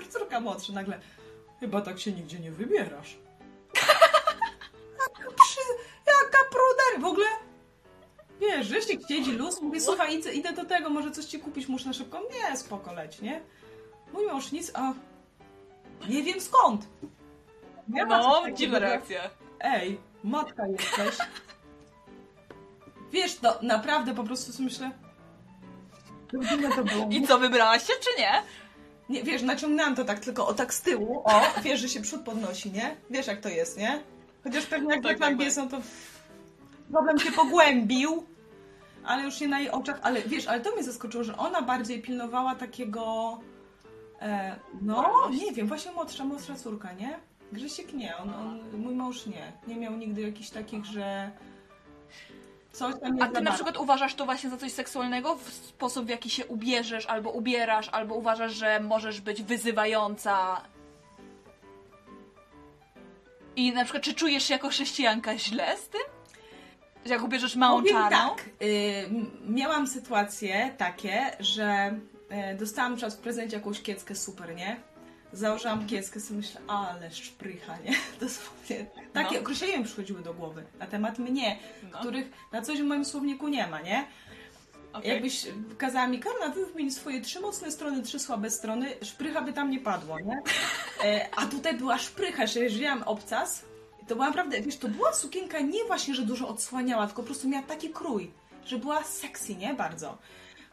córka 0.10 0.40
młodsza 0.40 0.74
nagle, 0.74 1.00
chyba 1.60 1.82
tak 1.82 2.00
się 2.00 2.12
nigdzie 2.12 2.40
nie 2.40 2.52
wybierasz. 2.52 3.18
jaka, 4.94 5.32
przy, 5.44 5.60
jaka 6.08 6.38
pruder, 6.52 7.02
w 7.02 7.06
ogóle 7.06 7.28
wiesz, 8.40 8.68
Rzeźnik 8.68 9.08
siedzi 9.08 9.32
luz, 9.32 9.62
mówi, 9.62 9.82
słuchaj, 9.82 10.18
idę, 10.20 10.34
idę 10.34 10.54
do 10.54 10.66
tego, 10.66 10.90
może 10.90 11.12
coś 11.12 11.26
ci 11.26 11.40
kupić, 11.40 11.68
muszę 11.68 11.88
na 11.88 11.94
szybko. 11.94 12.22
Nie, 12.34 12.58
spoko, 12.58 12.94
leć, 12.94 13.22
nie? 13.22 13.42
Mój 14.14 14.26
mąż 14.26 14.52
nic, 14.52 14.72
a 14.74 14.94
nie 16.10 16.24
wiem 16.24 16.42
skąd. 16.42 16.88
Nie 17.88 18.06
ma 18.06 18.18
No, 18.18 18.52
dziwna 18.52 18.80
reakcja. 18.80 19.30
Ej, 19.60 20.00
matka 20.24 20.68
jesteś. 20.68 21.18
Wiesz, 23.12 23.36
to 23.36 23.60
naprawdę 23.62 24.16
po 24.16 24.24
prostu 24.24 24.64
myślę. 24.64 24.92
To 26.76 26.84
było. 26.84 27.08
I 27.10 27.28
co, 27.28 27.40
wybrałaś 27.40 27.88
się, 27.88 27.94
czy 28.02 28.22
nie? 28.22 28.44
Nie, 29.10 29.24
wiesz, 29.24 29.42
naciągnęłam 29.42 29.96
to 29.96 30.06
tak 30.06 30.20
tylko 30.20 30.48
o 30.48 30.54
tak 30.54 30.74
z 30.74 30.82
tyłu. 30.82 31.22
O, 31.26 31.42
wiesz, 31.64 31.80
że 31.80 31.90
się 31.90 32.02
przód 32.02 32.22
podnosi, 32.22 32.72
nie? 32.72 32.96
Wiesz 33.10 33.28
jak 33.28 33.42
to 33.42 33.50
jest, 33.50 33.78
nie? 33.78 34.04
Chociaż 34.44 34.66
pewnie 34.66 34.96
jak 34.96 35.04
Tak, 35.04 35.12
tak, 35.12 35.20
tam 35.20 35.30
tak, 35.30 35.46
biesą, 35.46 35.70
to 35.70 35.78
problem 36.92 37.20
się 37.20 37.32
pogłębił. 37.32 38.26
Ale 39.06 39.24
już 39.24 39.42
nie 39.42 39.48
na 39.48 39.60
jej 39.60 39.72
oczach. 39.72 40.00
Ale 40.02 40.22
wiesz, 40.22 40.48
ale 40.48 40.62
to 40.62 40.72
mnie 40.72 40.84
zaskoczyło, 40.84 41.24
że 41.24 41.38
ona 41.38 41.62
bardziej 41.62 42.02
pilnowała 42.02 42.56
takiego. 42.56 43.40
E, 44.22 44.56
no, 44.82 45.30
nie 45.30 45.52
wiem, 45.52 45.68
właśnie 45.68 45.92
młodsza, 45.92 46.26
młodsza 46.26 46.56
córka, 46.56 46.94
nie? 46.94 47.20
Grzesiek 47.52 47.94
nie, 47.94 48.18
on, 48.18 48.34
on, 48.34 48.82
mój 48.82 48.96
mąż 48.96 49.26
nie. 49.26 49.52
Nie 49.68 49.76
miał 49.76 49.98
nigdy 49.98 50.22
jakichś 50.22 50.50
takich, 50.50 50.86
że. 50.86 51.32
Coś 52.72 52.94
tam 53.02 53.16
nie 53.16 53.24
A 53.24 53.28
ty 53.28 53.34
na 53.34 53.42
bardzo. 53.42 53.54
przykład 53.54 53.78
uważasz 53.78 54.16
to 54.16 54.26
właśnie 54.26 54.50
za 54.50 54.58
coś 54.58 54.72
seksualnego? 54.72 55.36
W 55.36 55.50
sposób, 55.54 56.06
w 56.06 56.10
jaki 56.10 56.30
się 56.30 56.46
ubierzesz, 56.46 57.06
albo 57.06 57.30
ubierasz, 57.30 57.90
albo 57.90 58.16
uważasz, 58.16 58.54
że 58.54 58.80
możesz 58.80 59.22
być 59.22 59.44
wyzywająca? 59.44 60.62
I 63.56 63.74
na 63.74 63.84
przykład, 63.84 64.04
czy 64.04 64.14
czujesz 64.14 64.44
się 64.44 64.54
jako 64.54 64.70
chrześcijanka 64.70 65.38
źle 65.38 65.78
z 65.78 65.88
tym? 65.90 66.02
Że 67.06 67.14
jak 67.14 67.24
ubierzesz 67.24 67.56
małą 67.56 67.80
Powiem 67.80 67.96
czarną? 67.96 68.18
tak, 68.18 68.46
y, 68.62 69.10
miałam 69.50 69.88
sytuacje 69.88 70.76
takie, 70.78 71.32
że 71.40 71.96
dostałam 72.60 72.98
czas 72.98 73.16
w 73.16 73.20
prezencie 73.20 73.58
jakąś 73.58 73.82
kieckę 73.82 74.16
super, 74.16 74.56
nie? 74.56 74.80
Założyłam 75.34 75.88
kieckę, 75.88 76.20
sobie 76.20 76.38
myślę, 76.38 76.62
ale 76.68 77.12
szprycha, 77.12 77.78
nie? 77.78 77.92
Dosłownie. 78.22 78.86
Takie 79.14 79.36
No. 79.36 79.42
określenia 79.42 79.78
mi 79.78 79.84
przychodziły 79.84 80.22
do 80.22 80.34
głowy 80.34 80.64
na 80.80 80.88
temat 80.88 81.20
mnie, 81.20 81.58
No. 81.92 82.00
których 82.00 82.32
na 82.52 82.62
coś 82.62 82.82
w 82.82 82.84
moim 82.86 83.06
słowniku 83.06 83.48
nie 83.48 83.68
ma, 83.68 83.82
nie? 83.82 84.08
Okej. 84.94 85.12
Jakbyś 85.12 85.48
kazała 85.78 86.08
mi, 86.08 86.20
Karla, 86.20 86.50
ty 86.50 86.66
wymień 86.66 86.92
swoje 86.92 87.22
trzy 87.22 87.40
mocne 87.40 87.72
strony, 87.72 88.02
trzy 88.04 88.20
słabe 88.20 88.50
strony, 88.50 88.88
szprycha 89.04 89.42
by 89.42 89.54
tam 89.54 89.70
nie 89.72 89.80
padło, 89.80 90.20
nie? 90.20 90.42
E, 91.04 91.30
a 91.36 91.46
tutaj 91.46 91.78
była 91.78 91.98
szprycha, 91.98 92.48
że 92.48 92.60
jeżeli 92.60 92.84
miałam 92.84 93.04
obcas, 93.04 93.66
to 94.08 94.16
była 94.16 94.28
naprawdę, 94.28 94.62
wiesz, 94.62 94.78
to 94.78 94.88
była 94.88 95.14
sukienka 95.14 95.60
nie 95.60 95.84
właśnie, 95.86 96.16
że 96.16 96.22
dużo 96.22 96.48
odsłaniała, 96.48 97.08
tylko 97.08 97.22
po 97.22 97.26
prostu 97.26 97.50
miała 97.50 97.64
taki 97.64 97.90
krój, 97.90 98.32
że 98.66 98.78
była 98.78 99.04
sexy, 99.04 99.56
nie? 99.56 99.74
Bardzo. 99.74 100.18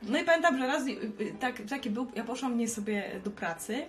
No 0.02 0.18
i 0.18 0.24
pamiętam, 0.24 0.58
że 0.58 0.66
raz 0.66 0.86
y, 0.86 0.90
y, 1.20 1.34
tak, 1.40 1.62
taki 1.70 1.90
był, 1.90 2.06
ja 2.14 2.24
poszłam 2.24 2.54
mnie 2.54 2.68
sobie 2.68 3.20
do 3.24 3.30
pracy, 3.30 3.86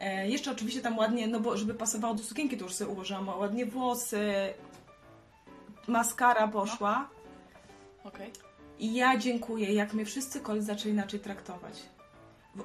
e, 0.00 0.28
jeszcze 0.28 0.50
oczywiście 0.50 0.80
tam 0.80 0.98
ładnie, 0.98 1.26
no 1.28 1.40
bo 1.40 1.56
żeby 1.56 1.74
pasowało 1.74 2.14
do 2.14 2.22
sukienki, 2.22 2.56
to 2.56 2.64
już 2.64 2.74
sobie 2.74 2.90
ułożyłam 2.90 3.28
ładnie 3.28 3.66
włosy, 3.66 4.54
maskara 5.86 6.48
poszła. 6.48 7.08
Okej. 8.04 8.30
I 8.78 8.94
ja 8.94 9.16
dziękuję, 9.16 9.72
jak 9.74 9.92
mnie 9.94 10.04
wszyscy 10.04 10.40
koledzy 10.40 10.66
zaczęli 10.66 10.92
inaczej 10.92 11.20
traktować. 11.20 11.82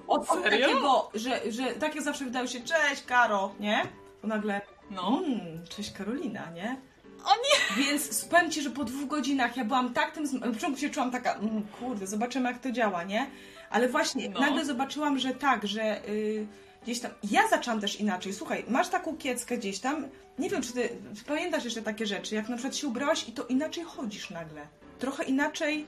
Od, 0.08 0.30
od 0.30 0.44
takiego, 0.44 1.10
że, 1.14 1.52
że 1.52 1.66
tak 1.66 1.96
jak 1.96 2.04
zawsze 2.04 2.26
wydają 2.26 2.48
się, 2.48 2.60
cześć 2.62 3.04
Karo, 3.04 3.52
nie? 3.60 3.84
To 4.22 4.28
nagle, 4.28 4.62
No. 4.92 5.22
mm, 5.26 5.68
cześć 5.70 5.92
Karolina, 5.92 6.52
nie? 6.52 6.78
O 7.26 7.30
nie! 7.36 7.84
Więc 7.86 8.26
powiem 8.26 8.52
Ci, 8.52 8.62
że 8.62 8.70
po 8.70 8.84
dwóch 8.84 9.08
godzinach 9.10 9.58
ja 9.58 9.66
byłam 9.66 9.94
tak 9.94 10.12
tym... 10.12 10.24
Na 10.40 10.48
początku 10.54 10.82
się 10.82 10.90
czułam 10.90 11.12
taka, 11.12 11.34
mm, 11.34 11.64
kurde, 11.80 12.08
zobaczymy 12.08 12.50
jak 12.52 12.60
to 12.60 12.72
działa, 12.72 13.04
nie? 13.04 13.30
Ale 13.70 13.90
właśnie 13.90 14.30
No. 14.30 14.40
nagle 14.40 14.66
zobaczyłam, 14.66 15.20
że 15.20 15.32
tak, 15.36 15.68
że 15.68 16.08
y, 16.10 16.48
gdzieś 16.84 17.00
tam... 17.00 17.12
Ja 17.32 17.48
zaczęłam 17.48 17.82
też 17.82 18.00
inaczej. 18.00 18.34
Słuchaj, 18.34 18.66
masz 18.70 18.90
taką 18.90 19.18
kieckę 19.18 19.58
gdzieś 19.58 19.80
tam, 19.80 20.08
nie 20.40 20.50
wiem, 20.50 20.62
czy 20.62 20.74
Ty 20.74 20.90
pamiętasz 21.28 21.64
jeszcze 21.66 21.82
takie 21.82 22.06
rzeczy, 22.06 22.36
jak 22.36 22.50
na 22.50 22.56
przykład 22.56 22.76
się 22.76 22.88
ubrałaś 22.88 23.30
i 23.30 23.32
to 23.32 23.46
inaczej 23.46 23.84
chodzisz 23.84 24.30
nagle. 24.30 24.68
Trochę 25.00 25.24
inaczej 25.24 25.88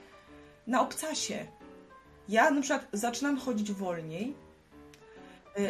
na 0.67 0.81
obcasie. 0.81 1.45
Ja 2.29 2.51
na 2.51 2.61
przykład 2.61 2.87
zaczynam 2.93 3.37
chodzić 3.37 3.71
wolniej, 3.71 4.33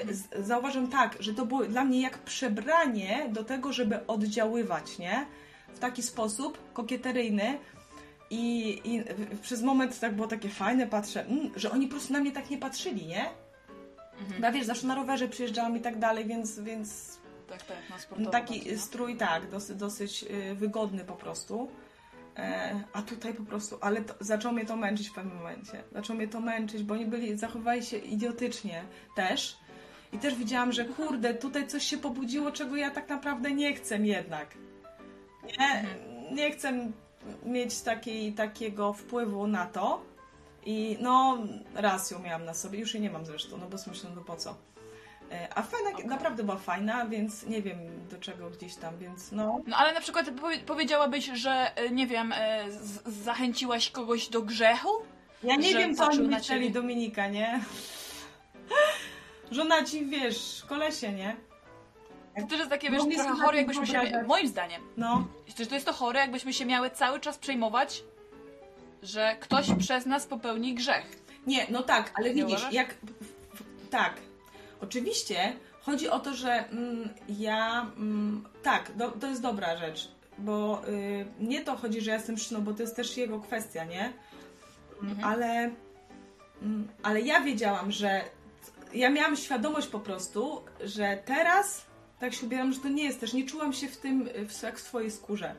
Y, 0.10 0.14
z- 0.16 0.48
Zauważam 0.48 0.88
tak, 0.88 1.18
że 1.20 1.34
to 1.34 1.46
było 1.46 1.64
dla 1.66 1.84
mnie 1.86 2.02
jak 2.02 2.18
przebranie 2.18 3.30
do 3.32 3.44
tego, 3.44 3.74
żeby 3.74 4.08
oddziaływać, 4.08 4.98
nie? 4.98 5.26
W 5.74 5.80
taki 5.80 6.04
sposób 6.04 6.74
kokieteryjny. 6.74 7.60
I, 8.32 8.82
i 8.84 9.04
przez 9.42 9.62
moment 9.62 10.00
tak 10.00 10.16
było 10.16 10.28
takie 10.28 10.50
fajne, 10.50 10.88
patrzę, 10.88 11.26
mm, 11.26 11.52
że 11.56 11.72
oni 11.72 11.88
po 11.88 11.92
prostu 11.92 12.14
na 12.14 12.20
mnie 12.20 12.32
tak 12.32 12.50
nie 12.50 12.58
patrzyli, 12.58 13.08
nie? 13.08 13.26
Mhm. 14.22 14.44
Ja 14.44 14.52
wiesz, 14.52 14.66
zawsze 14.66 14.88
na 14.88 14.96
rowerze 14.96 15.28
przyjeżdżałam 15.28 15.78
i 15.78 15.82
tak 15.82 16.00
dalej, 16.00 16.26
więc, 16.26 16.60
więc 16.60 17.20
Tak, 17.50 17.64
tak, 17.64 17.78
na 17.90 18.00
sportowo. 18.00 18.32
taki 18.32 18.54
bardziej, 18.54 18.74
no. 18.76 18.82
strój 18.82 19.16
tak, 19.18 19.50
dosyć, 19.50 19.78
dosyć 19.78 20.24
y, 20.52 20.56
wygodny 20.56 21.06
po 21.06 21.14
prostu. 21.14 21.70
E, 22.38 22.84
a 22.94 23.02
tutaj 23.02 23.34
po 23.34 23.44
prostu, 23.44 23.78
ale 23.82 24.02
to, 24.02 24.14
zaczęło 24.20 24.54
mnie 24.54 24.66
to 24.66 24.76
męczyć 24.76 25.10
w 25.10 25.14
pewnym 25.14 25.38
momencie. 25.38 25.84
Zaczęło 25.92 26.18
mnie 26.18 26.28
to 26.28 26.40
męczyć, 26.40 26.84
bo 26.84 26.94
oni 26.94 27.06
byli, 27.06 27.38
zachowywali 27.38 27.84
się 27.84 27.98
idiotycznie 27.98 28.84
też. 29.16 29.58
I 30.14 30.18
też 30.18 30.36
widziałam, 30.36 30.72
że 30.72 30.86
kurde, 30.86 31.34
tutaj 31.34 31.68
coś 31.68 31.84
się 31.84 31.98
pobudziło, 31.98 32.52
czego 32.52 32.76
ja 32.76 32.92
tak 32.92 33.10
naprawdę 33.10 33.52
nie 33.52 33.74
chcę 33.74 33.98
jednak. 33.98 34.56
Nie, 35.60 35.86
nie 36.32 36.52
chcę 36.52 36.92
mieć 37.44 37.82
takiej, 37.82 38.34
takiego 38.34 38.94
wpływu 38.94 39.48
na 39.48 39.66
to. 39.66 40.02
I 40.66 40.98
no, 41.02 41.38
raz 41.76 42.12
ją 42.12 42.20
miałam 42.20 42.46
na 42.46 42.54
sobie, 42.54 42.80
już 42.80 42.94
jej 42.94 43.04
nie 43.04 43.10
mam 43.10 43.26
zresztą, 43.26 43.58
no 43.58 43.66
bo 43.70 43.78
myślę, 43.88 44.10
no 44.16 44.22
po 44.22 44.36
co. 44.36 44.56
E, 45.32 45.48
A 45.56 45.62
fajna, 45.62 45.90
Okej. 45.90 46.08
naprawdę 46.08 46.44
była 46.44 46.58
fajna, 46.58 47.06
więc 47.06 47.46
nie 47.46 47.62
wiem 47.62 47.78
do 48.10 48.18
czego 48.18 48.50
gdzieś 48.50 48.76
tam, 48.76 48.98
więc 48.98 49.32
no. 49.32 49.60
No 49.68 49.78
ale 49.78 49.94
na 49.94 50.02
przykład 50.02 50.30
powie- 50.30 50.60
powiedziałabyś, 50.60 51.26
że 51.34 51.72
e, 51.76 51.90
nie 51.90 52.08
wiem, 52.08 52.34
e, 52.36 52.66
zachęciłaś 53.06 53.92
kogoś 53.92 54.30
do 54.30 54.42
grzechu? 54.42 54.90
Ja 55.44 55.56
nie 55.56 55.74
wiem, 55.74 55.96
co 55.96 56.06
oni 56.06 56.28
myśleli. 56.28 56.72
Dominika, 56.72 57.28
nie? 57.28 57.60
Żona 59.52 59.84
ci, 59.84 60.06
wiesz, 60.06 60.66
kolesie, 60.70 61.12
nie? 61.12 61.36
To 62.42 62.48
też 62.50 62.58
jest 62.58 62.70
takie, 62.70 62.90
wiesz, 62.90 63.00
Mogli 63.00 63.16
trochę 63.16 63.36
chore, 63.36 63.58
jakbyśmy 63.58 63.88
się, 63.88 63.94
wyobrażać. 63.94 64.28
moim 64.28 64.48
zdaniem, 64.48 64.82
No, 64.98 65.28
że 65.60 65.66
to 65.66 65.74
jest 65.76 65.86
to 65.86 65.94
chore, 65.94 66.20
jakbyśmy 66.20 66.54
się 66.54 66.66
miały 66.66 66.90
cały 66.90 67.20
czas 67.20 67.38
przejmować, 67.38 68.04
że 69.04 69.36
ktoś 69.40 69.68
przez 69.80 70.06
nas 70.06 70.26
popełni 70.26 70.74
grzech. 70.74 71.06
nie, 71.48 71.68
no 71.70 71.84
tak, 71.84 72.12
ale 72.16 72.30
widzisz, 72.30 72.46
uważasz? 72.46 72.74
jak... 72.74 72.96
Tak, 73.90 74.14
oczywiście 74.82 75.54
chodzi 75.82 76.10
o 76.10 76.20
to, 76.20 76.34
że 76.34 76.70
mm, 76.70 77.10
ja... 77.30 77.82
Mm, 77.98 78.44
tak, 78.64 78.96
do, 78.96 79.12
to 79.12 79.28
jest 79.28 79.42
dobra 79.42 79.78
rzecz, 79.78 80.12
bo 80.38 80.82
y, 80.88 81.26
nie 81.40 81.62
to 81.62 81.76
chodzi, 81.78 82.02
że 82.02 82.12
ja 82.12 82.18
jestem 82.18 82.38
szną, 82.38 82.62
bo 82.62 82.74
to 82.74 82.82
jest 82.82 82.96
też 82.96 83.18
jego 83.18 83.40
kwestia, 83.40 83.84
nie? 83.84 84.14
Mhm. 85.04 85.24
ale, 85.24 85.72
mm, 86.62 86.88
ale 87.04 87.22
ja 87.22 87.42
wiedziałam, 87.42 87.92
że 87.92 88.22
ja 88.94 89.10
miałam 89.10 89.36
świadomość 89.36 89.88
po 89.88 90.00
prostu, 90.00 90.62
że 90.84 91.18
teraz 91.26 91.86
tak 92.20 92.34
się 92.34 92.46
ubieram, 92.46 92.74
że 92.74 92.80
to 92.80 92.90
nie 92.90 93.04
jest 93.04 93.20
też, 93.20 93.34
nie 93.34 93.46
czułam 93.46 93.74
się 93.74 93.88
w 93.88 93.98
tym 93.98 94.30
w, 94.48 94.64
jak 94.64 94.78
w 94.78 94.82
swojej 94.82 95.12
skórze. 95.12 95.56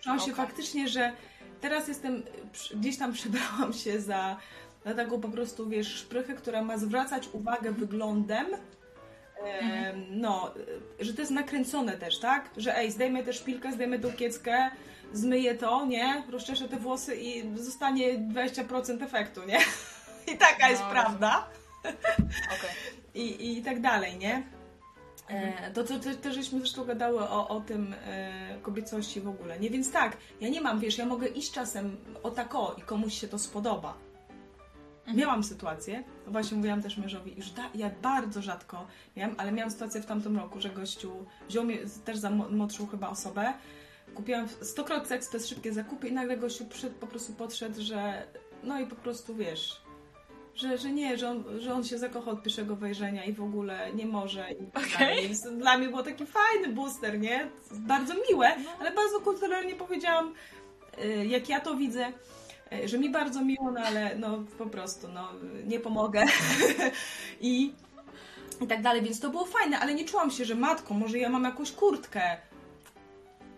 Czułam 0.00 0.18
się 0.18 0.24
Okej. 0.24 0.34
faktycznie, 0.34 0.88
że 0.88 1.12
teraz 1.60 1.88
jestem, 1.88 2.22
gdzieś 2.74 2.98
tam 2.98 3.12
przebrałam 3.18 3.72
się 3.72 4.00
za, 4.00 4.36
za 4.84 4.94
taką 4.94 5.20
po 5.20 5.28
prostu, 5.28 5.68
wiesz, 5.68 5.94
szprychę, 5.94 6.34
która 6.34 6.62
ma 6.62 6.78
zwracać 6.78 7.28
uwagę 7.32 7.72
wyglądem, 7.72 8.46
Em, 9.44 10.06
no, 10.10 10.54
że 11.00 11.14
to 11.14 11.20
jest 11.20 11.32
nakręcone 11.32 11.92
też, 11.92 12.18
tak? 12.18 12.50
Że 12.56 12.78
ej, 12.78 12.90
zdejmę 12.90 13.22
tę 13.22 13.32
szpilkę, 13.32 13.72
zdejmę 13.72 13.98
tą 13.98 14.12
kieckę, 14.12 14.70
zmyję 15.12 15.54
to, 15.54 15.86
nie? 15.86 16.22
Rozczeszę 16.30 16.68
te 16.68 16.76
włosy 16.76 17.16
i 17.16 17.56
zostanie 17.58 18.18
20% 18.18 19.02
efektu, 19.04 19.44
nie? 19.44 19.58
I 20.34 20.38
taka 20.38 20.68
jest 20.68 20.82
No, 20.82 20.90
prawda. 20.90 21.46
Okej. 21.84 22.70
I, 23.24 23.58
I 23.58 23.62
tak 23.62 23.80
dalej, 23.80 24.16
nie? 24.16 24.42
E, 25.28 25.70
to 25.70 25.84
co 25.84 25.98
te- 25.98 26.14
też 26.14 26.34
żeśmy 26.34 26.58
zresztą 26.58 26.84
gadały 26.84 27.20
o, 27.20 27.48
o 27.48 27.60
tym 27.60 27.94
e, 28.06 28.58
kobiecości 28.62 29.20
w 29.20 29.28
ogóle, 29.28 29.60
nie? 29.60 29.70
Więc 29.70 29.92
tak, 29.92 30.16
ja 30.40 30.48
nie 30.48 30.60
mam, 30.60 30.80
wiesz, 30.80 30.98
ja 30.98 31.06
mogę 31.06 31.26
iść 31.26 31.52
czasem 31.52 31.96
o 32.22 32.30
tak 32.30 32.54
o 32.54 32.74
i 32.78 32.82
komuś 32.82 33.14
się 33.14 33.28
to 33.28 33.38
spodoba. 33.38 33.94
Miałam 35.14 35.44
sytuację, 35.44 36.04
właśnie 36.26 36.56
mówiłam 36.56 36.82
też 36.82 36.96
mężowi, 36.96 37.34
już 37.36 37.50
da, 37.50 37.70
ja 37.74 37.90
bardzo 38.02 38.42
rzadko 38.42 38.86
miałam, 39.16 39.34
ale 39.38 39.52
miałam 39.52 39.70
sytuację 39.70 40.02
w 40.02 40.06
tamtym 40.06 40.36
roku, 40.36 40.60
że 40.60 40.70
gościu 40.70 41.26
wziął 41.48 41.64
mnie 41.64 41.78
też 42.04 42.18
za 42.18 42.30
młodszą 42.30 42.86
chyba 42.86 43.08
osobę, 43.08 43.52
kupiłam 44.14 44.48
stokroć 44.48 45.12
ekspres 45.12 45.48
szybkie 45.48 45.72
zakupy 45.72 46.08
i 46.08 46.12
nagle 46.12 46.36
gościu 46.36 46.66
przyszedł, 46.66 46.94
po 46.94 47.06
prostu 47.06 47.32
podszedł, 47.32 47.82
że 47.82 48.26
no 48.62 48.80
i 48.80 48.86
po 48.86 48.96
prostu 48.96 49.34
wiesz, 49.34 49.80
że, 50.54 50.78
że 50.78 50.92
nie, 50.92 51.18
że 51.18 51.30
on, 51.30 51.44
że 51.58 51.74
on 51.74 51.84
się 51.84 51.98
zakochał 51.98 52.32
od 52.32 52.42
pierwszego 52.42 52.76
wejrzenia 52.76 53.24
i 53.24 53.32
w 53.32 53.42
ogóle 53.42 53.92
nie 53.94 54.06
może. 54.06 54.52
I 54.52 54.66
tak 54.66 54.98
dalej. 54.98 55.22
Więc 55.22 55.42
Dla 55.42 55.78
mnie 55.78 55.88
było 55.88 56.02
taki 56.02 56.26
fajny 56.26 56.68
booster, 56.74 57.20
nie? 57.20 57.48
Bardzo 57.70 58.14
miłe, 58.30 58.54
ale 58.80 58.92
bardzo 58.92 59.20
kulturalnie 59.20 59.74
powiedziałam, 59.74 60.34
y, 61.04 61.26
jak 61.26 61.48
ja 61.48 61.60
to 61.60 61.76
widzę, 61.76 62.12
y, 62.72 62.88
że 62.88 62.98
mi 62.98 63.10
bardzo 63.10 63.44
miło, 63.44 63.70
no 63.70 63.80
ale 63.80 64.16
no 64.16 64.44
po 64.58 64.66
prostu, 64.66 65.08
no 65.08 65.28
nie 65.66 65.80
pomogę. 65.80 66.24
I, 67.40 67.72
I 68.60 68.66
tak 68.66 68.82
dalej, 68.82 69.02
więc 69.02 69.20
to 69.20 69.30
było 69.30 69.44
fajne, 69.44 69.78
ale 69.80 69.94
nie 69.94 70.04
czułam 70.04 70.30
się, 70.30 70.44
że 70.44 70.54
matko, 70.54 70.94
może 70.94 71.18
ja 71.18 71.28
mam 71.28 71.44
jakąś 71.44 71.72
kurtkę 71.72 72.36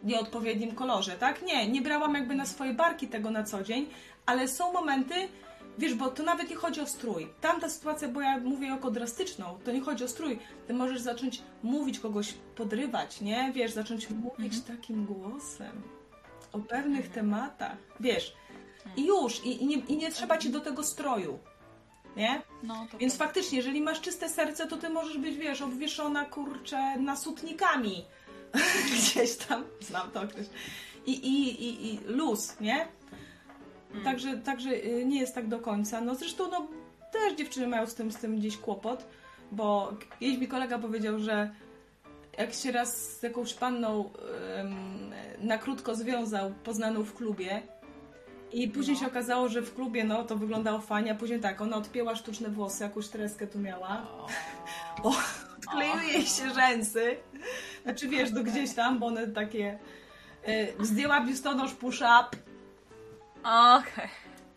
w 0.02 0.06
nieodpowiednim 0.06 0.74
kolorze, 0.74 1.12
tak? 1.12 1.42
Nie, 1.42 1.68
nie 1.68 1.82
brałam 1.82 2.14
jakby 2.14 2.34
na 2.34 2.46
swoje 2.46 2.74
barki 2.74 3.08
tego 3.08 3.30
na 3.30 3.44
co 3.44 3.62
dzień, 3.64 3.86
ale 4.26 4.48
są 4.48 4.72
momenty, 4.72 5.14
wiesz, 5.78 5.94
bo 5.94 6.08
to 6.08 6.22
nawet 6.22 6.50
nie 6.50 6.56
chodzi 6.56 6.80
o 6.80 6.86
strój. 6.86 7.28
Tamta 7.40 7.68
sytuacja, 7.68 8.08
bo 8.08 8.20
ja 8.20 8.38
mówię 8.38 8.66
jako 8.66 8.90
drastyczną, 8.90 9.58
to 9.64 9.72
nie 9.72 9.80
chodzi 9.80 10.04
o 10.04 10.08
strój. 10.08 10.38
Ty 10.66 10.74
możesz 10.74 11.00
zacząć 11.00 11.42
mówić, 11.62 12.00
kogoś 12.00 12.34
podrywać, 12.56 13.20
nie? 13.20 13.52
Wiesz, 13.54 13.72
zacząć 13.72 14.10
mówić 14.10 14.60
takim 14.60 15.04
głosem 15.04 15.82
o 16.52 16.58
pewnych 16.58 17.08
tematach, 17.08 17.76
wiesz. 18.00 18.34
I 18.96 19.06
już, 19.06 19.44
i, 19.44 19.62
i, 19.62 19.66
nie, 19.66 19.76
i 19.76 19.96
nie 19.96 20.12
trzeba 20.12 20.38
ci 20.38 20.50
do 20.50 20.60
tego 20.60 20.84
stroju, 20.84 21.38
nie? 22.16 22.42
No, 22.62 22.86
to 22.90 22.98
Więc 22.98 23.16
prawda. 23.16 23.24
faktycznie, 23.24 23.56
jeżeli 23.58 23.80
masz 23.80 24.00
czyste 24.00 24.28
serce, 24.28 24.66
to 24.66 24.76
ty 24.76 24.90
możesz 24.90 25.18
być, 25.18 25.36
wiesz, 25.36 25.62
obwieszona, 25.62 26.24
kurczę, 26.24 26.96
nasutnikami. 26.96 28.04
Gdzieś 28.96 29.36
tam, 29.36 29.64
znam 29.80 30.10
to 30.10 30.20
określenie. 30.20 30.58
I, 31.06 31.12
i, 31.12 31.64
i, 31.64 31.94
i 31.94 31.98
luz, 32.06 32.60
nie? 32.60 32.88
Także, 34.04 34.36
także 34.36 34.70
y, 34.70 35.04
nie 35.06 35.20
jest 35.20 35.34
tak 35.34 35.48
do 35.48 35.58
końca. 35.58 36.00
No 36.00 36.14
zresztą, 36.14 36.50
no 36.50 36.68
też 37.12 37.34
dziewczyny 37.34 37.66
mają 37.66 37.86
z 37.86 37.94
tym, 37.94 38.12
z 38.12 38.16
tym 38.16 38.36
gdzieś 38.36 38.56
kłopot, 38.56 39.06
bo 39.52 39.92
kiedyś 40.20 40.38
mi 40.38 40.48
kolega 40.48 40.78
powiedział, 40.78 41.18
że 41.18 41.50
jak 42.38 42.54
się 42.54 42.72
raz 42.72 43.18
z 43.18 43.22
jakąś 43.22 43.54
panną 43.54 44.10
na 45.40 45.58
krótko 45.58 45.94
związał, 45.94 46.54
poznaną 46.64 47.02
w 47.02 47.14
klubie, 47.14 47.62
i 48.52 48.68
później 48.68 48.96
No. 48.96 49.00
się 49.00 49.06
okazało, 49.06 49.48
że 49.48 49.62
w 49.62 49.74
klubie 49.74 50.04
no 50.04 50.24
to 50.24 50.36
wyglądało 50.36 50.80
fajnie, 50.80 51.12
a 51.12 51.14
później 51.14 51.40
tak, 51.40 51.60
ona 51.60 51.76
odpięła 51.76 52.16
sztuczne 52.16 52.48
włosy, 52.48 52.84
jakąś 52.84 53.08
treskę 53.08 53.46
tu 53.46 53.58
miała. 53.58 54.06
O, 55.02 55.14
odkleiły 55.58 56.04
jej 56.04 56.26
się 56.26 56.54
rzęsy. 56.54 57.16
Znaczy 57.82 58.08
wiesz, 58.08 58.30
do 58.30 58.42
gdzieś 58.42 58.74
tam, 58.74 58.98
bo 58.98 59.06
one 59.06 59.26
takie... 59.28 59.78
Y, 60.48 60.86
zdjęła 60.86 61.20
biustonosz 61.20 61.74
push-up 61.74 62.36
Okej. 63.46 64.08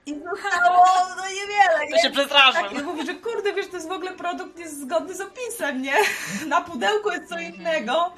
i 0.06 0.14
zostało 0.14 0.86
no 1.18 1.24
niewiele, 1.30 1.92
To 1.92 2.02
się 2.02 2.10
przestraszam. 2.10 2.64
Tak, 2.64 2.80
i 2.80 2.84
mówi, 2.84 3.06
że 3.06 3.14
kurde, 3.14 3.54
wiesz, 3.54 3.68
to 3.68 3.76
jest 3.76 3.90
w 3.90 3.92
ogóle 3.92 4.12
produkt 4.12 4.60
jest 4.60 4.82
zgodny 4.82 5.16
z 5.16 5.22
opisem, 5.22 5.82
nie? 5.82 5.94
Na 6.48 6.62
pudełku 6.62 7.10
jest 7.10 7.30
co 7.30 7.36
Mhm. 7.36 7.56
innego. 7.56 8.12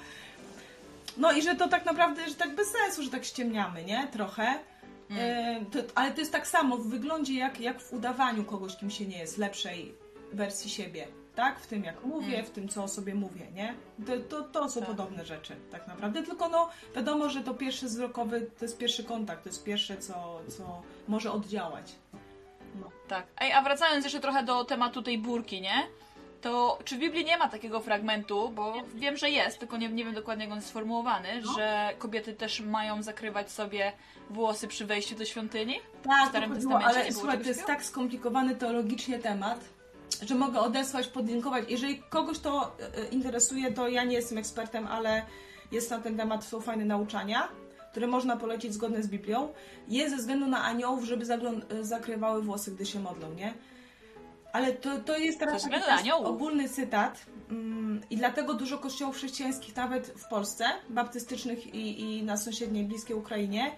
No 1.18 1.32
i 1.32 1.42
że 1.42 1.56
to 1.56 1.68
tak 1.68 1.86
naprawdę, 1.86 2.30
że 2.30 2.36
tak 2.36 2.56
bez 2.56 2.68
sensu, 2.72 3.04
że 3.04 3.10
tak 3.10 3.26
ściemniamy, 3.26 3.84
nie? 3.84 4.08
Trochę. 4.12 4.60
E, 5.18 5.66
to, 5.72 5.80
ale 5.96 6.12
to 6.12 6.20
jest 6.20 6.32
tak 6.32 6.48
samo 6.48 6.78
w 6.78 6.88
wyglądzie, 6.88 7.34
jak, 7.34 7.60
jak 7.60 7.82
w 7.82 7.94
udawaniu 7.94 8.44
kogoś, 8.44 8.78
kim 8.78 8.92
się 8.92 9.06
nie 9.06 9.18
jest, 9.20 9.38
lepszej 9.38 9.96
wersji 10.34 10.70
siebie. 10.70 11.08
Tak? 11.42 11.60
W 11.60 11.68
tym, 11.68 11.84
jak 11.84 12.04
mówię, 12.06 12.44
w 12.44 12.50
tym, 12.50 12.68
co 12.68 12.84
o 12.84 12.88
sobie 12.88 13.16
mówię, 13.16 13.48
nie? 13.54 13.74
To, 14.06 14.12
to, 14.30 14.44
to 14.44 14.70
są 14.70 14.80
Tak. 14.80 14.90
podobne 14.90 15.26
rzeczy, 15.26 15.56
tak 15.72 15.88
naprawdę. 15.88 16.24
Tylko 16.24 16.50
no, 16.50 16.70
wiadomo, 16.96 17.30
że 17.30 17.42
to 17.44 17.54
pierwszy 17.54 17.86
wzrokowy, 17.86 18.42
to 18.60 18.66
jest 18.66 18.78
pierwszy 18.78 19.04
kontakt, 19.04 19.44
to 19.44 19.50
jest 19.50 19.64
pierwsze, 19.64 19.98
co, 19.98 20.42
co 20.58 20.82
może 21.08 21.32
oddziałać. 21.32 21.92
Tak. 23.08 23.26
Ej, 23.40 23.52
a 23.54 23.62
wracając 23.62 24.04
jeszcze 24.06 24.20
trochę 24.20 24.44
do 24.44 24.66
tematu 24.66 25.02
tej 25.02 25.18
burki, 25.18 25.62
nie? 25.62 25.88
To 26.42 26.80
czy 26.86 26.96
w 26.96 27.00
Biblii 27.00 27.26
nie 27.26 27.38
ma 27.38 27.50
takiego 27.50 27.80
fragmentu, 27.80 28.50
bo 28.50 28.74
wiem, 28.96 29.18
że 29.18 29.30
jest, 29.30 29.60
tylko 29.60 29.78
nie, 29.78 29.90
nie 29.90 30.06
wiem 30.06 30.14
dokładnie 30.14 30.44
jak 30.44 30.52
on 30.52 30.58
jest 30.58 30.70
sformułowany, 30.70 31.28
No. 31.46 31.54
że 31.54 31.94
kobiety 31.98 32.34
też 32.34 32.62
mają 32.62 33.04
zakrywać 33.04 33.52
sobie 33.52 33.92
włosy 34.30 34.68
przy 34.68 34.86
wejściu 34.86 35.16
do 35.16 35.26
świątyni? 35.26 35.76
W 36.02 36.08
Tak, 36.08 36.30
Starym 36.30 36.50
to 36.50 36.56
chodziło, 36.56 36.80
ale 36.80 37.12
słuchaj, 37.12 37.40
to 37.42 37.48
jest 37.48 37.66
tak 37.66 37.84
skomplikowany 37.86 38.56
teologicznie 38.56 39.20
temat, 39.20 39.60
że 40.22 40.36
mogę 40.36 40.60
odesłać, 40.60 41.08
podlinkować. 41.08 41.66
Jeżeli 41.70 42.04
kogoś 42.10 42.40
to 42.40 42.76
e, 42.80 42.98
e, 42.98 43.08
interesuje, 43.08 43.72
to 43.72 43.88
ja 43.88 44.04
nie 44.04 44.16
jestem 44.16 44.38
ekspertem, 44.38 44.88
ale 44.88 45.26
jest 45.72 45.92
na 45.92 46.00
ten 46.00 46.18
temat, 46.18 46.44
są 46.44 46.62
fajne 46.62 46.86
nauczania, 46.86 47.48
które 47.92 48.08
można 48.08 48.38
polecić 48.38 48.74
zgodne 48.74 49.04
z 49.04 49.08
Biblią. 49.08 49.54
Jest 49.88 50.12
ze 50.16 50.18
względu 50.18 50.48
na 50.48 50.64
aniołów, 50.64 51.04
żeby 51.04 51.26
e, 51.26 51.84
zakrywały 51.84 52.42
włosy, 52.42 52.72
gdy 52.72 52.86
się 52.86 53.00
modlą, 53.00 53.34
nie? 53.34 53.54
Ale 54.54 54.74
to, 54.74 55.00
to 55.00 55.18
jest 55.18 55.40
teraz 55.40 55.64
taki 55.64 55.76
aniołów. 55.76 56.28
ogólny 56.28 56.70
cytat 56.70 57.26
mm, 57.50 58.02
i 58.10 58.18
dlatego 58.18 58.54
dużo 58.54 58.78
kościołów 58.78 59.16
chrześcijańskich, 59.16 59.76
nawet 59.76 60.08
w 60.08 60.28
Polsce, 60.28 60.66
baptystycznych 60.90 61.76
i, 61.76 62.02
i 62.02 62.24
na 62.24 62.38
sąsiedniej, 62.38 62.84
bliskiej 62.84 63.16
Ukrainie, 63.16 63.72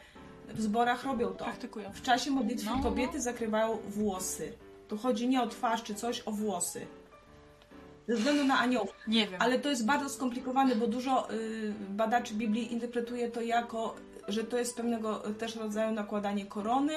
w 0.50 0.62
zborach 0.62 1.04
robią 1.04 1.28
to. 1.28 1.46
Praktykują. 1.46 1.92
W 1.94 2.02
czasie 2.02 2.32
modlitwy 2.32 2.70
No. 2.70 2.84
kobiety 2.84 3.22
zakrywają 3.22 3.78
włosy. 3.88 4.54
Tu 4.94 5.00
chodzi 5.00 5.28
nie 5.28 5.42
o 5.42 5.48
twarz 5.48 5.84
czy 5.84 5.96
coś, 5.96 6.22
o 6.26 6.32
włosy. 6.32 6.88
Ze 8.08 8.16
względu 8.16 8.44
na 8.44 8.60
aniołów. 8.60 8.94
Nie 9.08 9.28
wiem. 9.28 9.42
Ale 9.42 9.60
to 9.60 9.70
jest 9.70 9.86
bardzo 9.86 10.10
skomplikowane, 10.10 10.76
bo 10.76 10.88
dużo 10.88 11.32
y, 11.32 11.74
badaczy 11.90 12.34
Biblii 12.34 12.74
interpretuje 12.74 13.32
to 13.32 13.42
jako, 13.42 13.96
że 14.28 14.44
to 14.44 14.58
jest 14.58 14.76
pewnego 14.76 15.20
też 15.20 15.56
rodzaju 15.56 15.92
nakładanie 15.92 16.46
korony. 16.46 16.94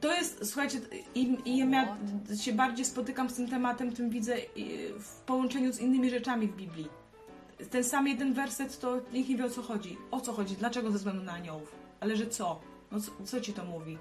To 0.00 0.12
jest, 0.12 0.46
słuchajcie, 0.46 0.80
im, 1.14 1.44
im 1.44 1.72
ja 1.72 1.96
się 2.42 2.52
bardziej 2.52 2.84
spotykam 2.84 3.30
z 3.30 3.34
tym 3.34 3.48
tematem, 3.48 3.92
tym 3.92 4.10
widzę 4.10 4.36
y, 4.36 4.48
w 4.98 5.20
połączeniu 5.26 5.72
z 5.72 5.80
innymi 5.80 6.10
rzeczami 6.10 6.46
w 6.46 6.56
Biblii. 6.56 6.88
Ten 7.70 7.84
sam 7.84 8.08
jeden 8.08 8.34
werset, 8.34 8.80
to 8.80 9.00
nikt 9.12 9.28
nie 9.28 9.36
wie 9.36 9.44
o 9.44 9.50
co 9.50 9.62
chodzi. 9.62 9.98
O 10.10 10.20
co 10.20 10.32
chodzi? 10.32 10.56
Dlaczego 10.56 10.90
ze 10.90 10.98
względu 10.98 11.22
na 11.22 11.32
aniołów? 11.32 11.72
Ale 12.00 12.16
że 12.16 12.26
co? 12.26 12.60
No 12.92 13.00
co, 13.00 13.10
co 13.24 13.40
ci 13.40 13.52
to 13.52 13.64
mówi? 13.64 13.98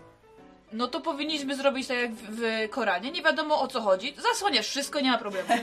No 0.74 0.88
to 0.88 1.01
powinniśmy 1.01 1.55
zrobić 1.55 1.88
tak 1.88 1.97
jak 1.97 2.11
w, 2.13 2.36
w 2.36 2.69
Koranie, 2.69 3.11
nie 3.11 3.22
wiadomo 3.22 3.61
o 3.61 3.67
co 3.67 3.82
chodzi. 3.82 4.13
Zasłoniesz 4.32 4.67
wszystko, 4.67 4.99
nie 4.99 5.11
ma 5.11 5.17
problemu. 5.17 5.49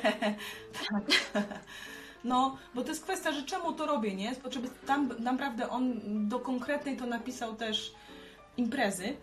No, 2.25 2.57
bo 2.75 2.83
to 2.83 2.89
jest 2.89 3.03
kwestia, 3.05 3.33
że 3.33 3.43
czemu 3.43 3.73
to 3.73 3.87
robię, 3.87 4.15
nie? 4.15 4.33
Bo 4.45 4.53
żeby 4.53 4.69
tam 4.87 5.11
naprawdę 5.19 5.69
on 5.71 6.01
do 6.29 6.39
konkretnej 6.41 6.97
to 6.97 7.07
napisał 7.07 7.55
też 7.57 7.93
imprezy, 8.57 9.17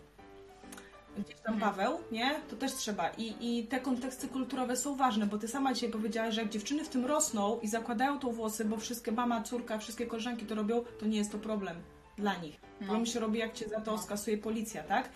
gdzieś 1.17 1.35
tam 1.35 1.53
Mhm. 1.53 1.59
Paweł, 1.73 1.99
nie? 2.11 2.39
To 2.49 2.55
też 2.55 2.73
trzeba. 2.73 3.09
I, 3.09 3.35
I 3.39 3.63
te 3.67 3.79
konteksty 3.79 4.27
kulturowe 4.27 4.77
są 4.77 4.95
ważne, 4.95 5.25
bo 5.25 5.37
ty 5.37 5.47
sama 5.47 5.73
dzisiaj 5.73 5.89
powiedziałaś, 5.89 6.35
że 6.35 6.41
jak 6.41 6.49
dziewczyny 6.49 6.83
w 6.85 6.89
tym 6.89 7.05
rosną 7.05 7.59
i 7.59 7.67
zakładają 7.67 8.19
to 8.19 8.31
włosy, 8.31 8.65
bo 8.65 8.77
wszystkie 8.77 9.11
mama, 9.11 9.43
córka, 9.43 9.77
wszystkie 9.77 10.05
koleżanki 10.07 10.45
to 10.45 10.55
robią, 10.55 10.83
to 10.99 11.05
nie 11.05 11.17
jest 11.17 11.31
to 11.31 11.37
problem 11.37 11.75
dla 12.17 12.35
nich. 12.35 12.55
No. 12.81 12.87
Problem 12.87 13.05
się 13.05 13.19
robi, 13.19 13.39
jak 13.39 13.53
cię 13.53 13.69
za 13.69 13.81
to 13.81 13.91
No. 13.91 13.97
skasuje 13.97 14.37
policja, 14.37 14.83
tak? 14.83 15.09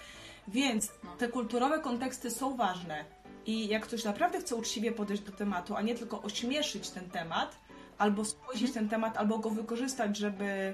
Więc 0.51 0.91
te 1.17 1.27
kulturowe 1.27 1.79
konteksty 1.79 2.31
są 2.31 2.55
ważne. 2.57 3.05
I 3.45 3.67
jak 3.67 3.83
ktoś 3.83 4.03
naprawdę 4.03 4.39
chce 4.39 4.55
uczciwie 4.55 4.91
podejść 4.91 5.23
do 5.23 5.31
tematu, 5.31 5.75
a 5.75 5.81
nie 5.81 5.95
tylko 5.95 6.21
ośmieszyć 6.21 6.89
ten 6.89 7.09
temat, 7.09 7.57
albo 7.97 8.25
spojrzeć 8.25 8.67
Mhm. 8.69 8.73
ten 8.73 8.89
temat, 8.89 9.17
albo 9.17 9.39
go 9.39 9.49
wykorzystać, 9.49 10.17
żeby 10.17 10.73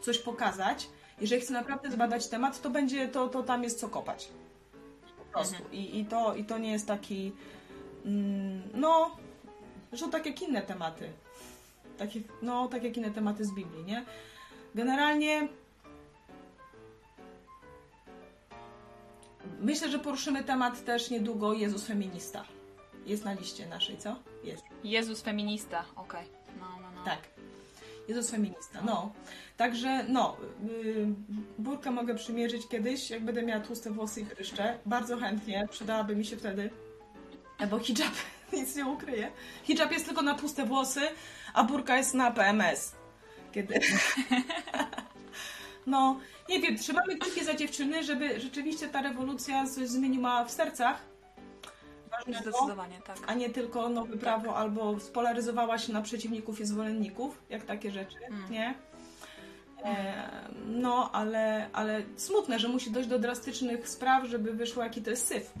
coś 0.00 0.18
pokazać, 0.18 0.88
jeżeli 1.20 1.42
chce 1.42 1.52
naprawdę 1.52 1.90
zbadać 1.90 2.26
temat, 2.26 2.60
to 2.62 2.70
będzie, 2.70 3.08
to, 3.08 3.28
to 3.28 3.42
tam 3.42 3.64
jest 3.64 3.80
co 3.80 3.88
kopać. 3.88 4.28
Po 5.18 5.24
prostu. 5.24 5.54
Mhm. 5.54 5.72
I, 5.74 5.98
i, 6.00 6.04
to, 6.06 6.34
I 6.34 6.44
to 6.44 6.58
nie 6.58 6.72
jest 6.72 6.86
taki, 6.86 7.32
mm, 8.04 8.62
no, 8.74 9.16
zresztą 9.90 10.10
tak 10.10 10.26
jak 10.26 10.42
inne 10.42 10.62
tematy. 10.62 11.12
Takie, 11.98 12.20
no, 12.42 12.68
tak 12.68 12.84
jak 12.84 12.96
inne 12.96 13.10
tematy 13.10 13.44
z 13.44 13.54
Biblii, 13.54 13.84
nie? 13.84 14.04
Generalnie 14.74 15.48
myślę, 19.60 19.90
że 19.90 19.98
poruszymy 19.98 20.44
temat 20.44 20.84
też 20.84 21.10
niedługo 21.10 21.52
Jezus 21.52 21.86
feminista. 21.86 22.44
Jest 23.06 23.24
na 23.24 23.32
liście 23.32 23.66
naszej, 23.66 23.98
co? 23.98 24.16
Jest. 24.44 24.62
Jezus 24.84 25.22
feminista, 25.22 25.84
okej. 25.96 26.26
No, 26.60 26.66
no, 26.82 26.88
no. 26.96 27.04
Tak. 27.04 27.18
Jezus 28.08 28.30
feminista, 28.30 28.82
no. 28.82 29.12
Także, 29.56 30.04
no, 30.08 30.36
yy, 30.68 31.06
burkę 31.58 31.90
mogę 31.90 32.14
przymierzyć 32.14 32.68
kiedyś, 32.68 33.10
jak 33.10 33.24
będę 33.24 33.42
miała 33.42 33.60
tłuste 33.60 33.90
włosy 33.90 34.20
i 34.20 34.26
pryszcze. 34.26 34.78
Bardzo 34.86 35.16
chętnie, 35.16 35.68
przydałaby 35.70 36.16
mi 36.16 36.24
się 36.24 36.36
wtedy. 36.36 36.70
Bo 37.70 37.78
hijab 37.78 38.12
nic 38.52 38.76
nie 38.76 38.86
ukryje. 38.86 39.32
Hijab 39.62 39.92
jest 39.92 40.06
tylko 40.06 40.22
na 40.22 40.34
tłuste 40.34 40.66
włosy, 40.66 41.00
a 41.54 41.64
burka 41.64 41.96
jest 41.96 42.14
na 42.14 42.30
PMS. 42.30 42.92
Kiedy... 43.52 43.80
No, 45.86 46.18
nie 46.48 46.60
wiem, 46.60 46.78
trzymamy 46.78 47.16
kciuki 47.18 47.44
za 47.44 47.54
dziewczyny, 47.54 48.04
żeby 48.04 48.40
rzeczywiście 48.40 48.88
ta 48.88 49.02
rewolucja 49.02 49.66
coś 49.66 49.88
zmieniła 49.88 50.44
w 50.44 50.50
sercach. 50.50 51.02
Ważnego 52.10 52.40
Zdecydowanie, 52.50 53.00
tak. 53.06 53.16
a 53.26 53.34
nie 53.34 53.50
tylko 53.50 53.88
nowe 53.88 54.16
prawo 54.16 54.56
albo 54.56 55.00
spolaryzowała 55.00 55.78
się 55.78 55.92
na 55.92 56.02
przeciwników 56.02 56.60
i 56.60 56.64
zwolenników, 56.64 57.42
jak 57.50 57.64
takie 57.64 57.90
rzeczy, 57.90 58.16
Mm. 58.26 58.50
nie? 58.50 58.74
E, 59.84 60.30
no, 60.66 61.10
ale, 61.12 61.68
ale 61.72 62.02
smutne, 62.16 62.58
że 62.58 62.68
musi 62.68 62.90
dojść 62.90 63.08
do 63.08 63.18
drastycznych 63.18 63.88
spraw, 63.88 64.24
żeby 64.24 64.52
wyszło, 64.52 64.82
jaki 64.82 65.02
to 65.02 65.10
jest 65.10 65.26
syf. 65.26 65.52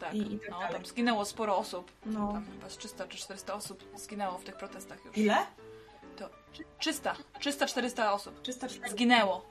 tak. 0.00 0.14
i- 0.14 0.34
i 0.34 0.38
tak 0.38 0.50
no, 0.50 0.58
dalej. 0.58 0.74
tam 0.74 0.86
zginęło 0.86 1.24
sporo 1.24 1.56
osób. 1.56 1.92
No. 2.06 2.32
Tam 2.32 2.44
chyba 2.52 2.70
z 2.70 2.76
300 2.76 3.06
czy 3.08 3.18
400 3.18 3.54
osób 3.54 3.84
zginęło 3.96 4.38
w 4.38 4.44
tych 4.44 4.56
protestach 4.56 5.04
już. 5.04 5.16
Ile? 5.18 5.36
To 6.64 6.78
300, 6.78 7.16
300-400 7.40 8.12
osób 8.12 8.42
340. 8.42 8.90
zginęło. 8.90 9.44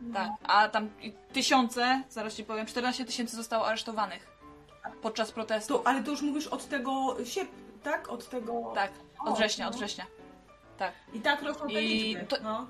No. 0.00 0.14
Tak, 0.14 0.30
a 0.42 0.68
tam 0.68 0.90
tysiące, 1.32 2.02
zaraz 2.10 2.34
ci 2.34 2.44
powiem, 2.44 2.66
14 2.66 3.04
tysięcy 3.04 3.36
zostało 3.36 3.66
aresztowanych 3.66 4.26
podczas 5.02 5.32
protestu. 5.32 5.78
To, 5.78 5.86
ale 5.86 6.02
to 6.02 6.10
już 6.10 6.22
mówisz 6.22 6.46
od 6.46 6.68
tego 6.68 7.16
sierp, 7.24 7.50
tak? 7.82 8.08
Od 8.08 8.28
tego... 8.28 8.72
Tak, 8.74 8.90
O, 9.26 9.30
od 9.30 9.36
września, 9.36 9.64
no. 9.64 9.70
od 9.70 9.76
września. 9.76 10.06
Tak. 10.78 10.92
I 11.12 11.20
tak 11.20 11.42
rosną 11.42 11.66
te 11.68 11.82
I 11.82 11.88
liczby. 12.04 12.26
to- 12.26 12.36
No. 12.42 12.66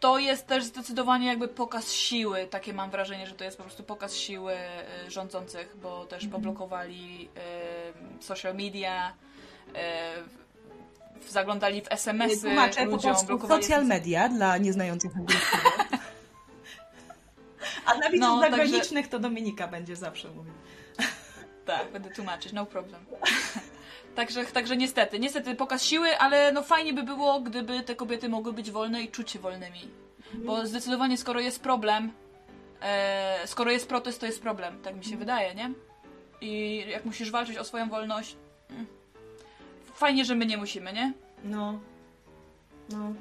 To 0.00 0.18
jest 0.18 0.46
też 0.46 0.64
zdecydowanie 0.64 1.26
jakby 1.26 1.48
pokaz 1.48 1.92
siły. 1.92 2.46
Takie 2.46 2.72
mam 2.74 2.90
wrażenie, 2.90 3.26
że 3.26 3.34
to 3.34 3.44
jest 3.44 3.56
po 3.56 3.62
prostu 3.62 3.82
pokaz 3.82 4.14
siły 4.16 4.54
y, 5.06 5.10
rządzących, 5.10 5.76
bo 5.82 6.04
też 6.06 6.24
Mhm. 6.24 6.42
poblokowali 6.42 7.28
y, 8.20 8.24
social 8.24 8.54
media, 8.54 9.12
y, 9.68 9.72
zaglądali 11.28 11.82
w 11.82 11.92
SMS-y 11.92 12.40
Tłumaczę 12.46 12.84
po 12.84 12.90
ludziom, 12.90 13.10
polsku 13.10 13.26
blokowali 13.26 13.62
social 13.62 13.86
media 13.86 14.28
dla 14.28 14.58
nieznających 14.58 15.16
angielskiego. 15.16 15.70
A 17.86 17.94
dla 17.94 18.10
widzów 18.10 18.28
No, 18.28 18.40
także- 18.40 18.56
zagranicznych 18.56 19.08
to 19.08 19.18
Dominika 19.18 19.68
będzie 19.68 19.96
zawsze 19.96 20.28
mówić. 20.30 20.54
Tak, 21.66 21.92
będę 21.92 22.10
tłumaczyć, 22.10 22.52
no 22.52 22.66
problem. 22.66 23.04
Także, 24.14 24.44
także 24.44 24.76
niestety, 24.76 25.18
niestety 25.18 25.54
pokaz 25.54 25.84
siły, 25.84 26.18
ale 26.18 26.52
no 26.52 26.62
fajnie 26.62 26.92
by 26.92 27.02
było, 27.02 27.40
gdyby 27.40 27.82
te 27.82 27.96
kobiety 27.96 28.28
mogły 28.28 28.52
być 28.52 28.70
wolne 28.70 29.02
i 29.02 29.08
czuć 29.08 29.30
się 29.30 29.38
wolnymi. 29.38 29.80
Bo 30.34 30.66
zdecydowanie 30.66 31.18
skoro 31.18 31.40
jest 31.40 31.62
problem, 31.62 32.12
e, 32.82 33.38
skoro 33.46 33.70
jest 33.70 33.88
protest, 33.88 34.20
to 34.20 34.26
jest 34.26 34.42
problem, 34.42 34.82
tak 34.82 34.96
mi 34.96 35.04
się 35.04 35.16
wydaje, 35.16 35.54
nie? 35.54 35.70
I 36.40 36.84
jak 36.88 37.04
musisz 37.04 37.30
walczyć 37.30 37.56
o 37.56 37.64
swoją 37.64 37.88
wolność, 37.88 38.36
mm, 38.70 38.86
fajnie, 39.94 40.24
że 40.24 40.34
my 40.34 40.46
nie 40.46 40.56
musimy, 40.56 40.92
nie? 40.92 41.12
No. 41.44 41.80
No. 42.90 43.12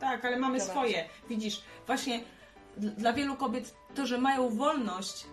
Tak, 0.00 0.24
ale 0.24 0.38
mamy 0.38 0.60
Zobacz. 0.60 0.72
swoje. 0.72 1.08
Widzisz, 1.28 1.62
właśnie 1.86 2.20
dla 2.76 3.12
wielu 3.12 3.36
kobiet 3.36 3.74
to, 3.94 4.06
że 4.06 4.18
mają 4.18 4.56
wolność 4.56 5.26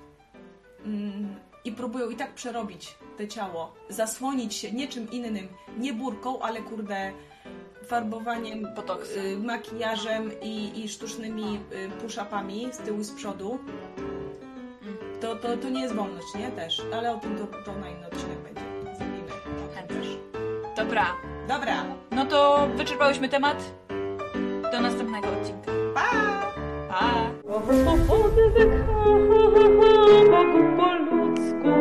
mm, 0.86 1.36
i 1.66 1.72
próbują 1.72 2.10
i 2.10 2.16
tak 2.16 2.34
przerobić 2.34 2.96
te 3.18 3.28
ciało, 3.28 3.74
zasłonić 3.90 4.54
się 4.54 4.72
niczym 4.72 5.12
innym, 5.12 5.48
nie 5.78 5.94
burką, 5.94 6.40
ale 6.40 6.62
kurde 6.62 7.12
farbowaniem, 7.88 8.68
y, 9.16 9.38
makijażem 9.38 10.32
i, 10.42 10.84
i 10.84 10.90
sztucznymi 10.90 11.60
y, 11.72 11.90
push-upami 11.90 12.74
z 12.74 12.78
tyłu 12.78 13.00
i 13.00 13.04
z 13.04 13.12
przodu. 13.12 13.60
Mm. 13.98 14.22
To, 15.22 15.36
to, 15.36 15.58
to 15.58 15.70
nie 15.70 15.82
jest 15.82 15.96
wolność, 15.96 16.28
nie? 16.36 16.52
Też. 16.52 16.82
Ale 16.94 17.16
o 17.16 17.18
tym 17.18 17.38
to, 17.38 17.48
to 17.66 17.76
na 17.76 17.90
inny 17.90 18.08
odcinek 18.08 18.40
będzie. 18.40 18.62
Zrobimy. 18.98 19.30
Chętnie. 19.76 20.21
Dobra. 20.92 21.16
Dobra. 21.48 21.84
No 22.12 22.26
to 22.26 22.68
wyczerpałyśmy 22.76 23.30
temat. 23.30 23.74
Do 24.72 24.82
następnego 24.82 25.28
odcinka. 25.28 25.72
Pa! 25.94 26.02
Pa! 26.90 27.12
Po 27.54 27.60
prostu 27.60 27.98
po 28.08 28.16
ludzku. 30.96 31.72